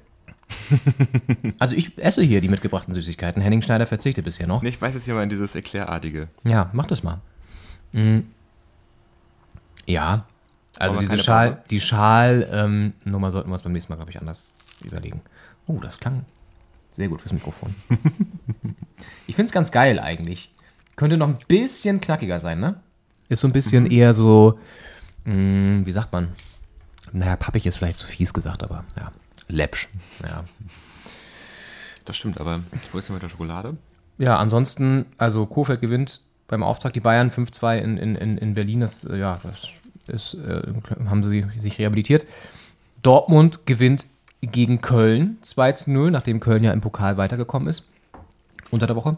also 1.59 1.75
ich 1.75 1.97
esse 1.97 2.21
hier 2.21 2.41
die 2.41 2.49
mitgebrachten 2.49 2.93
Süßigkeiten. 2.93 3.41
Henning 3.41 3.61
Schneider 3.61 3.85
verzichtet 3.85 4.25
bisher 4.25 4.47
noch. 4.47 4.61
Nee, 4.61 4.69
ich 4.69 4.81
weiß 4.81 4.93
jetzt 4.93 5.05
hier 5.05 5.13
mal 5.13 5.23
in 5.23 5.29
dieses 5.29 5.55
Erklärartige. 5.55 6.27
Ja, 6.43 6.69
mach 6.73 6.85
das 6.85 7.03
mal. 7.03 7.19
Mhm. 7.93 8.27
Ja, 9.85 10.25
also 10.77 10.97
diese 10.97 11.17
Schal, 11.17 11.51
Pause? 11.51 11.63
die 11.69 11.79
Schal-Nummer 11.79 13.31
sollten 13.31 13.49
wir 13.49 13.53
uns 13.53 13.63
beim 13.63 13.73
nächsten 13.73 13.91
Mal, 13.91 13.97
glaube 13.97 14.11
ich, 14.11 14.19
anders 14.19 14.55
überlegen. 14.83 15.21
Oh, 15.67 15.79
das 15.79 15.99
klang 15.99 16.25
sehr 16.91 17.07
gut 17.07 17.21
fürs 17.21 17.33
Mikrofon. 17.33 17.75
ich 19.27 19.35
finde 19.35 19.47
es 19.47 19.51
ganz 19.51 19.71
geil 19.71 19.99
eigentlich. 19.99 20.53
Könnte 20.95 21.17
noch 21.17 21.27
ein 21.27 21.37
bisschen 21.47 22.01
knackiger 22.01 22.39
sein, 22.39 22.59
ne? 22.59 22.81
Ist 23.31 23.39
so 23.39 23.47
ein 23.47 23.53
bisschen 23.53 23.85
Mhm. 23.85 23.91
eher 23.91 24.13
so, 24.13 24.59
mh, 25.23 25.85
wie 25.85 25.91
sagt 25.91 26.11
man? 26.11 26.29
Naja, 27.13 27.37
pappig 27.37 27.65
ist 27.65 27.77
vielleicht 27.77 27.97
zu 27.97 28.05
fies 28.07 28.33
gesagt, 28.33 28.61
aber 28.63 28.83
ja. 28.97 29.11
Läppsch. 29.47 29.87
Ja, 30.21 30.43
Das 32.05 32.17
stimmt, 32.17 32.39
aber 32.41 32.59
wo 32.91 32.97
ist 32.99 33.07
denn 33.07 33.13
mit 33.15 33.23
der 33.23 33.29
Schokolade? 33.29 33.77
Ja, 34.17 34.37
ansonsten, 34.37 35.05
also 35.17 35.45
Kofeld 35.45 35.79
gewinnt 35.81 36.19
beim 36.47 36.61
Auftrag 36.63 36.91
die 36.93 36.99
Bayern 36.99 37.31
5-2 37.31 37.77
in, 37.77 37.97
in, 37.97 38.15
in 38.15 38.37
in 38.37 38.53
Berlin. 38.53 38.81
Das, 38.81 39.05
äh, 39.05 39.17
ja, 39.17 39.39
das 39.43 39.67
ist, 40.07 40.33
äh, 40.33 40.61
haben 41.09 41.23
sie 41.23 41.45
sich 41.57 41.79
rehabilitiert. 41.79 42.25
Dortmund 43.01 43.65
gewinnt 43.65 44.05
gegen 44.41 44.81
Köln 44.81 45.37
2-0, 45.43 46.09
nachdem 46.11 46.39
Köln 46.41 46.63
ja 46.65 46.73
im 46.73 46.81
Pokal 46.81 47.15
weitergekommen 47.17 47.69
ist. 47.69 47.85
Unter 48.71 48.87
der 48.87 48.95
Woche. 48.97 49.17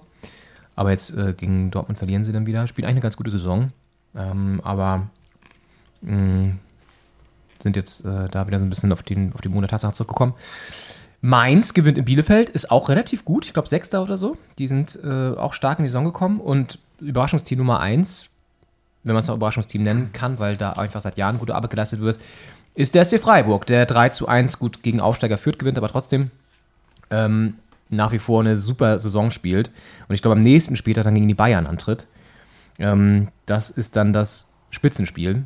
Aber 0.75 0.91
jetzt 0.91 1.15
äh, 1.17 1.33
gegen 1.33 1.71
Dortmund 1.71 1.97
verlieren 1.97 2.23
sie 2.23 2.31
dann 2.31 2.45
wieder. 2.45 2.67
Spielt 2.67 2.85
eigentlich 2.85 2.95
eine 2.97 3.01
ganz 3.01 3.17
gute 3.17 3.31
Saison. 3.31 3.71
Ähm, 4.15 4.61
aber 4.63 5.07
mh, 6.01 6.53
sind 7.59 7.75
jetzt 7.75 8.05
äh, 8.05 8.29
da 8.29 8.45
wieder 8.47 8.59
so 8.59 8.65
ein 8.65 8.69
bisschen 8.69 8.91
auf, 8.91 9.03
den, 9.03 9.33
auf 9.33 9.41
die 9.41 9.49
Monat 9.49 9.71
Tatsache 9.71 9.93
zurückgekommen. 9.93 10.33
Mainz 11.21 11.73
gewinnt 11.73 11.97
in 11.97 12.05
Bielefeld, 12.05 12.49
ist 12.49 12.69
auch 12.69 12.89
relativ 12.89 13.23
gut. 13.23 13.45
Ich 13.45 13.53
glaube, 13.53 13.69
Sechster 13.69 14.03
oder 14.03 14.17
so. 14.17 14.37
Die 14.57 14.67
sind 14.67 14.99
äh, 15.03 15.31
auch 15.31 15.53
stark 15.53 15.79
in 15.79 15.85
die 15.85 15.89
Saison 15.89 16.03
gekommen. 16.03 16.41
Und 16.41 16.79
Überraschungsteam 16.99 17.57
Nummer 17.57 17.79
eins, 17.79 18.29
wenn 19.03 19.13
man 19.13 19.21
es 19.21 19.29
auch 19.29 19.35
Überraschungsteam 19.35 19.83
nennen 19.83 20.11
kann, 20.11 20.37
weil 20.39 20.57
da 20.57 20.73
einfach 20.73 21.01
seit 21.01 21.17
Jahren 21.17 21.39
gute 21.39 21.55
Arbeit 21.55 21.71
geleistet 21.71 22.01
wird, 22.01 22.19
ist 22.75 22.93
der 22.93 23.05
SC 23.05 23.19
Freiburg, 23.19 23.65
der 23.67 23.85
3 23.85 24.09
zu 24.09 24.27
1 24.27 24.59
gut 24.59 24.83
gegen 24.83 24.99
Aufsteiger 24.99 25.37
führt, 25.37 25.59
gewinnt, 25.59 25.77
aber 25.77 25.87
trotzdem 25.87 26.31
ähm, 27.09 27.55
nach 27.89 28.11
wie 28.11 28.19
vor 28.19 28.41
eine 28.41 28.57
super 28.57 28.99
Saison 28.99 29.31
spielt. 29.31 29.71
Und 30.09 30.15
ich 30.15 30.21
glaube, 30.21 30.35
am 30.35 30.41
nächsten 30.41 30.75
Spieltag 30.75 31.05
dann 31.05 31.15
gegen 31.15 31.27
die 31.27 31.33
Bayern 31.35 31.67
antritt. 31.67 32.05
Ähm, 32.79 33.29
das 33.45 33.69
ist 33.69 33.95
dann 33.95 34.13
das 34.13 34.49
Spitzenspiel. 34.69 35.43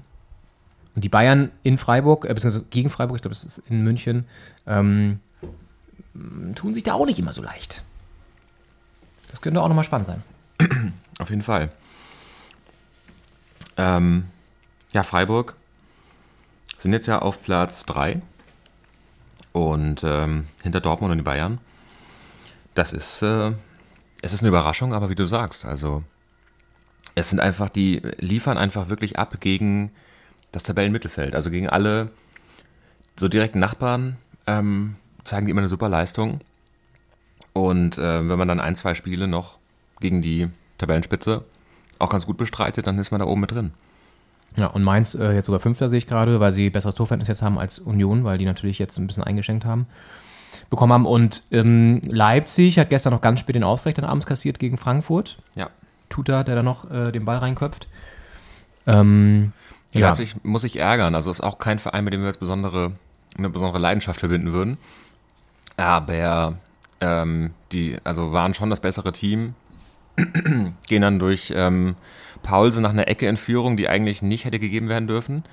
Und 0.96 1.04
die 1.04 1.10
Bayern 1.10 1.52
in 1.64 1.78
Freiburg, 1.78 2.26
äh, 2.26 2.34
beziehungsweise 2.34 2.66
gegen 2.70 2.90
Freiburg, 2.90 3.18
ich 3.18 3.22
glaube, 3.22 3.36
das 3.36 3.46
ist 3.46 3.60
in 3.70 3.84
München, 3.84 4.26
ähm, 4.66 5.20
tun 6.56 6.74
sich 6.74 6.84
da 6.84 6.94
auch 6.94 7.06
nicht 7.06 7.20
immer 7.20 7.34
so 7.34 7.44
leicht. 7.44 7.84
Das 9.30 9.42
könnte 9.42 9.62
auch 9.62 9.68
nochmal 9.68 9.84
spannend 9.84 10.08
sein. 10.08 10.24
Auf 11.20 11.30
jeden 11.30 11.42
Fall. 11.42 11.72
Ähm, 13.76 14.26
ja, 14.94 15.04
Freiburg 15.04 15.56
sind 16.80 16.94
jetzt 16.94 17.08
ja 17.08 17.20
auf 17.20 17.44
Platz 17.44 17.86
3 17.86 18.22
und 19.52 20.02
ähm, 20.04 20.48
hinter 20.64 20.80
Dortmund 20.80 21.12
und 21.12 21.18
die 21.18 21.24
Bayern. 21.24 21.60
Das 22.74 22.94
ist, 22.94 23.22
äh, 23.22 23.52
es 24.22 24.34
ist 24.34 24.42
eine 24.42 24.50
Überraschung, 24.50 24.94
aber 24.94 25.10
wie 25.10 25.16
du 25.16 25.28
sagst, 25.28 25.66
also 25.66 26.04
es 27.18 27.32
sind 27.32 27.40
einfach, 27.40 27.70
die 27.70 28.02
liefern 28.20 28.60
einfach 28.60 28.90
wirklich 28.90 29.18
ab 29.18 29.40
gegen 29.40 29.92
das 30.52 30.62
Tabellenmittelfeld, 30.62 31.36
also 31.36 31.50
gegen 31.50 31.68
alle 31.68 32.12
so 33.20 33.28
direkten 33.28 33.58
Nachbarn 33.58 34.18
ähm, 34.46 34.96
zeigen 35.24 35.48
die 35.48 35.52
immer 35.52 35.62
eine 35.62 35.68
super 35.68 35.90
Leistung. 35.90 36.42
Und 37.54 37.98
äh, 37.98 38.30
wenn 38.30 38.38
man 38.38 38.48
dann 38.48 38.60
ein, 38.60 38.76
zwei 38.76 38.94
Spiele 38.94 39.28
noch 39.28 39.58
gegen 40.00 40.22
die 40.22 40.48
Tabellenspitze 40.78 41.44
auch 41.98 42.12
ganz 42.12 42.28
gut 42.28 42.38
bestreitet, 42.38 42.86
dann 42.86 43.00
ist 43.00 43.10
man 43.10 43.20
da 43.20 43.26
oben 43.26 43.42
mit 43.42 43.52
drin. 43.52 43.72
Ja, 44.56 44.68
und 44.68 44.84
Mainz 44.84 45.16
äh, 45.16 45.32
jetzt 45.32 45.48
sogar 45.48 45.60
Fünfter 45.60 45.90
sehe 45.90 45.98
ich 45.98 46.06
gerade, 46.06 46.40
weil 46.40 46.52
sie 46.52 46.70
besseres 46.70 46.94
Torverhältnis 46.94 47.28
jetzt 47.28 47.42
haben 47.42 47.58
als 47.58 47.80
Union, 47.80 48.26
weil 48.26 48.38
die 48.38 48.46
natürlich 48.46 48.78
jetzt 48.78 49.00
ein 49.00 49.08
bisschen 49.08 49.24
eingeschenkt 49.24 49.66
haben, 49.66 49.88
bekommen 50.70 50.94
haben. 50.94 51.08
Und 51.08 51.42
ähm, 51.50 52.00
Leipzig 52.06 52.78
hat 52.78 52.92
gestern 52.92 53.14
noch 53.14 53.22
ganz 53.22 53.40
spät 53.40 53.56
den 53.56 53.64
Ausgleich 53.64 53.96
dann 53.96 54.06
abends 54.06 54.28
kassiert 54.28 54.60
gegen 54.60 54.78
Frankfurt. 54.78 55.40
Ja. 55.56 55.72
Tuta, 56.10 56.44
der 56.44 56.56
da 56.56 56.64
noch 56.64 56.90
äh, 56.90 57.12
den 57.12 57.26
Ball 57.26 57.38
reinköpft. 57.38 57.88
Ähm, 58.86 59.54
Ja. 59.94 60.02
ja, 60.02 60.08
Leipzig 60.10 60.36
muss 60.44 60.62
sich 60.62 60.78
ärgern. 60.80 61.16
Also 61.16 61.32
ist 61.32 61.42
auch 61.42 61.60
kein 61.60 61.80
Verein, 61.80 62.04
mit 62.04 62.14
dem 62.14 62.22
wir 62.22 62.28
jetzt 62.28 62.40
besondere, 62.40 62.94
eine 63.38 63.50
besondere 63.50 63.80
Leidenschaft 63.80 64.20
verbinden 64.20 64.54
würden. 64.54 64.78
Aber 65.76 66.56
ähm, 67.02 67.52
die, 67.72 67.98
also 68.04 68.32
waren 68.34 68.54
schon 68.54 68.70
das 68.70 68.80
bessere 68.80 69.12
Team. 69.14 69.54
Gehen 70.88 71.02
dann 71.02 71.20
durch 71.20 71.54
ähm, 71.56 71.96
Paulsen 72.42 72.82
nach 72.82 72.90
einer 72.90 73.08
Ecke 73.08 73.28
in 73.28 73.38
Führung, 73.38 73.78
die 73.78 73.88
eigentlich 73.88 74.22
nicht 74.22 74.46
hätte 74.46 74.60
gegeben 74.60 74.90
werden 74.90 75.08
dürfen. 75.08 75.44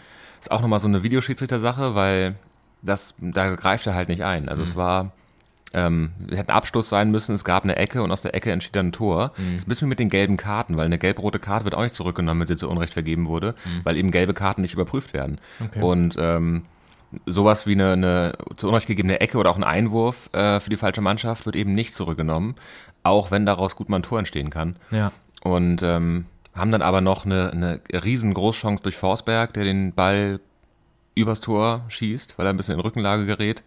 Ist 0.40 0.50
auch 0.50 0.62
nochmal 0.62 0.78
so 0.78 0.88
eine 0.88 1.02
Videoschiedsrichter-Sache, 1.02 1.94
weil 1.94 2.36
das, 2.82 3.14
da 3.18 3.54
greift 3.54 3.86
er 3.86 3.94
halt 3.94 4.08
nicht 4.08 4.24
ein. 4.24 4.48
Also 4.48 4.62
es 4.62 4.76
war, 4.76 5.12
ähm, 5.74 6.12
hätte 6.30 6.50
ein 6.50 6.56
Abstoß 6.56 6.88
sein 6.88 7.10
müssen, 7.10 7.34
es 7.34 7.44
gab 7.44 7.64
eine 7.64 7.76
Ecke 7.76 8.02
und 8.02 8.10
aus 8.10 8.22
der 8.22 8.34
Ecke 8.34 8.52
entschied 8.52 8.74
dann 8.76 8.88
ein 8.88 8.92
Tor. 8.92 9.32
Das 9.36 9.56
ist 9.56 9.66
ein 9.66 9.68
bisschen 9.68 9.88
wie 9.88 9.90
mit 9.90 9.98
den 9.98 10.08
gelben 10.08 10.36
Karten, 10.36 10.76
weil 10.76 10.86
eine 10.86 10.98
gelb-rote 10.98 11.38
Karte 11.38 11.64
wird 11.64 11.74
auch 11.74 11.82
nicht 11.82 11.94
zurückgenommen, 11.94 12.40
wenn 12.40 12.46
sie 12.46 12.56
zu 12.56 12.70
Unrecht 12.70 12.92
vergeben 12.92 13.26
wurde, 13.26 13.54
weil 13.82 13.96
eben 13.96 14.10
gelbe 14.10 14.34
Karten 14.34 14.62
nicht 14.62 14.74
überprüft 14.74 15.12
werden. 15.12 15.40
Und 15.80 16.16
ähm, 16.18 16.62
sowas 17.26 17.66
wie 17.66 17.72
eine, 17.72 17.92
eine 17.92 18.32
zu 18.56 18.68
Unrecht 18.68 18.86
gegebene 18.86 19.20
Ecke 19.20 19.38
oder 19.38 19.50
auch 19.50 19.56
ein 19.56 19.64
Einwurf 19.64 20.30
äh, 20.32 20.60
für 20.60 20.70
die 20.70 20.76
falsche 20.76 21.00
Mannschaft 21.00 21.46
wird 21.46 21.56
eben 21.56 21.74
nicht 21.74 21.94
zurückgenommen, 21.94 22.54
auch 23.02 23.30
wenn 23.30 23.44
daraus 23.44 23.76
gut 23.76 23.88
mal 23.88 23.98
ein 23.98 24.02
Tor 24.02 24.18
entstehen 24.18 24.50
kann. 24.50 24.76
ja. 24.90 25.12
Und 25.42 25.82
ähm, 25.82 26.24
haben 26.54 26.70
dann 26.70 26.82
aber 26.82 27.00
noch 27.00 27.26
eine, 27.26 27.50
eine 27.50 27.80
riesen 27.92 28.32
Großchance 28.32 28.82
durch 28.82 28.96
Forsberg, 28.96 29.52
der 29.54 29.64
den 29.64 29.92
Ball 29.92 30.40
übers 31.14 31.40
Tor 31.40 31.84
schießt, 31.88 32.38
weil 32.38 32.46
er 32.46 32.50
ein 32.50 32.56
bisschen 32.56 32.74
in 32.74 32.80
Rückenlage 32.80 33.26
gerät. 33.26 33.62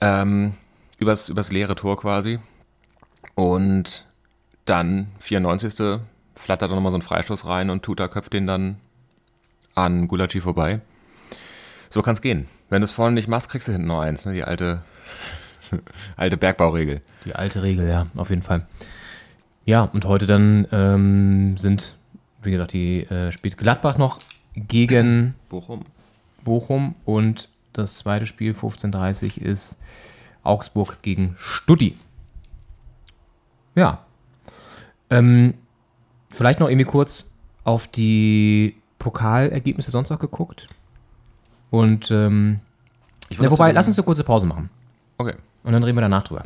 Ähm, 0.00 0.52
übers, 0.98 1.28
übers 1.28 1.52
leere 1.52 1.74
Tor 1.74 1.98
quasi. 1.98 2.38
Und 3.34 4.06
dann, 4.64 5.08
94. 5.20 6.00
flattert 6.34 6.70
da 6.70 6.74
nochmal 6.74 6.92
so 6.92 6.98
ein 6.98 7.02
Freistoß 7.02 7.46
rein 7.46 7.70
und 7.70 7.82
Tuta 7.82 8.08
köpft 8.08 8.32
den 8.32 8.46
dann 8.46 8.76
an 9.74 10.08
Gulacsi 10.08 10.40
vorbei. 10.40 10.80
So 11.90 12.02
kann's 12.02 12.20
gehen. 12.20 12.46
Wenn 12.70 12.80
du 12.80 12.84
es 12.84 12.92
vorne 12.92 13.14
nicht 13.14 13.28
machst, 13.28 13.50
kriegst 13.50 13.68
du 13.68 13.72
hinten 13.72 13.88
noch 13.88 14.00
eins, 14.00 14.24
ne? 14.24 14.32
Die 14.32 14.44
alte, 14.44 14.82
alte 16.16 16.36
Bergbauregel. 16.36 17.02
Die 17.24 17.34
alte 17.34 17.62
Regel, 17.62 17.88
ja, 17.88 18.06
auf 18.16 18.30
jeden 18.30 18.42
Fall. 18.42 18.66
Ja, 19.64 19.82
und 19.82 20.04
heute 20.04 20.26
dann 20.26 20.66
ähm, 20.72 21.56
sind, 21.56 21.96
wie 22.42 22.50
gesagt, 22.50 22.72
die 22.72 23.04
äh, 23.04 23.32
spielt 23.32 23.58
Gladbach 23.58 23.96
noch 23.96 24.18
gegen 24.54 25.34
Bochum. 25.48 25.86
Bochum 26.42 26.94
und 27.04 27.48
das 27.72 27.98
zweite 27.98 28.26
Spiel 28.26 28.52
15:30 28.52 29.40
ist 29.40 29.78
Augsburg 30.44 31.02
gegen 31.02 31.36
Stutti. 31.38 31.96
Ja. 33.74 33.98
Ähm, 35.10 35.54
vielleicht 36.30 36.60
noch 36.60 36.68
irgendwie 36.68 36.84
kurz 36.84 37.32
auf 37.64 37.88
die 37.88 38.76
Pokalergebnisse 38.98 39.90
sonst 39.90 40.10
noch 40.10 40.18
geguckt. 40.18 40.68
Und 41.70 42.10
ähm, 42.10 42.60
würd 43.30 43.50
wobei, 43.50 43.72
lass 43.72 43.88
uns 43.88 43.98
eine 43.98 44.04
kurze 44.04 44.24
Pause 44.24 44.46
machen. 44.46 44.70
Okay. 45.18 45.34
Und 45.64 45.72
dann 45.72 45.82
reden 45.82 45.96
wir 45.96 46.02
danach 46.02 46.22
drüber. 46.22 46.44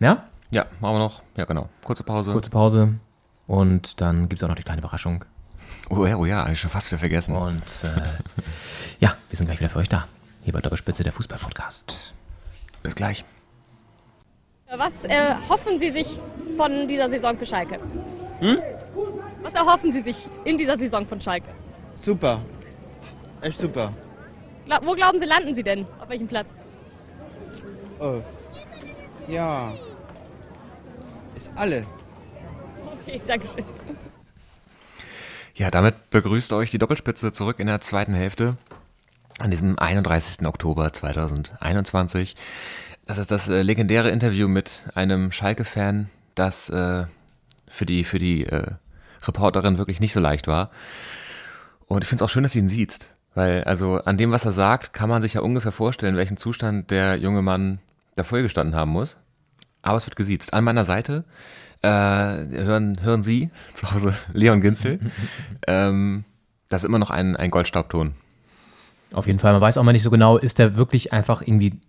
Ja? 0.00 0.24
Ja, 0.50 0.66
machen 0.80 0.94
wir 0.94 0.98
noch. 0.98 1.22
Ja, 1.36 1.44
genau. 1.44 1.68
Kurze 1.82 2.02
Pause. 2.02 2.32
Kurze 2.32 2.50
Pause. 2.50 2.94
Und 3.46 4.00
dann 4.00 4.28
gibt 4.28 4.40
es 4.40 4.44
auch 4.44 4.48
noch 4.48 4.56
die 4.56 4.62
kleine 4.62 4.80
Überraschung. 4.80 5.24
Oh 5.90 6.06
ja, 6.06 6.16
oh 6.16 6.24
ja, 6.24 6.44
hab 6.44 6.50
ich 6.50 6.60
schon 6.60 6.70
fast 6.70 6.90
wieder 6.90 6.98
vergessen. 6.98 7.34
Und 7.34 7.62
äh, 7.82 7.88
ja, 9.00 9.14
wir 9.28 9.36
sind 9.36 9.46
gleich 9.46 9.60
wieder 9.60 9.70
für 9.70 9.78
euch 9.78 9.88
da. 9.88 10.06
Hier 10.42 10.52
bei 10.52 10.60
Doppelspitze, 10.60 11.04
der 11.04 11.12
Fußball-Podcast. 11.12 12.14
Bis 12.84 12.94
gleich. 12.94 13.24
Was 14.76 15.04
äh, 15.06 15.34
hoffen 15.48 15.78
Sie 15.78 15.90
sich 15.90 16.06
von 16.56 16.86
dieser 16.86 17.08
Saison 17.08 17.36
für 17.36 17.46
Schalke? 17.46 17.80
Was 19.42 19.54
erhoffen 19.54 19.90
Sie 19.90 20.00
sich 20.00 20.28
in 20.44 20.58
dieser 20.58 20.76
Saison 20.76 21.06
von 21.06 21.20
Schalke? 21.20 21.48
Super. 21.96 22.40
Echt 23.40 23.58
super. 23.58 23.92
Gla 24.66 24.80
wo 24.84 24.92
glauben 24.92 25.18
Sie, 25.18 25.24
landen 25.24 25.54
Sie 25.54 25.62
denn? 25.62 25.86
Auf 25.98 26.08
welchem 26.08 26.28
Platz? 26.28 26.48
Oh. 27.98 28.20
Ja. 29.28 29.72
Ist 31.34 31.50
alle. 31.54 31.86
Okay, 33.00 33.20
Dankeschön. 33.26 33.64
Ja, 35.54 35.70
damit 35.70 36.10
begrüßt 36.10 36.52
euch 36.52 36.70
die 36.70 36.78
Doppelspitze 36.78 37.32
zurück 37.32 37.60
in 37.60 37.66
der 37.66 37.80
zweiten 37.80 38.12
Hälfte 38.12 38.56
an 39.38 39.50
diesem 39.50 39.78
31. 39.78 40.46
Oktober 40.46 40.92
2021. 40.92 42.36
Das 43.06 43.18
ist 43.18 43.30
das 43.30 43.48
äh, 43.48 43.62
legendäre 43.62 44.10
Interview 44.10 44.48
mit 44.48 44.82
einem 44.94 45.32
Schalke-Fan, 45.32 46.08
das 46.34 46.70
äh, 46.70 47.04
für 47.66 47.86
die, 47.86 48.04
für 48.04 48.18
die 48.18 48.46
äh, 48.46 48.72
Reporterin 49.22 49.78
wirklich 49.78 50.00
nicht 50.00 50.12
so 50.12 50.20
leicht 50.20 50.46
war. 50.46 50.70
Und 51.86 52.02
ich 52.02 52.08
finde 52.08 52.24
es 52.24 52.28
auch 52.28 52.32
schön, 52.32 52.42
dass 52.42 52.52
sie 52.52 52.60
ihn 52.60 52.68
sieht. 52.68 53.08
Weil, 53.34 53.64
also 53.64 53.96
an 53.96 54.16
dem, 54.16 54.30
was 54.30 54.44
er 54.44 54.52
sagt, 54.52 54.92
kann 54.92 55.08
man 55.08 55.20
sich 55.20 55.34
ja 55.34 55.40
ungefähr 55.40 55.72
vorstellen, 55.72 56.16
welchen 56.16 56.36
Zustand 56.36 56.90
der 56.90 57.16
junge 57.16 57.42
Mann 57.42 57.80
davor 58.14 58.40
gestanden 58.42 58.76
haben 58.76 58.92
muss. 58.92 59.18
Aber 59.82 59.96
es 59.96 60.06
wird 60.06 60.16
gesiezt. 60.16 60.54
An 60.54 60.64
meiner 60.64 60.84
Seite 60.84 61.24
äh, 61.82 61.88
hören, 61.88 63.02
hören 63.02 63.22
Sie 63.22 63.50
zu 63.74 63.90
Hause 63.90 64.14
Leon 64.32 64.60
Ginzel. 64.60 65.00
ähm, 65.66 66.24
das 66.68 66.82
ist 66.82 66.88
immer 66.88 66.98
noch 66.98 67.10
ein, 67.10 67.36
ein 67.36 67.50
Goldstaubton. 67.50 68.14
Auf 69.14 69.26
jeden 69.26 69.38
Fall. 69.38 69.52
Man 69.52 69.62
weiß 69.62 69.78
auch 69.78 69.82
mal 69.82 69.92
nicht 69.92 70.02
so 70.02 70.10
genau, 70.10 70.36
ist 70.36 70.58
der 70.58 70.76
wirklich 70.76 71.12
einfach 71.12 71.42
irgendwie 71.42 71.80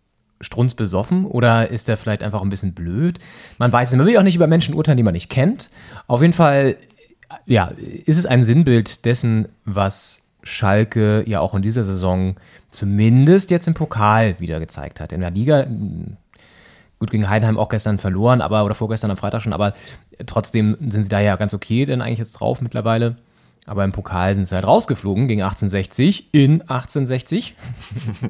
strunzbesoffen 0.41 1.25
oder 1.25 1.69
ist 1.69 1.87
der 1.87 1.97
vielleicht 1.97 2.23
einfach 2.23 2.41
ein 2.41 2.49
bisschen 2.49 2.73
blöd? 2.73 3.19
Man 3.57 3.71
weiß 3.71 3.89
es. 3.89 3.95
Man 3.95 4.05
will 4.05 4.17
auch 4.17 4.23
nicht 4.23 4.35
über 4.35 4.47
Menschen 4.47 4.75
urteilen, 4.75 4.97
die 4.97 5.03
man 5.03 5.13
nicht 5.13 5.29
kennt. 5.29 5.71
Auf 6.07 6.21
jeden 6.21 6.33
Fall, 6.33 6.75
ja, 7.45 7.71
ist 8.05 8.17
es 8.17 8.25
ein 8.25 8.43
Sinnbild 8.43 9.05
dessen, 9.05 9.47
was 9.63 10.21
Schalke 10.43 11.23
ja 11.25 11.39
auch 11.39 11.55
in 11.55 11.61
dieser 11.61 11.83
Saison 11.83 12.35
zumindest 12.69 13.49
jetzt 13.49 13.67
im 13.67 13.73
Pokal 13.73 14.35
wieder 14.39 14.59
gezeigt 14.59 14.99
hat. 14.99 15.11
In 15.11 15.21
der 15.21 15.31
Liga, 15.31 15.65
gut 16.99 17.11
gegen 17.11 17.29
Heidenheim 17.29 17.57
auch 17.57 17.69
gestern 17.69 17.97
verloren, 17.97 18.41
aber 18.41 18.65
oder 18.65 18.75
vorgestern 18.75 19.11
am 19.11 19.17
Freitag 19.17 19.41
schon, 19.41 19.53
aber 19.53 19.73
trotzdem 20.25 20.77
sind 20.89 21.03
sie 21.03 21.09
da 21.09 21.19
ja 21.19 21.35
ganz 21.37 21.53
okay, 21.53 21.85
denn 21.85 22.01
eigentlich 22.01 22.19
jetzt 22.19 22.33
drauf 22.33 22.61
mittlerweile. 22.61 23.15
Aber 23.65 23.83
im 23.83 23.91
Pokal 23.91 24.35
sind 24.35 24.45
sie 24.47 24.55
halt 24.55 24.65
rausgeflogen 24.65 25.27
gegen 25.27 25.41
1860 25.41 26.33
in 26.33 26.61
1860. 26.61 27.55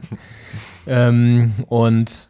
ähm, 0.87 1.53
und 1.67 2.29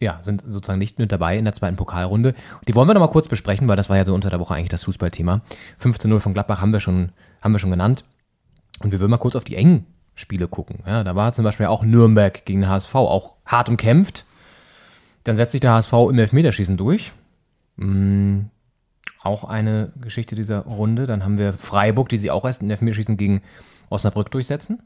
ja, 0.00 0.20
sind 0.22 0.42
sozusagen 0.46 0.78
nicht 0.78 0.98
mit 0.98 1.12
dabei 1.12 1.36
in 1.36 1.44
der 1.44 1.52
zweiten 1.52 1.76
Pokalrunde. 1.76 2.30
Und 2.30 2.68
die 2.68 2.74
wollen 2.74 2.88
wir 2.88 2.94
noch 2.94 3.00
mal 3.00 3.08
kurz 3.08 3.28
besprechen, 3.28 3.66
weil 3.68 3.76
das 3.76 3.90
war 3.90 3.96
ja 3.96 4.04
so 4.04 4.14
unter 4.14 4.30
der 4.30 4.40
Woche 4.40 4.54
eigentlich 4.54 4.68
das 4.68 4.84
Fußballthema. 4.84 5.42
15-0 5.82 6.20
von 6.20 6.34
Gladbach 6.34 6.60
haben 6.60 6.72
wir 6.72 6.80
schon, 6.80 7.12
haben 7.42 7.52
wir 7.52 7.58
schon 7.58 7.70
genannt. 7.70 8.04
Und 8.80 8.92
wir 8.92 9.00
würden 9.00 9.10
mal 9.10 9.18
kurz 9.18 9.34
auf 9.34 9.44
die 9.44 9.56
engen 9.56 9.86
Spiele 10.14 10.48
gucken. 10.48 10.80
Ja, 10.86 11.04
da 11.04 11.14
war 11.14 11.32
zum 11.32 11.44
Beispiel 11.44 11.66
auch 11.66 11.82
Nürnberg 11.82 12.44
gegen 12.44 12.62
den 12.62 12.70
HSV 12.70 12.94
auch 12.94 13.36
hart 13.44 13.68
umkämpft. 13.68 14.24
Dann 15.24 15.36
setzt 15.36 15.52
sich 15.52 15.60
der 15.60 15.72
HSV 15.72 15.92
im 15.92 16.18
Elfmeterschießen 16.18 16.76
durch. 16.76 17.12
Hm, 17.76 18.50
auch 19.28 19.44
eine 19.44 19.92
Geschichte 20.00 20.34
dieser 20.34 20.60
Runde. 20.60 21.06
Dann 21.06 21.22
haben 21.22 21.38
wir 21.38 21.52
Freiburg, 21.52 22.08
die 22.08 22.16
sie 22.16 22.30
auch 22.30 22.44
erst 22.44 22.62
im 22.62 22.70
Elfmeterschießen 22.70 23.16
gegen 23.16 23.42
Osnabrück 23.90 24.30
durchsetzen. 24.30 24.82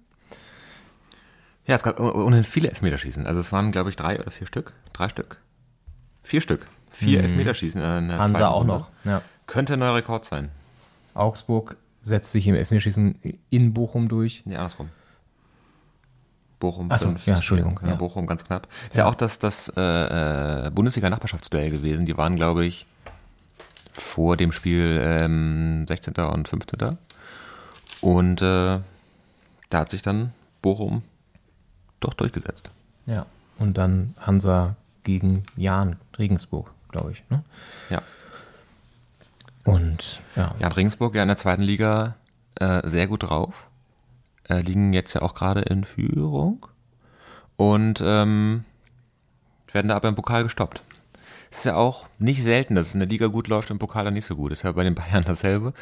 Ja, 1.67 1.77
es 1.77 1.83
gab 1.83 2.01
ohnehin 2.01 2.45
viele 2.45 2.69
Elfmeterschießen. 2.69 3.27
Also 3.27 3.41
es 3.41 3.53
waren, 3.53 3.71
glaube 3.71 3.91
ich, 3.91 3.97
drei 3.97 4.19
oder 4.21 4.31
vier 4.31 4.47
Stück. 4.47 4.73
Drei 4.93 5.09
Stück. 5.09 5.39
Vier 6.23 6.41
Stück. 6.41 6.67
Vier 6.91 7.19
mhm. 7.19 7.25
Elfmeterschießen. 7.25 7.81
In 7.81 8.09
der 8.09 8.19
Hansa 8.19 8.49
auch 8.49 8.61
Runde. 8.61 8.75
noch. 8.75 8.91
Ja. 9.05 9.23
Könnte 9.47 9.75
ein 9.75 9.79
neuer 9.79 9.95
Rekord 9.95 10.25
sein. 10.25 10.51
Augsburg 11.15 11.77
setzt 12.03 12.33
sich 12.33 12.47
im 12.49 12.55
Elfmeterschießen 12.57 13.19
in 13.51 13.73
Bochum 13.73 14.09
durch. 14.09 14.43
Ja, 14.45 14.59
andersrum. 14.59 14.89
Bochum. 16.59 16.91
Achso, 16.91 17.15
ja, 17.27 17.35
Entschuldigung. 17.37 17.79
Ja, 17.85 17.95
Bochum 17.95 18.27
ganz 18.27 18.45
knapp. 18.45 18.69
Ist 18.89 18.97
ja, 18.97 19.05
ja 19.05 19.11
auch 19.11 19.15
das, 19.15 19.39
das 19.39 19.69
äh, 19.71 20.71
Bundesliga-Nachbarschaftsduell 20.73 21.71
gewesen. 21.71 22.07
Die 22.07 22.17
waren, 22.17 22.37
glaube 22.37 22.65
ich, 22.65 22.87
vor 23.93 24.37
dem 24.37 24.53
Spiel 24.53 24.99
ähm, 25.03 25.87
16. 25.87 26.15
und 26.15 26.49
15. 26.49 26.99
Und 28.01 28.43
äh, 28.43 28.81
da 29.71 29.79
hat 29.79 29.91
sich 29.91 30.03
dann 30.03 30.33
Bochum 30.61 31.03
doch 32.01 32.15
durchgesetzt. 32.15 32.71
Ja, 33.07 33.27
und 33.59 33.79
dann 33.79 34.15
Hansa 34.21 34.77
gegen 35.05 35.45
Jan 35.57 35.97
Regensburg, 36.19 36.71
glaube 36.91 37.13
ich. 37.13 37.23
Ne? 37.31 37.43
Ja. 37.91 38.03
Und 39.65 40.23
ja. 40.37 40.55
Jan 40.59 40.73
Regensburg 40.73 41.15
ja 41.15 41.23
in 41.23 41.29
der 41.29 41.37
zweiten 41.37 41.63
Liga 41.63 42.17
äh, 42.57 42.87
sehr 42.89 43.07
gut 43.07 43.25
drauf. 43.25 43.67
Äh, 44.49 44.61
liegen 44.61 44.93
jetzt 44.93 45.15
ja 45.15 45.23
auch 45.23 45.35
gerade 45.35 45.61
in 45.61 45.85
Führung. 45.85 46.67
Und 47.57 48.03
ähm, 48.05 48.65
werden 49.71 49.89
da 49.89 49.97
aber 49.97 50.09
im 50.09 50.15
Pokal 50.15 50.43
gestoppt. 50.43 50.83
Ist 51.53 51.67
ja 51.67 51.77
auch 51.77 52.09
nicht 52.19 52.43
selten, 52.43 52.77
dass 52.77 52.89
es 52.89 52.95
in 52.95 53.01
der 53.01 53.09
Liga 53.11 53.27
gut 53.27 53.47
läuft 53.47 53.71
und 53.71 53.75
im 53.75 53.79
Pokal 53.79 54.07
dann 54.07 54.15
nicht 54.15 54.25
so 54.25 54.35
gut. 54.35 54.51
Das 54.53 54.61
ist 54.61 54.63
ja 54.63 54.73
bei 54.73 54.85
den 54.85 54.95
Bayern 54.95 55.23
dasselbe. 55.27 55.75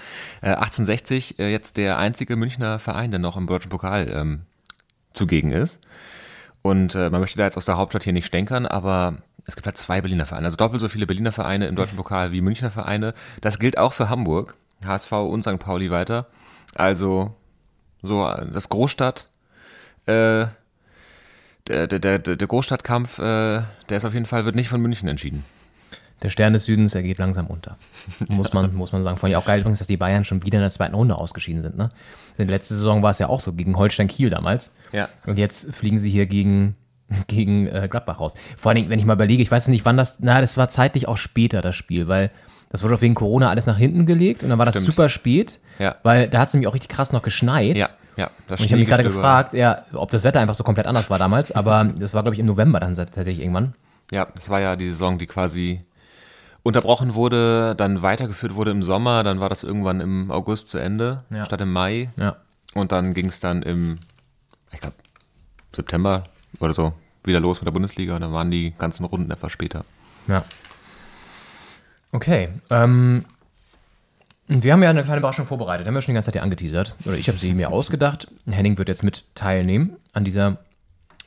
Äh, 0.43 0.49
1860 0.49 1.39
äh, 1.39 1.49
jetzt 1.49 1.77
der 1.77 1.97
einzige 1.97 2.35
Münchner 2.35 2.81
Verein, 2.81 3.13
der 3.13 3.21
noch 3.21 3.37
im 3.37 3.47
deutschen 3.47 3.69
Pokal 3.69 4.09
ähm, 4.13 4.41
zugegen 5.13 5.53
ist. 5.53 5.81
Und 6.63 6.97
äh, 6.97 7.09
man 7.09 7.21
möchte 7.21 7.39
da 7.39 7.45
jetzt 7.45 7.57
aus 7.57 7.67
der 7.67 7.77
Hauptstadt 7.77 8.03
hier 8.03 8.13
nicht 8.13 8.27
stänkern, 8.27 8.67
aber 8.67 9.19
es 9.47 9.55
gibt 9.55 9.65
halt 9.65 9.79
zwei 9.79 10.01
Berliner 10.01 10.27
Vereine, 10.27 10.47
also 10.47 10.57
doppelt 10.57 10.81
so 10.81 10.89
viele 10.89 11.07
Berliner 11.07 11.31
Vereine 11.31 11.69
im 11.69 11.77
deutschen 11.77 11.97
Pokal 11.97 12.33
wie 12.33 12.41
Münchner 12.41 12.73
Vereine. 12.73 13.15
Das 13.41 13.61
gilt 13.61 13.79
auch 13.79 13.93
für 13.93 14.09
Hamburg, 14.09 14.57
HSV 14.85 15.13
und 15.13 15.43
St. 15.43 15.61
Pauli 15.61 15.93
weiter. 15.93 16.27
Also 16.75 17.37
so 18.03 18.29
das 18.53 18.69
Großstadt, 18.69 19.29
äh, 20.07 20.47
der, 21.69 21.87
der, 21.87 22.01
der, 22.01 22.19
der 22.19 22.49
Großstadtkampf, 22.49 23.21
äh, 23.21 23.23
der 23.23 23.97
ist 23.97 24.05
auf 24.05 24.15
jeden 24.15 24.27
Fall, 24.27 24.45
wird 24.45 24.57
nicht 24.57 24.69
von 24.69 24.81
München 24.81 25.09
entschieden. 25.09 25.45
Der 26.23 26.29
Stern 26.29 26.53
des 26.53 26.65
Südens, 26.65 26.95
er 26.95 27.03
geht 27.03 27.19
langsam 27.19 27.47
unter. 27.47 27.77
Muss 28.29 28.53
man, 28.53 28.75
muss 28.75 28.93
man 28.93 29.03
sagen. 29.03 29.17
Vor 29.17 29.29
allem 29.29 29.39
auch 29.39 29.47
geil 29.47 29.61
übrigens, 29.61 29.79
dass 29.79 29.89
die 29.89 29.97
Bayern 29.97 30.25
schon 30.25 30.45
wieder 30.45 30.59
in 30.59 30.63
der 30.63 30.71
zweiten 30.71 30.95
Runde 30.95 31.17
ausgeschieden 31.17 31.63
sind. 31.63 31.79
Ne? 31.79 31.89
In 32.37 32.47
der 32.47 32.57
letzten 32.57 32.75
Saison 32.75 33.03
war 33.03 33.11
es 33.11 33.19
ja 33.19 33.29
auch 33.29 33.41
so, 33.41 33.55
gegen 33.55 33.77
Holstein 33.77 34.09
Kiel 34.09 34.29
damals. 34.29 34.71
Ja. 34.93 35.09
Und 35.27 35.39
jetzt 35.39 35.75
fliegen 35.75 35.99
sie 35.99 36.11
hier 36.11 36.27
gegen, 36.27 36.77
gegen 37.27 37.67
äh, 37.69 37.89
Gladbach 37.91 38.21
raus. 38.21 38.35
Vor 38.57 38.73
allem, 38.73 38.91
wenn 38.91 38.99
ich 38.99 39.07
mal 39.07 39.15
überlege, 39.15 39.43
ich 39.43 39.51
weiß 39.51 39.69
nicht, 39.69 39.85
wann 39.85 39.97
das, 39.97 40.21
na, 40.21 40.41
das 40.41 40.57
war 40.57 40.69
zeitlich 40.69 41.09
auch 41.09 41.17
später, 41.17 41.63
das 41.63 41.77
Spiel, 41.77 42.07
weil 42.07 42.31
das 42.71 42.85
wurde 42.85 42.95
auch 42.95 43.01
wegen 43.01 43.15
Corona 43.15 43.51
alles 43.51 43.67
nach 43.67 43.79
hinten 43.79 44.07
gelegt 44.07 44.45
und 44.45 44.51
dann 44.51 44.59
war 44.59 44.65
das 44.65 44.77
Stimmt. 44.77 44.87
super 44.87 45.09
spät, 45.09 45.59
ja. 45.81 45.97
weil 46.05 46.29
da 46.29 46.39
hat 46.39 46.49
es 46.49 46.55
nämlich 46.55 46.69
auch 46.69 46.75
richtig 46.75 46.91
krass 46.91 47.13
noch 47.13 47.23
geschneit. 47.23 47.77
Ja, 47.77 47.89
ja. 48.17 48.31
Das 48.47 48.61
und 48.61 48.67
ich 48.67 48.73
habe 48.73 48.79
mich 48.79 48.89
gerade 48.89 49.03
gefragt, 49.03 49.55
ja, 49.55 49.83
ob 49.93 50.11
das 50.11 50.23
Wetter 50.23 50.41
einfach 50.41 50.55
so 50.55 50.63
komplett 50.63 50.87
anders 50.87 51.11
war 51.11 51.19
damals, 51.19 51.51
aber 51.51 51.85
das 51.85 52.15
war, 52.15 52.23
glaube 52.23 52.35
ich, 52.37 52.39
im 52.39 52.47
November 52.47 52.79
dann 52.79 52.95
tatsächlich 52.95 53.41
irgendwann. 53.41 53.75
Ja, 54.13 54.29
das 54.35 54.49
war 54.51 54.61
ja 54.61 54.77
die 54.77 54.89
Saison, 54.89 55.19
die 55.19 55.27
quasi 55.27 55.79
unterbrochen 56.63 57.15
wurde, 57.15 57.75
dann 57.77 58.03
weitergeführt 58.03 58.55
wurde 58.55 58.71
im 58.71 58.83
Sommer, 58.83 59.23
dann 59.23 59.41
war 59.41 59.49
das 59.49 59.63
irgendwann 59.63 60.01
im 60.01 60.31
August 60.31 60.69
zu 60.69 60.79
Ende, 60.79 61.25
ja. 61.31 61.47
statt 61.47 61.61
im 61.61 61.73
Mai. 61.73 62.11
Ja. 62.17 62.37
Und 62.75 62.93
dann 62.93 63.15
ging 63.15 63.27
es 63.27 63.41
dann 63.41 63.63
im, 63.63 63.99
ich 64.73 64.81
glaube, 64.81 64.97
September 65.73 66.25
oder 66.61 66.73
so 66.73 66.93
wieder 67.25 67.41
los 67.41 67.61
mit 67.61 67.67
der 67.67 67.73
Bundesliga. 67.73 68.19
Dann 68.19 68.33
waren 68.33 68.51
die 68.51 68.73
ganzen 68.79 69.05
Runden 69.05 69.31
etwas 69.31 69.53
später. 69.53 69.85
Ja. 70.29 70.45
Okay. 72.13 72.51
Ähm, 72.71 73.25
wir 74.47 74.73
haben 74.73 74.83
ja 74.83 74.91
eine 74.91 75.05
kleine 75.05 75.19
Überraschung 75.19 75.47
vorbereitet. 75.47 75.87
Haben 75.87 75.95
wir 75.95 76.03
schon 76.03 76.13
die 76.13 76.17
ganze 76.17 76.27
Zeit 76.27 76.35
hier 76.35 76.43
angeteasert. 76.43 76.97
Oder 77.05 77.17
ich 77.17 77.29
habe 77.29 77.39
sie 77.39 77.55
mir 77.55 77.71
ausgedacht. 77.71 78.29
Henning 78.47 78.79
wird 78.79 78.89
jetzt 78.89 79.03
mit 79.03 79.25
teilnehmen 79.35 79.97
an 80.13 80.25
dieser 80.25 80.59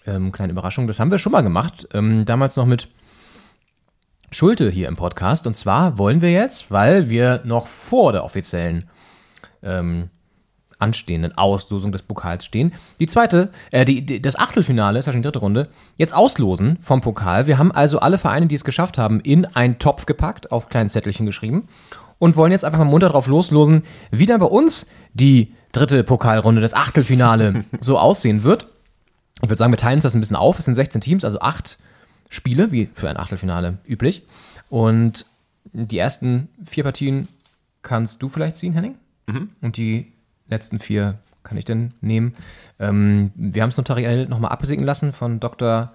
ähm, 0.05 0.31
kleinen 0.31 0.51
Überraschung. 0.51 0.87
Das 0.87 0.99
haben 0.99 1.11
wir 1.11 1.19
schon 1.19 1.31
mal 1.31 1.41
gemacht. 1.41 1.87
Ähm, 1.93 2.25
damals 2.25 2.55
noch 2.55 2.65
mit 2.65 2.89
Schulte 4.33 4.69
hier 4.69 4.87
im 4.87 4.95
Podcast. 4.95 5.45
Und 5.45 5.55
zwar 5.55 5.97
wollen 5.97 6.21
wir 6.21 6.31
jetzt, 6.31 6.71
weil 6.71 7.09
wir 7.09 7.41
noch 7.43 7.67
vor 7.67 8.11
der 8.11 8.23
offiziellen 8.23 8.85
ähm, 9.61 10.09
anstehenden 10.79 11.37
Auslosung 11.37 11.91
des 11.91 12.01
Pokals 12.01 12.43
stehen, 12.43 12.73
die 12.99 13.07
zweite, 13.07 13.49
äh, 13.71 13.85
die, 13.85 14.05
die, 14.05 14.21
das 14.21 14.35
Achtelfinale, 14.35 14.99
ist 14.99 15.05
ja 15.05 15.13
schon 15.13 15.21
die 15.21 15.27
dritte 15.27 15.39
Runde, 15.39 15.69
jetzt 15.97 16.13
auslosen 16.13 16.77
vom 16.81 17.01
Pokal. 17.01 17.47
Wir 17.47 17.57
haben 17.57 17.71
also 17.71 17.99
alle 17.99 18.17
Vereine, 18.17 18.47
die 18.47 18.55
es 18.55 18.63
geschafft 18.65 18.97
haben, 18.97 19.21
in 19.21 19.45
einen 19.45 19.79
Topf 19.79 20.05
gepackt, 20.05 20.51
auf 20.51 20.67
kleinen 20.67 20.89
Zettelchen 20.89 21.25
geschrieben 21.25 21.67
und 22.19 22.35
wollen 22.35 22.51
jetzt 22.51 22.65
einfach 22.65 22.79
mal 22.79 22.85
munter 22.85 23.09
drauf 23.09 23.27
loslosen, 23.27 23.83
wie 24.11 24.25
dann 24.25 24.39
bei 24.39 24.47
uns 24.47 24.87
die 25.13 25.53
dritte 25.71 26.03
Pokalrunde, 26.03 26.59
das 26.59 26.73
Achtelfinale 26.73 27.65
so 27.79 27.97
aussehen 27.97 28.43
wird. 28.43 28.67
Ich 29.41 29.49
würde 29.49 29.57
sagen, 29.57 29.71
wir 29.71 29.77
teilen 29.77 29.95
uns 29.95 30.03
das 30.03 30.15
ein 30.15 30.21
bisschen 30.21 30.35
auf. 30.35 30.59
Es 30.59 30.65
sind 30.65 30.75
16 30.75 31.01
Teams, 31.01 31.25
also 31.25 31.39
acht 31.39 31.77
Spiele, 32.33 32.71
wie 32.71 32.89
für 32.95 33.09
ein 33.09 33.17
Achtelfinale 33.17 33.77
üblich. 33.87 34.23
Und 34.69 35.27
die 35.71 35.99
ersten 35.99 36.49
vier 36.63 36.83
Partien 36.83 37.27
kannst 37.83 38.23
du 38.23 38.29
vielleicht 38.29 38.57
ziehen, 38.57 38.73
Henning. 38.73 38.95
Mhm. 39.27 39.49
Und 39.61 39.77
die 39.77 40.11
letzten 40.47 40.79
vier 40.79 41.19
kann 41.43 41.57
ich 41.57 41.65
dann 41.65 41.93
nehmen. 42.01 42.33
Ähm, 42.79 43.31
wir 43.35 43.61
haben 43.61 43.69
es 43.69 43.77
notariell 43.77 44.25
nochmal 44.27 44.51
absegnen 44.51 44.85
lassen 44.85 45.13
von 45.13 45.39
Dr. 45.39 45.91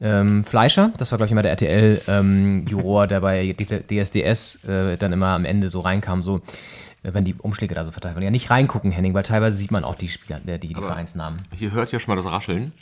Ähm, 0.00 0.44
Fleischer. 0.44 0.92
Das 0.96 1.10
war, 1.10 1.18
glaube 1.18 1.26
ich, 1.26 1.32
immer 1.32 1.42
der 1.42 1.50
RTL-Juror, 1.52 3.02
ähm, 3.02 3.08
der 3.08 3.20
bei 3.20 3.52
DSDS 3.52 4.64
äh, 4.66 4.96
dann 4.96 5.12
immer 5.12 5.28
am 5.28 5.44
Ende 5.44 5.68
so 5.68 5.80
reinkam, 5.80 6.22
so 6.22 6.36
äh, 7.02 7.14
wenn 7.14 7.24
die 7.24 7.34
Umschläge 7.34 7.74
da 7.74 7.84
so 7.84 7.90
verteilt 7.90 8.14
werden. 8.14 8.24
Ja, 8.24 8.30
nicht 8.30 8.48
reingucken, 8.48 8.92
Henning, 8.92 9.12
weil 9.12 9.24
teilweise 9.24 9.56
sieht 9.56 9.72
man 9.72 9.82
auch 9.82 9.96
die 9.96 10.08
Spieler, 10.08 10.40
äh, 10.46 10.58
die, 10.58 10.68
die 10.68 10.74
Vereinsnamen. 10.74 11.40
Hier 11.52 11.72
hört 11.72 11.92
ihr 11.92 11.98
schon 11.98 12.14
mal 12.14 12.22
das 12.22 12.30
Rascheln. 12.30 12.72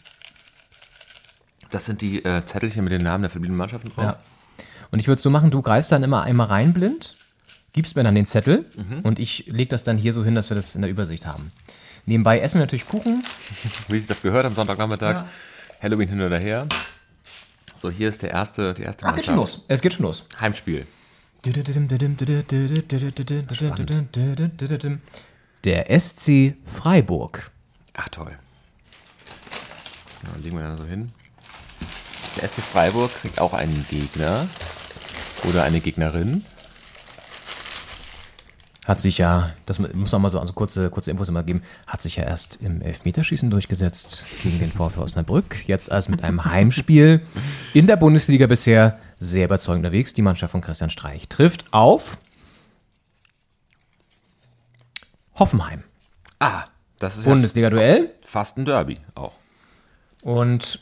Das 1.72 1.84
sind 1.86 2.00
die 2.00 2.24
äh, 2.24 2.44
Zettelchen 2.44 2.84
mit 2.84 2.92
den 2.92 3.02
Namen 3.02 3.22
der 3.22 3.30
verbliebenen 3.30 3.58
Mannschaften 3.58 3.90
drauf. 3.90 4.04
Ja. 4.04 4.18
Und 4.90 5.00
ich 5.00 5.08
würde 5.08 5.16
es 5.16 5.22
so 5.22 5.30
machen, 5.30 5.50
du 5.50 5.62
greifst 5.62 5.90
dann 5.90 6.02
immer 6.04 6.22
einmal 6.22 6.46
rein 6.46 6.72
blind 6.72 7.16
gibst 7.72 7.96
mir 7.96 8.04
dann 8.04 8.14
den 8.14 8.26
Zettel 8.26 8.66
und 9.02 9.18
ich 9.18 9.46
lege 9.46 9.70
das 9.70 9.82
dann 9.82 9.96
hier 9.96 10.12
so 10.12 10.24
hin, 10.24 10.34
dass 10.34 10.50
wir 10.50 10.54
das 10.54 10.74
in 10.74 10.82
der 10.82 10.90
Übersicht 10.90 11.26
haben. 11.26 11.52
Nebenbei 12.04 12.40
essen 12.40 12.56
wir 12.56 12.62
natürlich 12.62 12.86
Kuchen. 12.86 13.22
Wie 13.88 13.98
sich 13.98 14.08
das 14.08 14.22
gehört 14.22 14.44
am 14.44 14.54
Sonntagnachmittag. 14.54 15.14
Ja. 15.14 15.28
Halloween 15.80 16.08
hin 16.08 16.20
oder 16.20 16.38
her. 16.38 16.66
So, 17.78 17.90
hier 17.90 18.08
ist 18.08 18.22
der 18.22 18.30
erste, 18.30 18.74
die 18.74 18.82
erste 18.82 19.06
Ach, 19.06 19.14
geht 19.14 19.24
schon 19.24 19.36
los. 19.36 19.64
Es 19.68 19.80
geht 19.80 19.94
schon 19.94 20.04
los. 20.04 20.24
Heimspiel. 20.40 20.86
Der 25.64 26.00
SC 26.00 26.54
Freiburg. 26.66 27.50
Ach 27.94 28.08
toll. 28.08 28.38
Ja, 30.24 30.42
legen 30.42 30.56
wir 30.56 30.64
dann 30.64 30.76
so 30.76 30.84
hin. 30.84 31.10
Der 32.36 32.48
SC 32.48 32.62
Freiburg 32.62 33.12
kriegt 33.14 33.40
auch 33.40 33.52
einen 33.52 33.86
Gegner 33.90 34.46
oder 35.48 35.64
eine 35.64 35.80
Gegnerin. 35.80 36.44
Hat 38.84 39.00
sich 39.00 39.18
ja, 39.18 39.50
das 39.64 39.78
muss 39.78 40.10
man 40.10 40.22
mal 40.22 40.30
so 40.30 40.40
also 40.40 40.52
kurze, 40.54 40.90
kurze 40.90 41.12
Infos 41.12 41.28
immer 41.28 41.44
geben, 41.44 41.62
hat 41.86 42.02
sich 42.02 42.16
ja 42.16 42.24
erst 42.24 42.58
im 42.60 42.82
Elfmeterschießen 42.82 43.48
durchgesetzt 43.48 44.26
gegen 44.42 44.58
den 44.58 44.72
VfL 44.72 45.00
Osnabrück. 45.00 45.68
Jetzt 45.68 45.92
als 45.92 46.08
mit 46.08 46.24
einem 46.24 46.44
Heimspiel 46.44 47.22
in 47.74 47.86
der 47.86 47.96
Bundesliga 47.96 48.48
bisher 48.48 48.98
sehr 49.20 49.44
überzeugend 49.44 49.84
unterwegs. 49.84 50.14
Die 50.14 50.22
Mannschaft 50.22 50.50
von 50.50 50.62
Christian 50.62 50.90
Streich 50.90 51.28
trifft 51.28 51.66
auf 51.70 52.18
Hoffenheim. 55.36 55.84
Ah, 56.40 56.64
das 56.98 57.16
ist 57.16 57.24
Bundesliga-Duell. 57.24 58.10
fast 58.24 58.58
ein 58.58 58.64
Derby 58.64 58.98
auch. 59.14 59.32
Und 60.22 60.80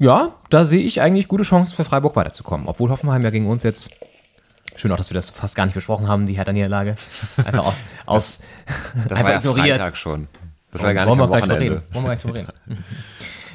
ja, 0.00 0.34
da 0.48 0.64
sehe 0.64 0.80
ich 0.80 1.02
eigentlich 1.02 1.28
gute 1.28 1.44
Chancen 1.44 1.76
für 1.76 1.84
Freiburg 1.84 2.16
weiterzukommen. 2.16 2.66
Obwohl 2.66 2.90
Hoffenheim 2.90 3.22
ja 3.22 3.28
gegen 3.28 3.46
uns 3.46 3.62
jetzt. 3.62 3.90
Schön 4.76 4.90
auch, 4.92 4.96
dass 4.96 5.10
wir 5.10 5.14
das 5.14 5.28
fast 5.28 5.54
gar 5.54 5.66
nicht 5.66 5.74
besprochen 5.74 6.08
haben, 6.08 6.26
die 6.26 6.32
Hertha-Niederlage. 6.32 6.96
Einfach 7.36 7.66
aus, 7.66 7.82
aus 8.06 8.40
Das 8.94 9.18
einfach 9.18 9.24
war 9.24 9.30
ja 9.30 9.38
ignoriert. 9.38 9.76
Freitag 9.76 9.96
schon. 9.98 10.28
Das 10.72 10.80
war 10.80 10.88
ja 10.88 10.94
gar 10.94 11.06
Wollen 11.06 11.18
nicht 11.18 11.28
wir 11.28 11.36
am 11.36 11.46
gleich 11.46 11.60
reden. 11.60 11.82
Wollen 11.92 12.04
wir 12.04 12.08
gleich 12.08 12.22
drüber 12.22 12.34
reden. 12.34 12.48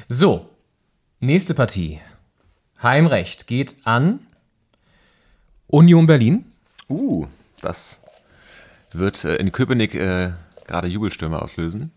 So, 0.08 0.52
nächste 1.20 1.56
Partie. 1.56 2.00
Heimrecht 2.84 3.48
geht 3.48 3.76
an 3.84 4.20
Union 5.66 6.06
Berlin. 6.06 6.46
Uh, 6.88 7.26
das 7.62 8.02
wird 8.92 9.24
äh, 9.26 9.38
in 9.38 9.52
Köpenick 9.52 9.96
äh, 9.96 10.34
gerade 10.68 10.88
Jubelstürme 10.88 11.42
auslösen. 11.42 11.92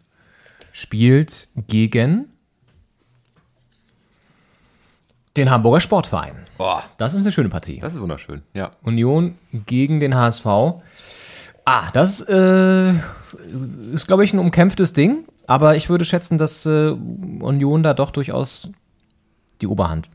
Spielt 0.72 1.48
gegen 1.66 2.32
den 5.36 5.50
Hamburger 5.50 5.80
Sportverein. 5.80 6.34
Boah, 6.56 6.82
Das 6.96 7.14
ist 7.14 7.22
eine 7.22 7.32
schöne 7.32 7.48
Partie. 7.48 7.78
das 7.80 7.94
ist 7.94 8.00
wunderschön. 8.00 8.42
Ja. 8.54 8.70
Union 8.82 9.36
gegen 9.66 10.00
den 10.00 10.14
HSV. 10.14 10.46
Ah, 11.64 11.90
das 11.92 12.20
äh, 12.22 12.92
ist, 13.92 14.06
glaube 14.06 14.24
ich, 14.24 14.32
ein 14.32 14.38
umkämpftes 14.38 14.92
Ding. 14.94 15.24
Aber 15.46 15.76
ich 15.76 15.88
würde 15.88 16.04
schätzen, 16.04 16.36
dass 16.38 16.66
äh, 16.66 16.90
Union 17.40 17.82
da 17.82 17.94
doch 17.94 18.10
durchaus 18.10 18.70
die 19.60 19.66
Oberhand 19.66 20.10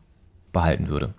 behalten 0.52 0.90
würde. 0.90 1.14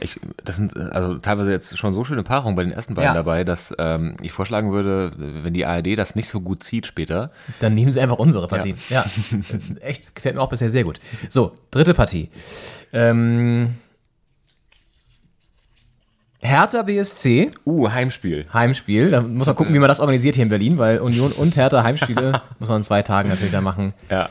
Ich, 0.00 0.18
das 0.44 0.56
sind 0.56 0.76
äh, 0.76 0.80
also 0.90 1.18
teilweise 1.18 1.50
jetzt 1.50 1.78
schon 1.78 1.94
so 1.94 2.04
schöne 2.04 2.22
Paarungen 2.22 2.56
bei 2.56 2.64
den 2.64 2.72
ersten 2.72 2.94
beiden 2.94 3.10
Ja. 3.10 3.14
dabei, 3.14 3.44
dass 3.44 3.74
ähm, 3.78 4.16
ich 4.20 4.32
vorschlagen 4.32 4.72
würde, 4.72 5.12
wenn 5.16 5.54
die 5.54 5.64
ARD 5.64 5.96
das 5.98 6.14
nicht 6.14 6.28
so 6.28 6.40
gut 6.40 6.62
zieht 6.64 6.86
später, 6.86 7.30
Dann 7.60 7.74
nehmen 7.74 7.90
sie 7.90 8.00
einfach 8.00 8.18
unsere 8.18 8.48
Partie. 8.48 8.74
Ja. 8.88 9.04
Echt, 9.80 10.14
gefällt 10.14 10.34
mir 10.34 10.40
auch 10.40 10.48
bisher 10.48 10.70
sehr 10.70 10.84
gut. 10.84 10.98
So, 11.28 11.52
dritte 11.70 11.94
Partie. 11.94 12.30
Ähm, 12.92 13.74
Hertha 16.40 16.82
BSC, 16.82 17.52
uh, 17.64 17.88
Heimspiel. 17.90 18.44
Heimspiel. 18.52 19.12
Da 19.12 19.20
muss 19.20 19.46
man 19.46 19.54
gucken, 19.54 19.72
wie 19.74 19.78
man 19.78 19.88
das 19.88 20.00
organisiert 20.00 20.34
hier 20.34 20.42
in 20.42 20.48
Berlin, 20.48 20.76
weil 20.76 20.98
Union 20.98 21.30
und 21.30 21.56
Hertha 21.56 21.84
Heimspiele 21.84 22.42
muss 22.58 22.68
man 22.68 22.78
in 22.78 22.84
zwei 22.84 23.02
Tagen 23.02 23.28
natürlich 23.28 23.52
da 23.52 23.60
machen. 23.60 23.94
Ja, 24.10 24.28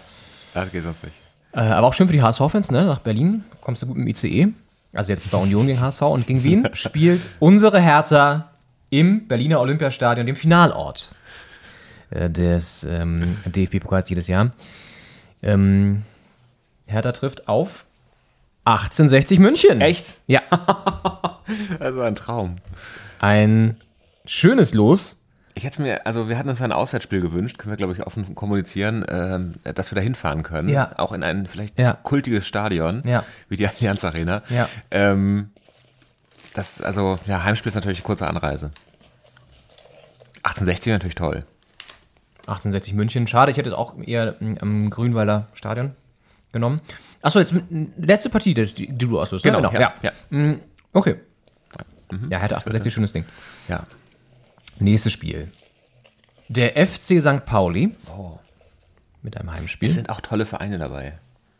das 0.54 0.72
geht 0.72 0.84
sonst 0.84 1.04
nicht. 1.06 1.16
Äh, 1.54 1.60
aber 1.62 1.88
auch 1.88 1.94
schön 1.94 2.08
für 2.08 2.14
die 2.14 2.22
HSV-Fans, 2.22 2.72
ne? 2.72 2.84
Nach 2.86 3.00
Berlin 3.00 3.46
kommst 3.62 3.82
du 3.82 3.88
gut 3.88 3.96
mit 3.96 4.22
dem 4.22 4.30
ICE. 4.30 4.54
Also 4.94 5.12
jetzt 5.14 5.30
bei 5.32 5.38
Union 5.38 5.68
gegen 5.68 5.80
HSV 5.80 6.02
und 6.02 6.28
gegen 6.28 6.44
Wien 6.44 6.68
spielt 6.74 7.28
unsere 7.40 7.80
Hertha 7.80 8.50
im 8.90 9.28
Berliner 9.28 9.62
Olympiastadion, 9.62 10.26
dem 10.26 10.36
Finalort 10.36 11.16
äh, 12.10 12.30
des 12.30 12.84
ähm, 12.84 13.38
DFB-Pokals 13.46 14.10
jedes 14.10 14.28
Jahr. 14.28 14.52
Ähm, 15.42 16.04
Hertha 16.88 17.14
trifft 17.14 17.48
auf 17.48 17.86
1860 18.66 19.40
München. 19.40 19.80
Echt? 19.82 20.20
Ja, 20.28 20.42
Also 21.80 22.02
ein 22.02 22.16
Traum. 22.16 22.58
ein 23.20 23.78
schönes 24.26 24.74
Los. 24.74 25.21
Ich 25.54 25.64
hätte 25.66 25.82
mir, 25.82 26.06
also 26.06 26.30
wir 26.30 26.38
hatten 26.38 26.48
uns 26.50 26.60
für 26.60 26.64
ein 26.64 26.72
Auswärtsspiel 26.72 27.20
gewünscht, 27.22 27.58
können 27.58 27.72
wir 27.72 27.78
glaube 27.78 27.94
ich 27.94 28.06
offen 28.06 28.36
kommunizieren, 28.36 29.06
ähm, 29.10 29.56
dass 29.64 29.92
wir 29.92 29.96
da 29.96 30.02
hinfahren 30.02 30.44
können. 30.44 30.70
Ja. 30.70 30.98
Auch 30.98 31.12
in 31.12 31.24
ein 31.24 31.46
vielleicht 31.48 31.78
Ja. 31.80 31.94
kultiges 32.04 32.48
Stadion, 32.48 33.04
Ja. 33.06 33.26
wie 33.50 33.58
die 33.58 33.68
Allianz 33.68 34.04
Arena. 34.06 34.44
Ja. 34.50 34.70
Ähm, 34.92 35.50
das, 36.54 36.82
also, 36.82 37.18
ja, 37.28 37.44
Heimspiel 37.44 37.70
ist 37.70 37.76
natürlich 37.76 38.00
eine 38.00 38.06
kurze 38.06 38.28
Anreise. 38.28 38.72
1860 40.44 40.92
natürlich 40.94 41.16
toll. 41.16 41.42
1860 42.48 42.94
München. 42.94 43.28
Schade, 43.28 43.52
ich 43.52 43.58
hätte 43.58 43.70
es 43.70 43.76
auch 43.76 43.96
eher 44.00 44.36
mm, 44.40 44.58
am 44.60 44.90
Grünwalder 44.90 45.48
Stadion 45.54 45.92
genommen. 46.52 46.82
Achso, 47.22 47.40
jetzt 47.40 47.54
mm, 47.54 47.86
letzte 47.98 48.30
Partie, 48.30 48.54
die, 48.54 48.88
du 48.98 49.20
auslöst. 49.20 49.46
ne? 49.46 49.70
ja. 49.74 49.94
ja. 50.02 50.12
Okay. 50.94 51.16
Ja, 52.30 52.40
hätte 52.40 52.58
68 52.58 52.94
schönes 52.94 53.14
Ding. 53.14 53.26
ja. 53.68 53.84
Nächstes 54.82 55.14
Spiel. 55.14 55.52
Der 56.48 56.72
FC 56.86 57.22
St. 57.22 57.46
Pauli. 57.46 57.96
Mit 59.22 59.38
einem 59.38 59.50
Es 59.50 59.56
Heimspiel. 59.56 59.90
sind 59.90 60.10
auch 60.10 60.22
tolle 60.22 60.46
Vereine 60.46 60.80
dabei. 60.80 61.14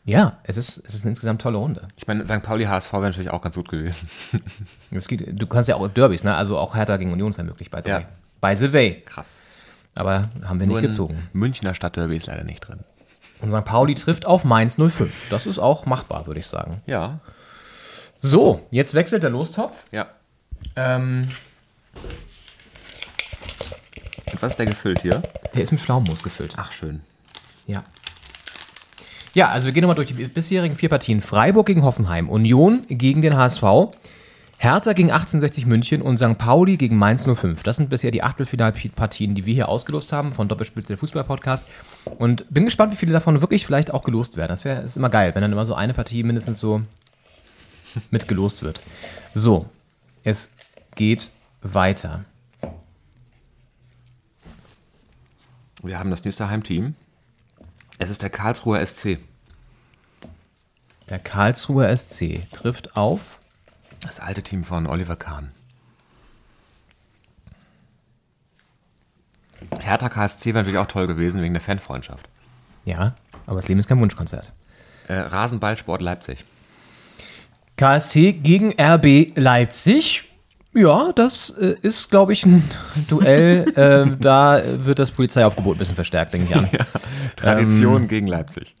Ja, 0.04 0.38
es 0.42 0.56
ist, 0.56 0.78
es 0.78 0.94
ist 0.94 1.02
eine 1.02 1.10
insgesamt 1.10 1.40
tolle 1.40 1.58
Runde. 1.58 1.86
Ich 1.96 2.08
meine, 2.08 2.26
St. 2.26 2.42
Pauli 2.42 2.64
HSV 2.64 2.92
wäre 2.94 3.02
natürlich 3.04 3.30
auch 3.30 3.40
ganz 3.40 3.54
gut 3.54 3.68
gewesen. 3.68 4.08
Es 4.90 5.06
geht, 5.06 5.40
du 5.40 5.46
kannst 5.46 5.68
ja 5.68 5.76
auch 5.76 5.86
Derbys, 5.88 6.24
ne? 6.24 6.34
Also 6.34 6.58
auch 6.58 6.74
Hertha 6.74 6.96
gegen 6.96 7.12
Union 7.12 7.30
ist 7.30 7.36
ja 7.36 7.44
möglich, 7.44 7.70
by 7.70 7.78
the 7.84 7.88
Ja. 7.88 7.96
way. 7.98 8.06
By 8.40 8.56
the 8.56 8.72
way. 8.72 9.02
Krass. 9.06 9.40
Aber 9.94 10.28
haben 10.44 10.58
wir 10.58 10.66
Nur 10.66 10.80
nicht 10.80 10.90
gezogen. 10.90 11.28
Münchner 11.32 11.74
Stadtderby 11.74 12.16
ist 12.16 12.26
leider 12.26 12.42
nicht 12.44 12.60
drin. 12.66 12.80
Und 13.40 13.52
St. 13.52 13.64
Pauli 13.64 13.94
trifft 13.94 14.26
auf 14.26 14.44
Mainz 14.44 14.76
05. 14.76 15.28
Das 15.30 15.46
ist 15.46 15.58
auch 15.60 15.86
machbar, 15.86 16.26
würde 16.26 16.40
ich 16.40 16.46
sagen. 16.48 16.82
Ja. 16.86 17.20
So, 18.16 18.66
jetzt 18.72 18.94
wechselt 18.94 19.22
der 19.22 19.30
Lostopf. 19.30 19.84
Ja. 19.92 20.08
Ähm, 20.76 21.28
Und 24.32 24.42
was 24.42 24.52
ist 24.52 24.58
der 24.58 24.66
gefüllt 24.66 25.02
hier? 25.02 25.22
der 25.54 25.62
ist 25.62 25.72
mit 25.72 25.80
Pflaumenmus 25.80 26.22
gefüllt. 26.22 26.54
Ach, 26.56 26.72
schön. 26.72 27.00
Ja. 27.66 27.84
Ja, 29.34 29.48
also 29.48 29.66
wir 29.66 29.72
gehen 29.72 29.82
nochmal 29.82 29.96
durch 29.96 30.08
die 30.08 30.14
bisherigen 30.26 30.74
vier 30.74 30.88
Partien. 30.88 31.20
Freiburg 31.20 31.66
gegen 31.66 31.82
Hoffenheim, 31.82 32.28
Union 32.28 32.82
gegen 32.88 33.22
den 33.22 33.36
HSV, 33.36 33.62
Hertha 34.58 34.92
gegen 34.92 35.10
1860 35.10 35.66
München 35.66 36.02
und 36.02 36.18
St. 36.18 36.36
Pauli 36.38 36.76
gegen 36.76 36.96
Mainz 36.96 37.26
05. 37.26 37.62
Das 37.62 37.76
sind 37.76 37.90
bisher 37.90 38.10
die 38.10 38.22
Achtelfinalpartien, 38.22 39.34
die 39.34 39.46
wir 39.46 39.54
hier 39.54 39.68
ausgelost 39.68 40.12
haben 40.12 40.32
von 40.32 40.48
Doppelspitze 40.48 40.88
der 40.88 40.98
Fußball-Podcast. 40.98 41.66
Und 42.18 42.44
bin 42.50 42.64
gespannt, 42.64 42.92
wie 42.92 42.96
viele 42.96 43.12
davon 43.12 43.40
wirklich 43.40 43.66
vielleicht 43.66 43.92
auch 43.92 44.04
gelost 44.04 44.36
werden. 44.36 44.50
Das 44.50 44.64
wäre 44.64 44.82
ist 44.82 44.96
immer 44.96 45.10
geil, 45.10 45.34
wenn 45.34 45.42
dann 45.42 45.52
immer 45.52 45.64
so 45.64 45.74
eine 45.74 45.94
Partie 45.94 46.22
mindestens 46.22 46.60
so 46.60 46.82
mit 48.10 48.28
gelost 48.28 48.62
wird. 48.62 48.82
So, 49.34 49.66
es 50.24 50.52
geht 50.94 51.30
weiter. 51.62 52.24
Wir 55.82 55.98
haben 55.98 56.10
das 56.10 56.24
nächste 56.24 56.48
Heimteam. 56.48 56.94
Es 57.98 58.08
ist 58.08 58.22
der 58.22 58.30
Karlsruher 58.30 58.84
SC. 58.84 59.18
Der 61.08 61.18
Karlsruher 61.18 61.94
SC 61.96 62.48
trifft 62.52 62.96
auf 62.96 63.38
Das 64.00 64.20
alte 64.20 64.42
Team 64.42 64.64
von 64.64 64.86
Oliver 64.86 65.16
Kahn. 65.16 65.50
Hertha 69.80 70.08
KSC 70.08 70.46
wäre 70.46 70.58
natürlich 70.58 70.78
auch 70.78 70.86
toll 70.86 71.06
gewesen 71.06 71.40
wegen 71.40 71.54
der 71.54 71.60
Fanfreundschaft. 71.60 72.28
Ja, 72.84 73.14
aber 73.46 73.56
das 73.56 73.68
Leben 73.68 73.80
ist 73.80 73.88
kein 73.88 74.00
Wunschkonzert. 74.00 74.52
Äh, 75.08 75.14
Rasenballsport 75.14 76.02
Leipzig. 76.02 76.44
KSC 77.76 78.32
gegen 78.32 78.72
RB 78.80 79.36
Leipzig. 79.36 80.31
Ja, 80.74 81.12
das 81.12 81.50
äh, 81.50 81.76
ist, 81.82 82.10
glaube 82.10 82.32
ich, 82.32 82.46
ein 82.46 82.64
Duell. 83.08 83.66
äh, 83.76 84.16
da 84.18 84.62
wird 84.64 84.98
das 84.98 85.10
Polizeiaufgebot 85.10 85.76
ein 85.76 85.78
bisschen 85.78 85.94
verstärkt, 85.96 86.32
denke 86.34 86.48
ich 86.50 86.56
an. 86.56 86.68
Ja, 86.72 86.86
Tradition 87.36 88.08
gegen 88.08 88.26
Leipzig. 88.26 88.74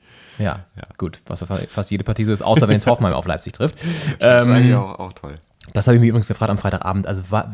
gut, 0.96 1.20
was 1.26 1.40
ja 1.40 1.46
fast 1.46 1.90
jede 1.90 2.04
Partie 2.04 2.24
so 2.24 2.32
ist, 2.32 2.42
außer 2.42 2.66
wenn 2.68 2.78
es 2.78 2.86
Hoffenheim 2.88 3.12
auf 3.14 3.26
Leipzig 3.26 3.52
trifft. 3.52 3.76
Das 3.78 3.84
ist 3.84 4.22
eigentlich 4.22 4.68
Ähm, 4.72 4.74
auch, 4.78 4.98
auch 4.98 5.12
toll. 5.12 5.34
das 5.74 5.86
habe 5.86 5.96
ich 5.96 6.00
mir 6.00 6.08
übrigens 6.08 6.28
gefragt 6.28 6.50
am 6.50 6.58
Freitagabend. 6.58 7.06
Also, 7.06 7.22
wa 7.30 7.52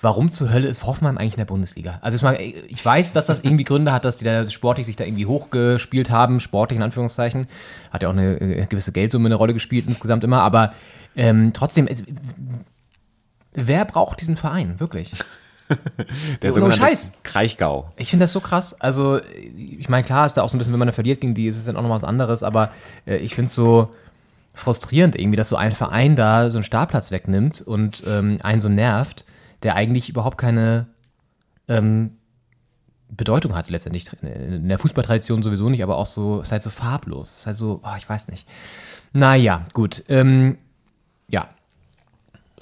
warum 0.00 0.30
zur 0.30 0.52
Hölle 0.52 0.66
ist 0.68 0.84
Hoffenheim 0.84 1.16
eigentlich 1.16 1.34
in 1.34 1.38
der 1.38 1.44
Bundesliga? 1.46 1.98
Also, 2.02 2.16
ich, 2.16 2.22
meine, 2.22 2.42
ich 2.42 2.84
weiß, 2.84 3.12
dass 3.12 3.26
das 3.26 3.40
irgendwie 3.40 3.64
Gründe 3.64 3.92
hat, 3.92 4.04
dass 4.04 4.16
die 4.18 4.24
da 4.24 4.48
sportlich 4.50 4.84
sich 4.86 4.96
da 4.96 5.04
irgendwie 5.04 5.26
hochgespielt 5.26 6.10
haben, 6.10 6.40
sportlich 6.40 6.76
in 6.76 6.82
Anführungszeichen. 6.82 7.46
Hat 7.90 8.02
ja 8.02 8.08
auch 8.08 8.12
eine 8.12 8.40
äh, 8.40 8.66
gewisse 8.66 8.92
Geldsumme 8.92 9.26
eine 9.26 9.36
Rolle 9.36 9.54
gespielt 9.54 9.86
insgesamt 9.86 10.24
immer, 10.24 10.42
aber 10.42 10.72
ähm, 11.16 11.52
trotzdem, 11.52 11.86
es, 11.86 12.02
wer 13.54 13.84
braucht 13.84 14.20
diesen 14.20 14.36
Verein? 14.36 14.80
Wirklich? 14.80 15.12
Der 16.42 16.52
sogenannte 16.52 16.78
Scheiß. 16.78 17.12
Kraichgau. 17.22 17.92
Ich 17.96 18.10
finde 18.10 18.24
das 18.24 18.32
so 18.32 18.40
krass. 18.40 18.78
Also, 18.80 19.20
ich 19.56 19.88
meine, 19.88 20.04
klar 20.04 20.26
ist 20.26 20.34
da 20.34 20.42
auch 20.42 20.48
so 20.48 20.56
ein 20.56 20.58
bisschen, 20.58 20.72
wenn 20.72 20.78
man 20.78 20.88
da 20.88 20.92
verliert 20.92 21.20
gegen 21.20 21.34
die, 21.34 21.46
ist 21.46 21.56
es 21.56 21.64
dann 21.64 21.76
auch 21.76 21.82
noch 21.82 21.90
was 21.90 22.04
anderes, 22.04 22.42
aber 22.42 22.70
äh, 23.06 23.16
ich 23.16 23.34
finde 23.34 23.48
es 23.48 23.54
so 23.54 23.92
frustrierend 24.54 25.18
irgendwie, 25.18 25.36
dass 25.36 25.48
so 25.48 25.56
ein 25.56 25.72
Verein 25.72 26.14
da 26.14 26.50
so 26.50 26.58
einen 26.58 26.64
Startplatz 26.64 27.10
wegnimmt 27.10 27.62
und 27.62 28.02
ähm, 28.06 28.38
einen 28.42 28.60
so 28.60 28.68
nervt, 28.68 29.24
der 29.62 29.76
eigentlich 29.76 30.10
überhaupt 30.10 30.36
keine 30.36 30.86
ähm, 31.68 32.18
Bedeutung 33.08 33.54
hat 33.54 33.70
letztendlich. 33.70 34.06
In 34.22 34.68
der 34.68 34.78
Fußballtradition 34.78 35.42
sowieso 35.42 35.68
nicht, 35.68 35.82
aber 35.82 35.96
auch 35.96 36.06
so, 36.06 36.40
ist 36.40 36.52
halt 36.52 36.62
so 36.62 36.70
farblos. 36.70 37.38
Ist 37.38 37.46
halt 37.46 37.56
so, 37.56 37.80
oh, 37.82 37.96
ich 37.96 38.08
weiß 38.08 38.28
nicht. 38.28 38.48
Naja, 39.12 39.66
gut. 39.72 40.04
Ähm, 40.08 40.58
ja. 41.28 41.48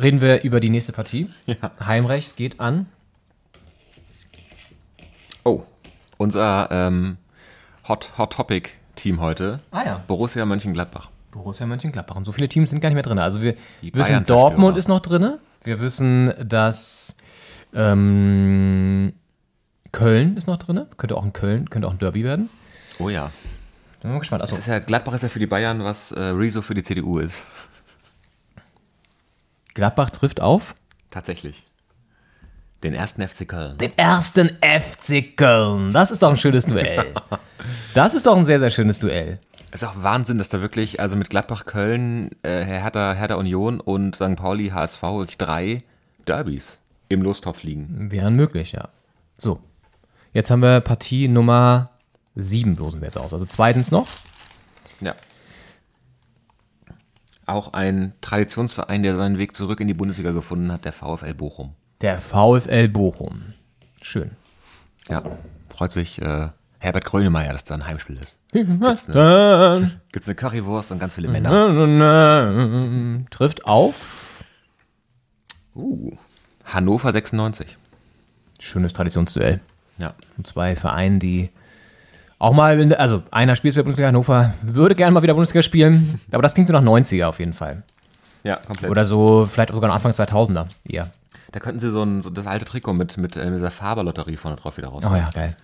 Reden 0.00 0.20
wir 0.20 0.42
über 0.42 0.60
die 0.60 0.70
nächste 0.70 0.92
Partie. 0.92 1.28
Ja. 1.46 1.72
Heimrecht 1.84 2.36
geht 2.36 2.60
an. 2.60 2.86
Oh, 5.44 5.62
unser 6.16 6.68
ähm, 6.70 7.16
Hot, 7.88 8.12
Hot 8.16 8.32
Topic 8.32 8.70
Team 8.96 9.20
heute. 9.20 9.60
Ah 9.70 9.82
ja. 9.84 10.04
Borussia 10.06 10.44
Mönchengladbach. 10.44 11.10
Borussia 11.32 11.66
Mönchengladbach. 11.66 12.16
Und 12.16 12.24
so 12.24 12.32
viele 12.32 12.48
Teams 12.48 12.70
sind 12.70 12.80
gar 12.80 12.88
nicht 12.88 12.94
mehr 12.94 13.02
drin. 13.02 13.18
Also 13.18 13.42
wir 13.42 13.56
Die 13.82 13.94
wissen. 13.94 14.24
Dortmund 14.24 14.78
ist 14.78 14.88
noch 14.88 15.00
drin. 15.00 15.34
Wir 15.64 15.80
wissen, 15.80 16.32
dass 16.42 17.16
ähm, 17.74 19.12
Köln 19.92 20.36
ist 20.36 20.46
noch 20.46 20.56
drin. 20.56 20.86
Könnte 20.96 21.16
auch 21.16 21.24
ein 21.24 21.32
Köln, 21.32 21.68
könnte 21.68 21.88
auch 21.88 21.92
ein 21.92 21.98
Derby 21.98 22.24
werden. 22.24 22.48
Oh 22.98 23.08
ja. 23.08 23.30
Bin 24.00 24.12
mal 24.12 24.18
gespannt. 24.18 24.42
Das 24.42 24.50
Achso, 24.50 24.60
ist 24.60 24.66
ja, 24.66 24.78
Gladbach 24.78 25.14
ist 25.14 25.22
ja 25.22 25.28
für 25.28 25.38
die 25.38 25.46
Bayern, 25.46 25.84
was 25.84 26.12
äh, 26.12 26.20
Rezo 26.20 26.62
für 26.62 26.74
die 26.74 26.82
CDU 26.82 27.18
ist. 27.18 27.42
Gladbach 29.80 30.10
trifft 30.10 30.42
auf 30.42 30.74
Tatsächlich. 31.08 31.64
Den 32.84 32.92
ersten 32.92 33.26
FC 33.26 33.48
Köln. 33.48 33.78
den 33.78 33.96
ersten 33.96 34.50
FC 34.60 35.34
Köln. 35.34 35.90
Das 35.90 36.10
ist 36.10 36.22
doch 36.22 36.28
ein 36.28 36.36
schönes 36.36 36.66
Duell. 36.66 37.14
Das 37.94 38.12
ist 38.14 38.26
doch 38.26 38.36
ein 38.36 38.44
sehr, 38.44 38.58
sehr 38.58 38.70
schönes 38.70 38.98
Duell. 38.98 39.38
Ist 39.72 39.84
auch 39.84 39.94
Wahnsinn, 40.02 40.36
dass 40.36 40.50
da 40.50 40.60
wirklich, 40.60 41.00
also 41.00 41.16
mit 41.16 41.30
Gladbach, 41.30 41.64
Köln, 41.64 42.30
äh, 42.42 42.62
Hertha, 42.62 43.14
Hertha 43.14 43.36
Union 43.36 43.80
und 43.80 44.16
St. 44.16 44.36
Pauli, 44.36 44.68
HSV, 44.68 45.02
wirklich 45.02 45.38
drei 45.38 45.82
Derbys 46.28 46.80
im 47.08 47.22
Lostopf 47.22 47.62
liegen. 47.62 48.10
Wären 48.10 48.34
möglich, 48.34 48.72
ja. 48.72 48.88
So. 49.38 49.60
Jetzt 50.34 50.50
haben 50.50 50.60
wir 50.62 50.80
Partie 50.80 51.26
Nummer 51.28 51.88
7, 52.36 52.76
losen 52.76 53.00
wir 53.00 53.06
jetzt 53.06 53.16
aus. 53.18 53.32
Also 53.32 53.46
zweitens 53.46 53.90
noch. 53.90 54.08
Ja. 55.00 55.14
Auch 57.50 57.72
ein 57.72 58.12
Traditionsverein, 58.20 59.02
der 59.02 59.16
seinen 59.16 59.36
Weg 59.36 59.56
zurück 59.56 59.80
in 59.80 59.88
die 59.88 59.94
Bundesliga 59.94 60.30
gefunden 60.30 60.70
hat, 60.70 60.84
der 60.84 60.92
VfL 60.92 61.34
Bochum. 61.34 61.74
Der 62.00 62.18
VfL 62.18 62.88
Bochum. 62.88 63.54
Schön. 64.00 64.30
Ja, 65.08 65.24
freut 65.68 65.90
sich 65.90 66.22
äh, 66.22 66.50
Herbert 66.78 67.04
Grönemeyer, 67.04 67.52
dass 67.52 67.64
da 67.64 67.74
ein 67.74 67.86
Heimspiel 67.86 68.18
ist. 68.18 68.38
Gibt's 68.52 69.10
eine, 69.10 70.00
gibt's 70.12 70.28
eine 70.28 70.36
Currywurst 70.36 70.92
und 70.92 71.00
ganz 71.00 71.16
viele 71.16 71.26
Männer. 71.26 73.20
Trifft 73.30 73.64
auf. 73.64 74.44
Uh, 75.74 76.12
Hannover 76.64 77.12
96. 77.12 77.76
Schönes 78.60 78.92
Traditionsduell. 78.92 79.60
Ja. 79.98 80.14
Von 80.36 80.44
zwei 80.44 80.76
Vereinen, 80.76 81.18
die 81.18 81.50
auch 82.40 82.54
mal, 82.54 82.94
also 82.94 83.22
einer 83.30 83.54
spielt 83.54 83.74
für 83.74 83.84
Bundesliga, 83.84 84.08
Hannover 84.08 84.54
würde 84.62 84.94
gerne 84.94 85.12
mal 85.12 85.22
wieder 85.22 85.34
Bundesliga 85.34 85.62
spielen, 85.62 86.18
aber 86.32 86.42
das 86.42 86.54
klingt 86.54 86.66
so 86.66 86.72
nach 86.72 86.82
90er 86.82 87.26
auf 87.26 87.38
jeden 87.38 87.52
Fall. 87.52 87.82
Ja, 88.42 88.56
komplett. 88.56 88.90
Oder 88.90 89.04
so, 89.04 89.46
vielleicht 89.46 89.72
sogar 89.72 89.92
Anfang 89.92 90.12
2000er 90.12 90.66
eher. 90.84 91.10
da 91.52 91.60
könnten 91.60 91.80
sie 91.80 91.90
so, 91.90 92.02
ein, 92.02 92.22
so 92.22 92.30
das 92.30 92.46
alte 92.46 92.64
Trikot 92.64 92.94
mit, 92.94 93.18
mit 93.18 93.36
äh, 93.36 93.50
dieser 93.50 93.70
Faberlotterie 93.70 94.38
vorne 94.38 94.56
drauf 94.56 94.78
wieder 94.78 94.88
raus. 94.88 95.04
Oh 95.06 95.14
ja, 95.14 95.30
geil. 95.34 95.54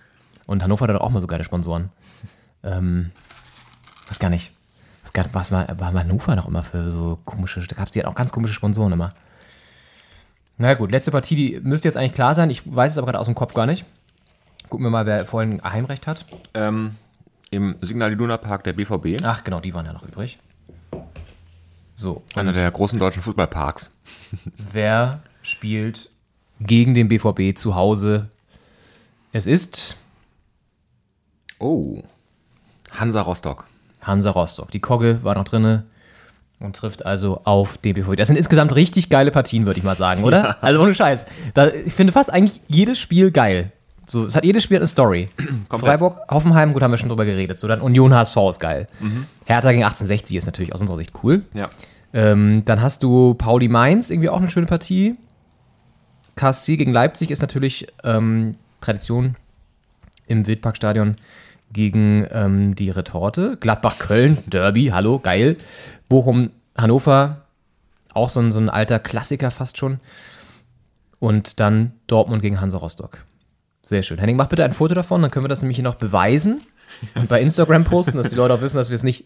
Und 0.45 0.63
Hannover 0.63 0.87
hat 0.87 0.95
doch 0.95 1.01
auch 1.01 1.09
mal 1.09 1.19
so 1.19 1.27
geile 1.27 1.43
Sponsoren. 1.43 1.89
Ähm, 2.63 3.11
was 4.07 4.19
gar 4.19 4.29
nicht. 4.29 4.51
Was, 5.01 5.13
gar, 5.13 5.25
was 5.33 5.51
war, 5.51 5.67
war 5.79 5.93
Hannover 5.93 6.35
noch 6.35 6.47
immer 6.47 6.61
für 6.61 6.91
so 6.91 7.17
komische, 7.25 7.59
da 7.67 7.75
gab 7.75 7.87
es 7.87 7.91
die 7.91 7.99
hat 7.99 8.05
auch 8.05 8.15
ganz 8.15 8.31
komische 8.31 8.53
Sponsoren 8.53 8.93
immer. 8.93 9.13
Na 10.59 10.75
gut, 10.75 10.91
letzte 10.91 11.09
Partie, 11.09 11.35
die 11.35 11.59
müsste 11.59 11.87
jetzt 11.87 11.97
eigentlich 11.97 12.13
klar 12.13 12.35
sein. 12.35 12.51
Ich 12.51 12.61
weiß 12.71 12.91
es 12.91 12.97
aber 12.99 13.07
gerade 13.07 13.19
aus 13.19 13.25
dem 13.25 13.35
Kopf 13.35 13.55
gar 13.55 13.65
nicht. 13.65 13.83
Gucken 14.69 14.85
wir 14.85 14.89
mal, 14.89 15.05
wer 15.05 15.25
vorhin 15.25 15.61
Heimrecht 15.63 16.07
hat. 16.07 16.25
Ähm, 16.53 16.95
Im 17.51 17.75
Signal 17.81 18.11
Iduna 18.11 18.37
Park 18.37 18.63
der 18.63 18.73
BVB, 18.73 19.23
Ach 19.23 19.43
genau, 19.43 19.59
die 19.59 19.73
waren 19.73 19.85
ja 19.85 19.93
noch 19.93 20.03
übrig. 20.03 20.39
So, 21.95 22.23
einer 22.35 22.53
der 22.53 22.69
großen 22.69 22.99
deutschen 22.99 23.21
Fußballparks. 23.21 23.91
wer 24.73 25.21
spielt 25.41 26.09
gegen 26.59 26.93
den 26.93 27.07
BVB 27.07 27.57
zu 27.57 27.75
Hause? 27.75 28.27
Es 29.31 29.47
ist 29.47 29.97
Oh, 31.59 32.03
Hansa 32.91 33.21
Rostock. 33.21 33.65
Hansa 34.01 34.31
Rostock. 34.31 34.69
Die 34.71 34.79
Kogge 34.79 35.23
war 35.23 35.35
noch 35.35 35.43
drinne 35.45 35.85
und 36.59 36.75
trifft 36.75 37.05
also 37.05 37.41
auf 37.45 37.77
den 37.77 37.95
BVB. 37.95 38.15
Das 38.15 38.27
sind 38.27 38.37
insgesamt 38.37 38.75
richtig 38.75 39.09
geile 39.09 39.31
Partien, 39.31 39.65
würde 39.65 39.79
ich 39.79 39.83
mal 39.83 39.95
sagen, 39.95 40.23
oder? 40.23 40.61
Also 40.63 40.81
ohne 40.81 40.93
Scheiß. 40.93 41.25
Da, 41.53 41.69
ich 41.69 41.93
finde 41.93 42.13
fast 42.13 42.31
eigentlich 42.31 42.61
jedes 42.67 42.99
Spiel 42.99 43.31
geil. 43.31 43.71
So, 44.09 44.25
es 44.25 44.35
hat 44.35 44.45
jedes 44.45 44.63
Spiel 44.63 44.77
eine 44.77 44.87
Story. 44.87 45.29
Freiburg, 45.69 46.19
Hoffenheim, 46.29 46.73
gut, 46.73 46.81
haben 46.81 46.91
wir 46.91 46.97
schon 46.97 47.09
drüber 47.09 47.25
geredet. 47.25 47.59
So, 47.59 47.67
dann 47.67 47.81
Union 47.81 48.13
HSV 48.13 48.37
ist 48.49 48.59
geil. 48.59 48.87
Hertha 49.45 49.71
gegen 49.71 49.83
1860 49.83 50.37
ist 50.37 50.45
natürlich 50.45 50.73
aus 50.73 50.81
unserer 50.81 50.97
Sicht 50.97 51.11
cool. 51.23 51.43
Ja. 51.53 51.69
Ähm, 52.13 52.63
dann 52.63 52.81
hast 52.81 53.03
du 53.03 53.33
Pauli 53.33 53.67
Mainz, 53.67 54.09
irgendwie 54.09 54.29
auch 54.29 54.37
eine 54.37 54.49
schöne 54.49 54.65
Partie. 54.65 55.17
KSC 56.35 56.77
gegen 56.77 56.93
Leipzig 56.93 57.31
ist 57.31 57.41
natürlich 57.41 57.87
ähm, 58.03 58.55
Tradition 58.79 59.35
im 60.27 60.47
Wildparkstadion 60.47 61.15
gegen 61.73 62.25
ähm, 62.31 62.75
die 62.75 62.89
Retorte. 62.89 63.57
Gladbach-Köln, 63.59 64.37
Derby, 64.47 64.87
hallo, 64.93 65.19
geil. 65.19 65.57
Bochum-Hannover, 66.07 67.41
auch 68.13 68.29
so 68.29 68.39
ein, 68.39 68.51
so 68.51 68.59
ein 68.59 68.69
alter 68.69 68.99
Klassiker 68.99 69.51
fast 69.51 69.77
schon. 69.77 69.99
Und 71.19 71.59
dann 71.59 71.93
Dortmund 72.07 72.41
gegen 72.41 72.61
Hansa 72.61 72.77
Rostock. 72.77 73.25
Sehr 73.87 74.03
schön. 74.03 74.19
Henning, 74.19 74.35
mach 74.35 74.47
bitte 74.47 74.65
ein 74.65 74.73
Foto 74.73 74.93
davon, 74.93 75.21
dann 75.21 75.31
können 75.31 75.45
wir 75.45 75.49
das 75.49 75.61
nämlich 75.61 75.77
hier 75.77 75.83
noch 75.85 75.95
beweisen 75.95 76.61
und 77.15 77.29
bei 77.29 77.39
Instagram 77.39 77.85
posten, 77.85 78.17
dass 78.17 78.27
die 78.27 78.35
Leute 78.35 78.53
auch 78.53 78.59
wissen, 78.59 78.75
dass 78.75 78.89
wir 78.89 78.95
es 78.95 79.03
nicht 79.03 79.23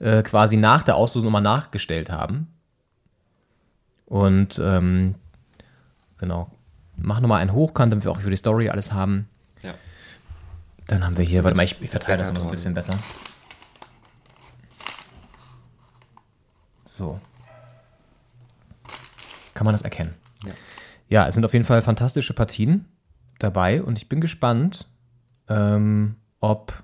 äh, 0.00 0.24
quasi 0.24 0.56
nach 0.56 0.82
der 0.82 0.96
Auslosung 0.96 1.26
nochmal 1.26 1.42
nachgestellt 1.42 2.10
haben. 2.10 2.48
Und 4.06 4.60
ähm, 4.60 5.14
genau. 6.18 6.50
Mach 6.96 7.20
nochmal 7.20 7.40
einen 7.40 7.52
Hochkant, 7.52 7.92
damit 7.92 8.04
wir 8.04 8.10
auch 8.10 8.20
für 8.20 8.30
die 8.30 8.36
Story 8.36 8.68
alles 8.68 8.90
haben. 8.90 9.28
Ja. 9.62 9.74
Dann 10.88 11.04
haben 11.04 11.16
wir 11.16 11.24
hier, 11.24 11.44
warte 11.44 11.56
mal, 11.56 11.62
ich, 11.62 11.80
ich 11.80 11.90
verteile 11.90 12.18
das 12.18 12.26
nochmal 12.26 12.42
so 12.42 12.48
ein 12.48 12.50
bisschen 12.50 12.74
besser. 12.74 12.94
So. 16.84 17.20
Kann 19.54 19.66
man 19.66 19.72
das 19.72 19.82
erkennen? 19.82 20.14
Ja. 20.44 20.52
Ja, 21.08 21.28
es 21.28 21.34
sind 21.36 21.44
auf 21.44 21.52
jeden 21.52 21.64
Fall 21.64 21.80
fantastische 21.80 22.34
Partien 22.34 22.86
dabei 23.42 23.82
und 23.82 23.98
ich 23.98 24.08
bin 24.08 24.20
gespannt, 24.20 24.86
ähm, 25.48 26.16
ob 26.40 26.82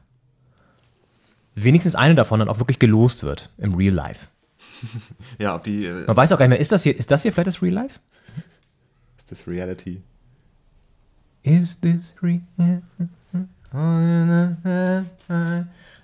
wenigstens 1.55 1.95
eine 1.95 2.15
davon 2.15 2.41
dann 2.41 2.49
auch 2.49 2.59
wirklich 2.59 2.79
gelost 2.79 3.23
wird 3.23 3.51
im 3.59 3.75
Real 3.75 3.95
Life. 3.95 4.27
Ja, 5.39 5.55
ob 5.55 5.65
die. 5.65 5.87
Äh, 5.87 6.05
Man 6.07 6.17
weiß 6.17 6.33
auch 6.33 6.39
gar 6.39 6.47
nicht 6.47 6.51
mehr, 6.51 6.61
ist 6.61 6.73
das 6.73 6.83
hier, 6.83 6.97
ist 6.97 7.11
das 7.11 7.23
hier 7.23 7.33
vielleicht 7.33 7.47
das 7.47 7.63
Real 7.63 7.75
Life? 7.75 7.99
ist 9.19 9.31
das 9.31 9.47
Reality? 9.49 10.03
Is 11.43 11.79
this 11.81 12.13
real? 12.23 12.41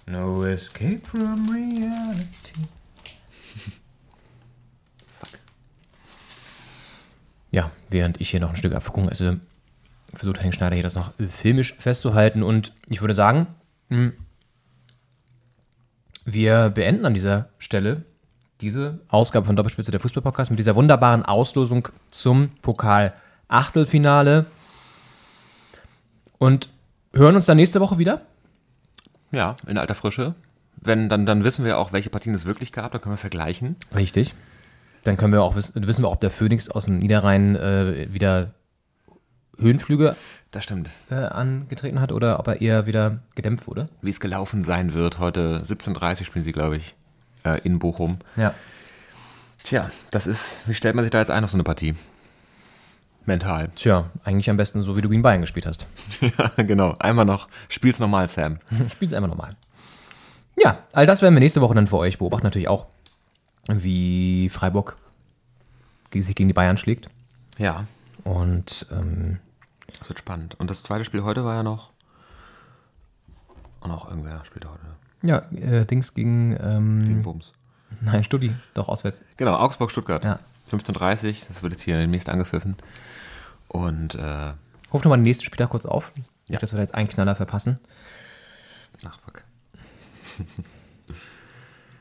No 0.06 0.44
escape 0.44 1.00
from 1.06 1.48
reality. 1.50 2.62
Fuck. 5.18 5.38
Ja, 7.50 7.70
während 7.90 8.20
ich 8.20 8.30
hier 8.30 8.40
noch 8.40 8.50
ein 8.50 8.56
Stück 8.56 8.72
Abwicklung 8.74 9.08
esse, 9.08 9.40
versucht 10.14 10.38
Henning 10.38 10.52
Schneider 10.52 10.74
hier 10.74 10.82
das 10.82 10.94
noch 10.94 11.12
filmisch 11.28 11.74
festzuhalten. 11.78 12.42
Und 12.42 12.72
ich 12.88 13.00
würde 13.00 13.14
sagen, 13.14 13.46
hm, 13.88 14.12
wir 16.24 16.70
beenden 16.70 17.04
an 17.04 17.14
dieser 17.14 17.48
Stelle 17.58 18.04
diese 18.60 19.00
Ausgabe 19.08 19.46
von 19.46 19.56
Doppelspitze 19.56 19.90
der 19.90 20.00
Fußballpodcast 20.00 20.50
mit 20.50 20.58
dieser 20.58 20.76
wunderbaren 20.76 21.24
Auslosung 21.24 21.88
zum 22.10 22.50
Pokal-Achtelfinale. 22.62 24.46
Und 26.38 26.68
hören 27.12 27.36
uns 27.36 27.46
dann 27.46 27.56
nächste 27.56 27.80
Woche 27.80 27.98
wieder. 27.98 28.22
Ja, 29.30 29.56
in 29.66 29.78
alter 29.78 29.94
Frische. 29.94 30.34
Wenn, 30.76 31.08
dann, 31.08 31.26
dann 31.26 31.44
wissen 31.44 31.64
wir 31.64 31.78
auch, 31.78 31.92
welche 31.92 32.10
Partien 32.10 32.34
es 32.34 32.44
wirklich 32.44 32.72
gab, 32.72 32.92
dann 32.92 33.00
können 33.00 33.14
wir 33.14 33.18
vergleichen. 33.18 33.76
Richtig. 33.94 34.34
Dann 35.04 35.16
können 35.16 35.32
wir 35.32 35.42
auch 35.42 35.56
wissen, 35.56 35.86
wissen 35.86 36.02
wir, 36.02 36.10
ob 36.10 36.20
der 36.20 36.30
Phoenix 36.30 36.68
aus 36.68 36.84
dem 36.84 36.98
Niederrhein 36.98 37.56
äh, 37.56 38.12
wieder 38.12 38.52
Höhenflüge 39.62 40.16
Das 40.50 40.64
stimmt. 40.64 40.90
äh, 41.10 41.14
angetreten 41.14 42.00
hat 42.00 42.12
oder 42.12 42.38
ob 42.40 42.48
er 42.48 42.60
eher 42.60 42.86
wieder 42.86 43.18
gedämpft 43.34 43.66
wurde. 43.66 43.88
Wie 44.02 44.10
es 44.10 44.20
gelaufen 44.20 44.62
sein 44.62 44.92
wird. 44.94 45.18
Heute 45.18 45.62
17.30 45.64 46.20
Uhr 46.20 46.26
spielen 46.26 46.44
sie, 46.44 46.52
glaube 46.52 46.76
ich, 46.76 46.94
äh, 47.44 47.60
in 47.64 47.78
Bochum. 47.78 48.18
Ja. 48.36 48.54
Tja, 49.62 49.90
das 50.10 50.26
ist, 50.26 50.58
wie 50.66 50.74
stellt 50.74 50.94
man 50.96 51.04
sich 51.04 51.10
da 51.12 51.18
jetzt 51.18 51.30
ein 51.30 51.44
auf 51.44 51.50
so 51.50 51.56
eine 51.56 51.64
Partie? 51.64 51.94
mental. 53.24 53.70
Tja, 53.76 54.10
eigentlich 54.24 54.50
am 54.50 54.56
besten 54.56 54.82
so, 54.82 54.96
wie 54.96 55.00
du 55.00 55.08
gegen 55.08 55.22
Bayern 55.22 55.40
gespielt 55.42 55.64
hast. 55.66 55.86
ja, 56.20 56.50
genau. 56.64 56.94
Einmal 56.98 57.24
noch, 57.24 57.48
spiel's 57.68 57.98
nochmal, 58.00 58.26
Sam. 58.28 58.58
Spiel's 58.90 59.12
einfach 59.12 59.28
nochmal. 59.28 59.50
Ja, 60.56 60.80
all 60.92 61.06
das 61.06 61.22
werden 61.22 61.34
wir 61.34 61.40
nächste 61.40 61.60
Woche 61.60 61.74
dann 61.74 61.86
für 61.86 61.98
euch 61.98 62.18
beobachten. 62.18 62.44
Natürlich 62.44 62.66
auch, 62.68 62.86
wie 63.68 64.48
Freiburg 64.48 64.96
sich 66.12 66.34
gegen 66.34 66.48
die 66.48 66.52
Bayern 66.54 66.76
schlägt. 66.76 67.08
Ja, 67.58 67.86
Und 68.24 68.86
ähm, 68.90 69.38
das 69.98 70.08
wird 70.08 70.18
spannend. 70.18 70.56
Und 70.58 70.70
das 70.70 70.82
zweite 70.82 71.04
Spiel 71.04 71.22
heute 71.22 71.44
war 71.44 71.54
ja 71.54 71.62
noch. 71.62 71.90
Und 73.80 73.90
auch 73.90 74.08
irgendwer 74.08 74.44
spielte 74.44 74.70
heute. 74.70 74.82
ja, 75.22 75.38
äh, 75.58 75.84
Dings 75.84 76.14
gegen, 76.14 76.56
ähm, 76.60 77.00
Gegen 77.00 77.22
Bums. 77.22 77.52
nein, 78.00 78.22
Studi, 78.24 78.54
doch 78.74 78.88
auswärts. 78.88 79.24
Genau, 79.36 79.56
Augsburg-Stuttgart. 79.56 80.24
Ja. 80.24 80.38
15.30 80.70 81.48
das 81.48 81.62
wird 81.62 81.72
jetzt 81.72 81.82
hier 81.82 81.98
demnächst 81.98 82.28
angepfiffen. 82.28 82.76
Und, 83.68 84.14
äh, 84.14 84.52
Ruf 84.92 85.02
nochmal 85.04 85.18
den 85.18 85.24
nächsten 85.24 85.44
Spieltag 85.44 85.70
kurz 85.70 85.86
auf. 85.86 86.12
Nicht, 86.48 86.62
dass 86.62 86.72
wir 86.72 86.76
da 86.76 86.82
jetzt 86.82 86.94
einen 86.94 87.08
Knaller 87.08 87.34
verpassen. 87.34 87.78
ach 89.06 89.18
fuck. 89.24 89.42
das 91.08 91.16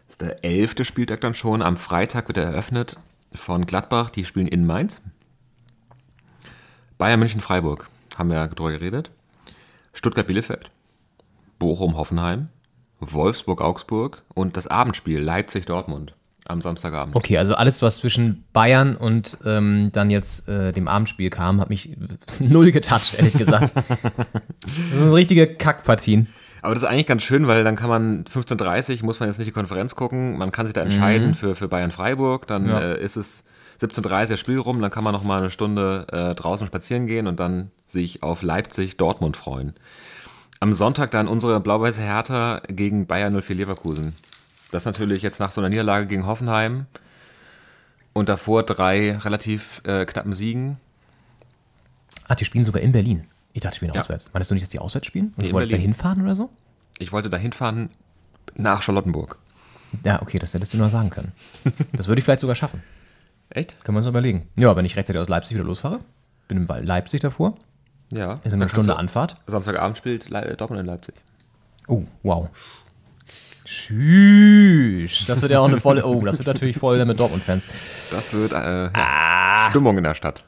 ist 0.10 0.22
der 0.22 0.44
elfte 0.44 0.86
Spieltag 0.86 1.22
dann 1.22 1.34
schon. 1.34 1.62
Am 1.62 1.78
Freitag 1.78 2.28
wird 2.28 2.38
er 2.38 2.46
eröffnet 2.46 2.98
von 3.34 3.66
Gladbach. 3.66 4.10
Die 4.10 4.26
spielen 4.26 4.48
in 4.48 4.66
Mainz. 4.66 5.02
Bayern 7.02 7.20
München-Freiburg. 7.20 7.88
Haben 8.16 8.30
wir 8.30 8.38
ja 8.38 8.48
drüber 8.48 8.72
geredet. 8.74 9.10
Stuttgart-Bielefeld. 9.94 10.70
Bochum-Hoffenheim. 11.58 12.50
Wolfsburg-Augsburg. 13.00 14.22
Und 14.36 14.56
das 14.56 14.68
Abendspiel 14.68 15.20
Leipzig-Dortmund 15.20 16.14
am 16.48 16.62
Samstagabend. 16.62 17.16
Okay, 17.16 17.40
also 17.40 17.56
alles, 17.56 17.82
was 17.82 17.98
zwischen 17.98 18.44
Bayern 18.54 18.96
und 18.96 19.40
ähm, 19.44 19.90
dann 19.94 20.12
jetzt 20.12 20.48
äh, 20.48 20.74
dem 20.74 20.88
Abendspiel 20.88 21.32
kam, 21.32 21.60
hat 21.60 21.70
mich 21.70 21.90
null 22.40 22.72
getoucht, 22.72 23.16
ehrlich 23.16 23.36
gesagt. 23.36 23.74
richtige 25.12 25.48
Kackpartien. 25.48 26.28
Aber 26.62 26.76
das 26.76 26.84
ist 26.84 26.90
eigentlich 26.90 27.08
ganz 27.08 27.24
schön, 27.24 27.48
weil 27.48 27.64
dann 27.64 27.76
kann 27.76 27.90
man 27.90 28.26
15.30 28.26 29.04
muss 29.04 29.20
man 29.20 29.28
jetzt 29.28 29.40
nicht 29.40 29.48
die 29.48 29.52
Konferenz 29.54 29.96
gucken, 29.96 30.38
man 30.38 30.52
kann 30.52 30.68
sich 30.68 30.74
da 30.74 30.82
entscheiden 30.82 31.34
für, 31.34 31.56
für 31.56 31.68
Bayern-Freiburg, 31.68 32.46
dann 32.46 32.68
Ja. 32.68 32.80
äh, 32.80 33.04
ist 33.04 33.16
es 33.18 33.44
17.30 33.82 34.30
das 34.30 34.40
Spiel 34.40 34.60
rum, 34.60 34.80
dann 34.82 34.92
kann 34.92 35.04
man 35.04 35.14
noch 35.14 35.24
mal 35.24 35.40
eine 35.40 35.50
Stunde 35.50 36.06
äh, 36.12 36.36
draußen 36.36 36.68
spazieren 36.68 37.08
gehen 37.08 37.26
und 37.28 37.40
dann 37.40 37.72
sich 37.88 38.22
auf 38.24 38.42
Leipzig-Dortmund 38.44 39.36
freuen. 39.38 39.74
Am 40.60 40.74
Sonntag 40.74 41.10
dann 41.12 41.28
unsere 41.28 41.60
blau-weiße 41.60 42.02
Hertha 42.02 42.62
gegen 42.68 43.08
Bayern 43.08 43.34
04 43.42 43.56
Leverkusen. 43.56 44.14
Das 44.72 44.86
natürlich 44.86 45.24
jetzt 45.24 45.40
nach 45.40 45.50
so 45.52 45.60
einer 45.62 45.70
Niederlage 45.70 46.06
gegen 46.06 46.28
Hoffenheim 46.28 46.86
und 48.14 48.30
davor 48.30 48.64
drei 48.64 49.18
relativ 49.18 49.82
äh, 49.86 50.06
knappen 50.06 50.34
Siegen. 50.34 50.78
Ah, 52.28 52.36
die 52.36 52.46
spielen 52.46 52.64
sogar 52.64 52.82
in 52.82 52.92
Berlin. 52.92 53.26
Ich 53.54 53.62
dachte, 53.62 53.74
die 53.74 53.78
spielen 53.78 53.94
Ja. 53.94 54.02
auswärts. 54.02 54.30
Meinst 54.34 54.50
du 54.52 54.54
nicht, 54.54 54.64
dass 54.64 54.70
die 54.70 54.80
auswärts 54.80 55.08
spielen? 55.08 55.28
Und 55.36 55.40
Nee, 55.40 55.48
du 55.48 55.54
wolltest 55.54 55.74
da 55.74 55.78
hinfahren 55.78 56.22
oder 56.22 56.36
so? 56.36 56.50
Ich 57.00 57.12
wollte 57.12 57.30
da 57.30 57.38
hinfahren 57.38 57.90
nach 58.56 58.82
Charlottenburg. 58.84 59.38
Ja, 60.06 60.22
okay, 60.22 60.40
das 60.40 60.54
hättest 60.54 60.74
du 60.74 60.78
nur 60.78 60.90
sagen 60.90 61.10
können. 61.10 61.32
Das 61.94 62.08
würde 62.08 62.20
ich 62.20 62.24
vielleicht 62.26 62.42
sogar 62.42 62.56
schaffen. 62.56 62.82
Echt? 63.52 63.84
Können 63.84 63.96
wir 63.96 64.00
uns 64.00 64.08
überlegen. 64.08 64.48
Ja, 64.56 64.76
wenn 64.76 64.86
ich 64.86 64.96
rechtzeitig 64.96 65.20
aus 65.22 65.30
Leipzig 65.30 65.56
wieder 65.56 65.66
losfahre. 65.66 66.00
Bin 66.48 66.58
in 66.58 66.70
Wal- 66.70 66.84
Leipzig 66.86 67.22
davor. 67.22 67.56
Ja. 68.14 68.40
Ist 68.44 68.54
eine 68.54 68.68
Stunde 68.70 68.96
Anfahrt. 68.98 69.38
Samstagabend 69.48 69.98
spielt 69.98 70.30
Le 70.30 70.56
Dortmund 70.58 70.80
in 70.82 70.86
Leipzig. 70.88 71.16
Oh, 71.88 72.04
wow. 72.24 72.50
Tschüss. 73.66 75.26
Das 75.28 75.42
wird 75.42 75.52
ja 75.52 75.60
auch 75.60 75.68
eine 75.68 75.80
volle. 75.80 76.06
Oh, 76.06 76.22
das 76.22 76.38
wird 76.40 76.48
natürlich 76.48 76.78
voll 76.78 77.04
mit 77.06 77.20
Dortmund-Fans. 77.20 77.68
Das 78.12 78.34
wird 78.34 78.52
äh, 78.54 78.90
Ah. 78.94 79.70
Stimmung 79.70 79.98
in 79.98 80.04
der 80.04 80.16
Stadt. 80.16 80.46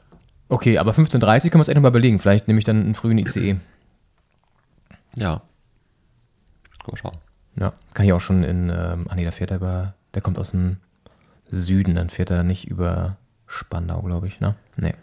Okay, 0.48 0.78
aber 0.78 0.92
15.30 0.92 1.42
können 1.50 1.54
wir 1.54 1.58
uns 1.60 1.68
echt 1.68 1.74
nochmal 1.76 1.90
überlegen. 1.90 2.18
Vielleicht 2.18 2.48
nehme 2.48 2.58
ich 2.58 2.64
dann 2.64 2.82
einen 2.82 2.94
frühen 2.94 3.18
ICE. 3.18 3.56
Ja. 5.16 5.42
Mal 6.86 6.96
schauen. 6.96 7.16
Ja, 7.58 7.72
kann 7.94 8.04
ich 8.04 8.12
auch 8.12 8.20
schon 8.20 8.42
in. 8.44 8.68
Ähm, 8.68 9.06
ah, 9.08 9.14
nee, 9.14 9.22
der 9.22 9.32
fährt 9.32 9.50
er 9.52 9.56
über. 9.58 9.94
Der 10.14 10.20
kommt 10.22 10.38
aus 10.38 10.50
dem 10.50 10.76
Süden, 11.54 11.94
dann 11.94 12.08
fährt 12.10 12.30
er 12.30 12.42
nicht 12.42 12.66
über 12.68 13.16
Spandau, 13.46 14.00
glaube 14.02 14.26
ich, 14.26 14.40
ne? 14.40 14.54
Nee. 14.76 14.94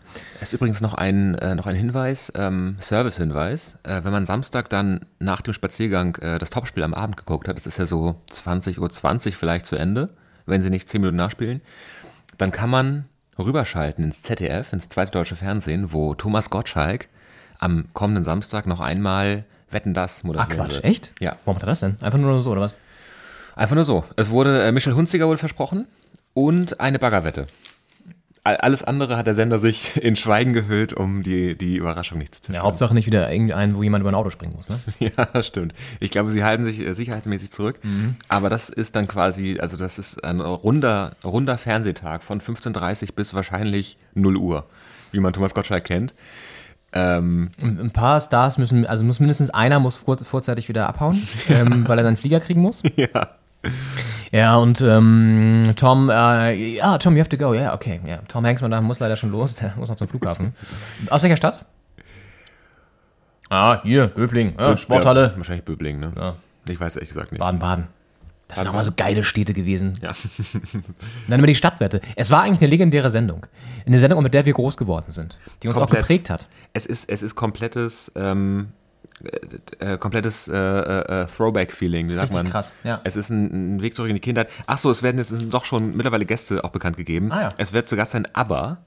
Es 0.42 0.50
ist 0.50 0.54
übrigens 0.54 0.82
noch 0.82 0.94
ein, 0.94 1.36
äh, 1.36 1.56
noch 1.56 1.66
ein 1.68 1.76
Hinweis, 1.76 2.32
ähm, 2.36 2.76
Service-Hinweis. 2.82 3.76
Äh, 3.84 4.04
wenn 4.04 4.12
man 4.12 4.26
Samstag 4.26 4.70
dann 4.70 5.06
nach 5.20 5.42
dem 5.42 5.54
Spaziergang 5.54 6.16
äh, 6.18 6.38
das 6.40 6.50
Topspiel 6.50 6.84
am 6.84 6.94
Abend 6.94 7.16
geguckt 7.18 7.48
hat, 7.48 7.56
das 7.56 7.66
ist 7.68 7.78
ja 7.78 7.86
so 7.86 8.16
20.20 8.32 8.80
Uhr 8.80 9.34
vielleicht 9.34 9.66
zu 9.66 9.76
Ende, 9.78 10.10
wenn 10.46 10.62
sie 10.62 10.70
nicht 10.70 10.90
10 10.90 11.02
Minuten 11.02 11.18
nachspielen, 11.18 11.62
dann 12.38 12.52
kann 12.52 12.70
man 12.70 13.06
rüberschalten 13.40 14.04
ins 14.04 14.22
ZDF, 14.22 14.74
ins 14.74 14.90
zweite 14.90 15.12
deutsche 15.12 15.36
Fernsehen, 15.38 15.94
wo 15.94 16.14
Thomas 16.16 16.50
Gottschalk 16.50 17.08
am 17.60 17.86
kommenden 17.94 18.24
Samstag 18.24 18.66
noch 18.68 18.80
einmal 18.82 19.46
Wetten 19.70 19.94
das 19.94 20.24
Ah, 20.24 20.28
moderieren 20.28 20.58
Quatsch, 20.58 20.74
wird. 20.74 20.84
echt? 20.84 21.14
Ja. 21.22 21.38
Warum 21.46 21.56
macht 21.56 21.64
er 21.64 21.68
das 21.68 21.80
denn? 21.80 21.96
Einfach 22.02 22.20
nur 22.20 22.42
so, 22.42 22.52
oder 22.52 22.62
was? 22.62 22.76
Einfach 23.56 23.76
nur 23.76 23.86
so. 23.86 24.04
Es 24.18 24.30
wurde, 24.32 24.64
äh, 24.64 24.72
Michel 24.74 24.96
Hunziger 24.96 25.28
wurde 25.28 25.38
versprochen 25.38 25.88
und 26.34 26.80
eine 26.80 27.00
Baggerwette. 27.00 27.48
All- 28.44 28.58
Alles 28.58 28.84
andere 28.84 29.18
hat 29.18 29.28
der 29.28 29.36
Sender 29.36 29.60
sich 29.60 29.96
in 30.02 30.16
Schweigen 30.16 30.54
gehüllt, 30.54 30.94
um 30.94 31.22
die, 31.24 31.56
die 31.56 31.76
Überraschung 31.78 32.18
nicht 32.18 32.34
zu 32.34 32.40
Ja, 32.40 32.44
zerstören. 32.46 32.64
Hauptsache 32.66 32.94
nicht 32.96 33.06
wieder 33.06 33.32
irgendein, 33.32 33.76
wo 33.76 33.84
jemand 33.84 34.02
über 34.02 34.10
ein 34.12 34.16
Auto 34.16 34.32
springen 34.32 34.54
muss, 34.56 34.70
ne? 34.70 34.80
Ja, 35.00 35.44
stimmt. 35.44 35.74
Ich 36.00 36.10
glaube, 36.10 36.32
sie 36.32 36.44
halten 36.44 36.66
sich 36.66 36.80
äh, 36.80 36.94
sicherheitsmäßig 36.96 37.52
zurück. 37.52 37.80
Aber 38.30 38.50
das 38.50 38.70
ist 38.70 38.96
dann 38.96 39.08
quasi, 39.08 39.60
also 39.60 39.78
das 39.78 40.00
ist 40.00 40.24
ein 40.24 40.40
runder, 40.42 41.16
runder 41.24 41.58
Fernsehtag 41.60 42.24
von 42.24 42.42
15.30 42.42 43.14
bis 43.14 43.34
wahrscheinlich 43.36 43.98
0 44.16 44.38
Uhr, 44.38 44.66
wie 45.12 45.20
man 45.20 45.34
Thomas 45.34 45.54
Gottschalk 45.54 45.84
kennt. 45.84 46.16
Ähm, 46.94 47.52
Ein 47.62 47.92
paar 47.92 48.20
Stars 48.20 48.58
müssen, 48.58 48.86
also 48.86 49.06
muss 49.06 49.20
mindestens 49.20 49.50
einer 49.52 49.80
muss 49.80 49.96
vor, 49.96 50.18
vorzeitig 50.18 50.68
wieder 50.68 50.90
abhauen, 50.90 51.22
ähm, 51.50 51.88
weil 51.88 51.98
er 52.00 52.04
dann 52.04 52.18
Flieger 52.18 52.40
kriegen 52.40 52.62
muss. 52.62 52.82
ja. 52.96 53.30
Ja, 54.32 54.56
und 54.56 54.82
ähm, 54.82 55.74
Tom, 55.76 56.10
äh, 56.10 56.54
ja, 56.76 56.98
Tom, 56.98 57.16
you 57.16 57.20
have 57.20 57.30
to 57.30 57.38
go. 57.38 57.54
Ja, 57.54 57.74
okay. 57.74 58.00
Ja, 58.06 58.20
Tom 58.28 58.46
Hanks 58.46 58.62
man 58.62 58.84
muss 58.84 59.00
leider 59.00 59.18
schon 59.18 59.32
los. 59.32 59.56
Der 59.56 59.74
muss 59.76 59.90
noch 59.90 59.98
zum 59.98 60.08
Flughafen. 60.08 60.56
Aus 61.10 61.22
welcher 61.24 61.38
Stadt? 61.38 61.66
Ah, 63.50 63.82
hier, 63.84 64.08
Böbling. 64.08 64.54
Ja, 64.58 64.78
Sporthalle. 64.78 65.32
Ja, 65.34 65.38
wahrscheinlich 65.38 65.66
Böbling, 65.66 66.00
ne? 66.00 66.14
Ja. 66.16 66.36
Ich 66.70 66.80
weiß 66.80 66.96
ehrlich 66.96 67.10
gesagt 67.10 67.32
nicht. 67.34 67.40
Baden-Baden. 67.40 67.88
Das 68.48 68.58
sind 68.58 68.68
auch 68.68 68.74
mal 68.74 68.84
so 68.84 68.92
geile 68.96 69.24
Städte 69.24 69.54
gewesen. 69.54 69.94
Ja. 70.02 70.12
Dann 71.28 71.40
immer 71.40 71.48
die 71.48 71.56
Stadtwette. 71.56 72.02
Es 72.16 72.32
war 72.32 72.44
eigentlich 72.44 72.62
eine 72.62 72.70
legendäre 72.70 73.10
Sendung. 73.10 73.46
Eine 73.86 73.98
Sendung, 73.98 74.22
mit 74.24 74.34
der 74.34 74.46
wir 74.46 74.54
groß 74.54 74.76
geworden 74.78 75.12
sind. 75.12 75.40
Die 75.64 75.68
uns 75.68 75.78
auch 75.78 75.82
Komplett. 75.82 76.02
geprägt 76.02 76.30
hat. 76.30 76.48
Es 76.74 76.86
ist, 76.86 77.10
es 77.10 77.22
ist 77.22 77.36
komplettes, 77.36 78.12
ähm, 78.16 78.70
äh, 79.80 79.94
äh, 79.94 79.98
komplettes 79.98 80.48
äh, 80.48 80.56
äh, 80.56 81.26
Throwback-Feeling, 81.28 82.10
wie 82.10 82.14
sagt 82.14 82.34
man? 82.34 82.50
krass, 82.50 82.72
ja. 82.84 83.02
Es 83.04 83.16
ist 83.16 83.30
ein, 83.30 83.78
ein 83.78 83.82
Weg 83.82 83.96
zurück 83.96 84.10
in 84.10 84.16
die 84.16 84.22
Kindheit. 84.22 84.50
Ach 84.68 84.78
so, 84.78 84.90
es 84.92 85.04
werden 85.04 85.18
jetzt 85.18 85.34
doch 85.54 85.66
schon 85.66 85.92
mittlerweile 85.92 86.26
Gäste 86.26 86.64
auch 86.64 86.70
bekannt 86.70 86.98
gegeben. 86.98 87.32
Ah 87.32 87.42
ja. 87.42 87.50
Es 87.58 87.74
wird 87.74 87.88
zu 87.88 87.96
Gast 87.96 88.12
sein 88.12 88.28
ABBA, 88.34 88.78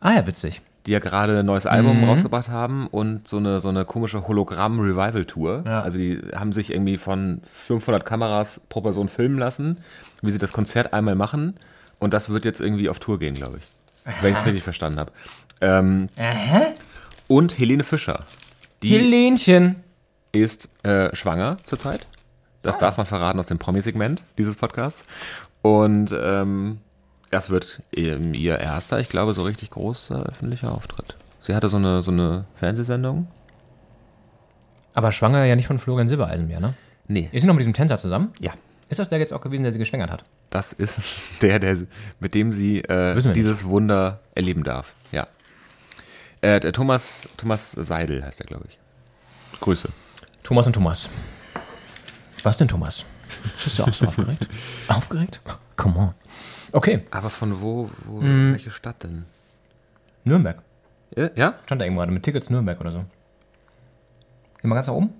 Ah 0.00 0.12
ja, 0.12 0.26
witzig. 0.26 0.60
die 0.86 0.92
ja 0.92 0.98
gerade 0.98 1.40
ein 1.40 1.46
neues 1.46 1.66
Album 1.66 1.98
Mhm. 2.00 2.08
rausgebracht 2.08 2.48
haben 2.48 2.86
und 2.88 3.28
so 3.28 3.36
eine, 3.36 3.60
so 3.60 3.68
eine 3.68 3.84
komische 3.84 4.26
Hologramm-Revival-Tour. 4.26 5.62
Ja. 5.66 5.82
Also 5.82 5.98
die 5.98 6.20
haben 6.34 6.52
sich 6.52 6.72
irgendwie 6.72 6.96
von 6.98 7.40
500 7.50 8.04
Kameras 8.04 8.60
pro 8.68 8.80
Person 8.80 9.08
filmen 9.08 9.38
lassen, 9.38 9.78
wie 10.22 10.30
sie 10.30 10.38
das 10.38 10.52
Konzert 10.52 10.92
einmal 10.92 11.14
machen 11.14 11.54
und 11.98 12.12
das 12.14 12.30
wird 12.30 12.44
jetzt 12.44 12.60
irgendwie 12.60 12.88
auf 12.88 12.98
Tour 12.98 13.18
gehen, 13.18 13.34
glaube 13.34 13.58
ich. 13.58 13.64
Wenn 14.22 14.32
ich 14.32 14.38
es 14.38 14.44
richtig 14.46 14.64
verstanden 14.64 14.98
habe. 14.98 15.12
Ähm, 15.60 16.08
und 17.28 17.56
Helene 17.58 17.84
Fischer. 17.84 18.24
Die 18.82 18.90
Helenchen. 18.90 19.76
ist 20.32 20.68
äh, 20.82 21.14
schwanger 21.14 21.56
zurzeit. 21.64 22.06
Das 22.62 22.78
darf 22.78 22.96
man 22.96 23.06
verraten 23.06 23.38
aus 23.38 23.46
dem 23.46 23.58
Promi-Segment 23.58 24.22
dieses 24.38 24.56
Podcasts. 24.56 25.04
Und 25.62 26.16
ähm, 26.18 26.78
das 27.30 27.50
wird 27.50 27.80
ähm, 27.96 28.34
ihr 28.34 28.58
erster, 28.58 29.00
ich 29.00 29.08
glaube, 29.08 29.34
so 29.34 29.42
richtig 29.42 29.70
großer 29.70 30.24
öffentlicher 30.24 30.72
Auftritt. 30.72 31.16
Sie 31.40 31.54
hatte 31.54 31.68
so 31.68 31.76
eine, 31.76 32.02
so 32.02 32.12
eine 32.12 32.44
Fernsehsendung. 32.56 33.28
Aber 34.94 35.12
schwanger 35.12 35.44
ja 35.44 35.56
nicht 35.56 35.66
von 35.66 35.78
Florian 35.78 36.08
Silbereisen 36.08 36.46
mehr, 36.48 36.60
ne? 36.60 36.74
Nee. 37.08 37.28
Ist 37.32 37.42
sie 37.42 37.46
noch 37.46 37.54
mit 37.54 37.60
diesem 37.60 37.74
Tänzer 37.74 37.98
zusammen? 37.98 38.32
Ja. 38.40 38.52
Ist 38.88 38.98
das 38.98 39.08
der 39.08 39.18
jetzt 39.18 39.32
auch 39.32 39.40
gewesen, 39.40 39.62
der 39.62 39.72
sie 39.72 39.78
geschwängert 39.78 40.10
hat? 40.10 40.24
Das 40.50 40.72
ist 40.72 41.00
der, 41.42 41.58
der 41.58 41.78
mit 42.20 42.34
dem 42.34 42.52
sie 42.52 42.80
äh, 42.80 43.18
dieses 43.32 43.64
Wunder 43.64 44.20
erleben 44.34 44.64
darf. 44.64 44.94
Ja. 45.12 45.26
Äh, 46.42 46.60
der 46.60 46.72
Thomas, 46.72 47.28
Thomas 47.36 47.72
Seidel 47.72 48.24
heißt 48.24 48.40
er, 48.40 48.46
glaube 48.46 48.66
ich. 48.68 48.78
Grüße. 49.60 49.88
Thomas 50.42 50.66
und 50.66 50.72
Thomas. 50.74 51.08
Was 52.42 52.56
denn, 52.56 52.68
Thomas? 52.68 53.04
Bist 53.64 53.78
du 53.78 53.84
auch 53.84 53.94
so 53.94 54.06
aufgeregt? 54.08 54.48
aufgeregt? 54.88 55.40
Come 55.76 55.98
on. 55.98 56.14
Okay, 56.72 57.04
Aber 57.10 57.30
von 57.30 57.60
wo, 57.62 57.90
wo 58.04 58.20
Mhm. 58.20 58.52
welche 58.52 58.70
Stadt 58.70 59.02
denn? 59.04 59.24
Nürnberg. 60.24 60.60
Ja? 61.14 61.54
Stand 61.66 61.80
da 61.80 61.84
irgendwo 61.84 62.00
gerade 62.00 62.12
mit 62.12 62.22
Tickets 62.22 62.50
Nürnberg 62.50 62.80
oder 62.80 62.90
so. 62.90 63.04
Geh 64.60 64.68
mal 64.68 64.74
ganz 64.76 64.86
nach 64.86 64.94
oben. 64.94 65.10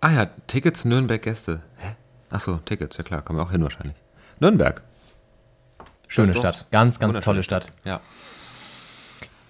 Ah 0.00 0.10
ja, 0.12 0.26
Tickets 0.46 0.84
Nürnberg 0.84 1.22
Gäste. 1.22 1.60
Hä? 1.78 1.94
Ach 2.30 2.40
so, 2.40 2.56
Tickets, 2.58 2.96
ja 2.96 3.04
klar, 3.04 3.22
kommen 3.22 3.38
wir 3.38 3.44
auch 3.44 3.50
hin 3.50 3.62
wahrscheinlich. 3.62 3.96
Nürnberg. 4.40 4.82
Schöne. 6.08 6.34
Stadt. 6.34 6.66
Ganz, 6.70 6.98
ganz 6.98 7.18
tolle 7.20 7.42
Stadt. 7.42 7.68
Ja. 7.84 8.00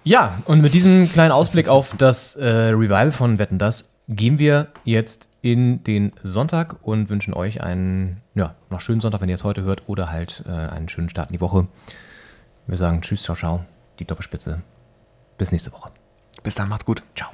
Ja, 0.07 0.41
und 0.45 0.61
mit 0.61 0.73
diesem 0.73 1.11
kleinen 1.11 1.33
Ausblick 1.33 1.67
auf 1.67 1.93
das 1.97 2.37
äh, 2.37 2.47
Revival 2.47 3.11
von 3.11 3.39
Wetten 3.39 3.59
das 3.59 3.99
gehen 4.07 4.39
wir 4.39 4.67
jetzt 4.85 5.27
in 5.41 5.83
den 5.83 6.13
Sonntag 6.23 6.77
und 6.81 7.09
wünschen 7.09 7.33
euch 7.33 7.61
einen 7.61 8.21
ja, 8.33 8.55
noch 8.69 8.79
schönen 8.79 9.01
Sonntag, 9.01 9.19
wenn 9.19 9.27
ihr 9.27 9.35
es 9.35 9.43
heute 9.43 9.63
hört, 9.63 9.89
oder 9.89 10.09
halt 10.09 10.45
äh, 10.47 10.51
einen 10.51 10.87
schönen 10.87 11.09
Start 11.09 11.29
in 11.29 11.33
die 11.33 11.41
Woche. 11.41 11.67
Wir 12.67 12.77
sagen 12.77 13.01
Tschüss, 13.01 13.23
ciao, 13.23 13.35
ciao, 13.35 13.65
die 13.99 14.05
Doppelspitze. 14.05 14.61
Bis 15.37 15.51
nächste 15.51 15.73
Woche. 15.73 15.91
Bis 16.41 16.55
dann, 16.55 16.69
macht's 16.69 16.85
gut. 16.85 17.03
Ciao. 17.13 17.31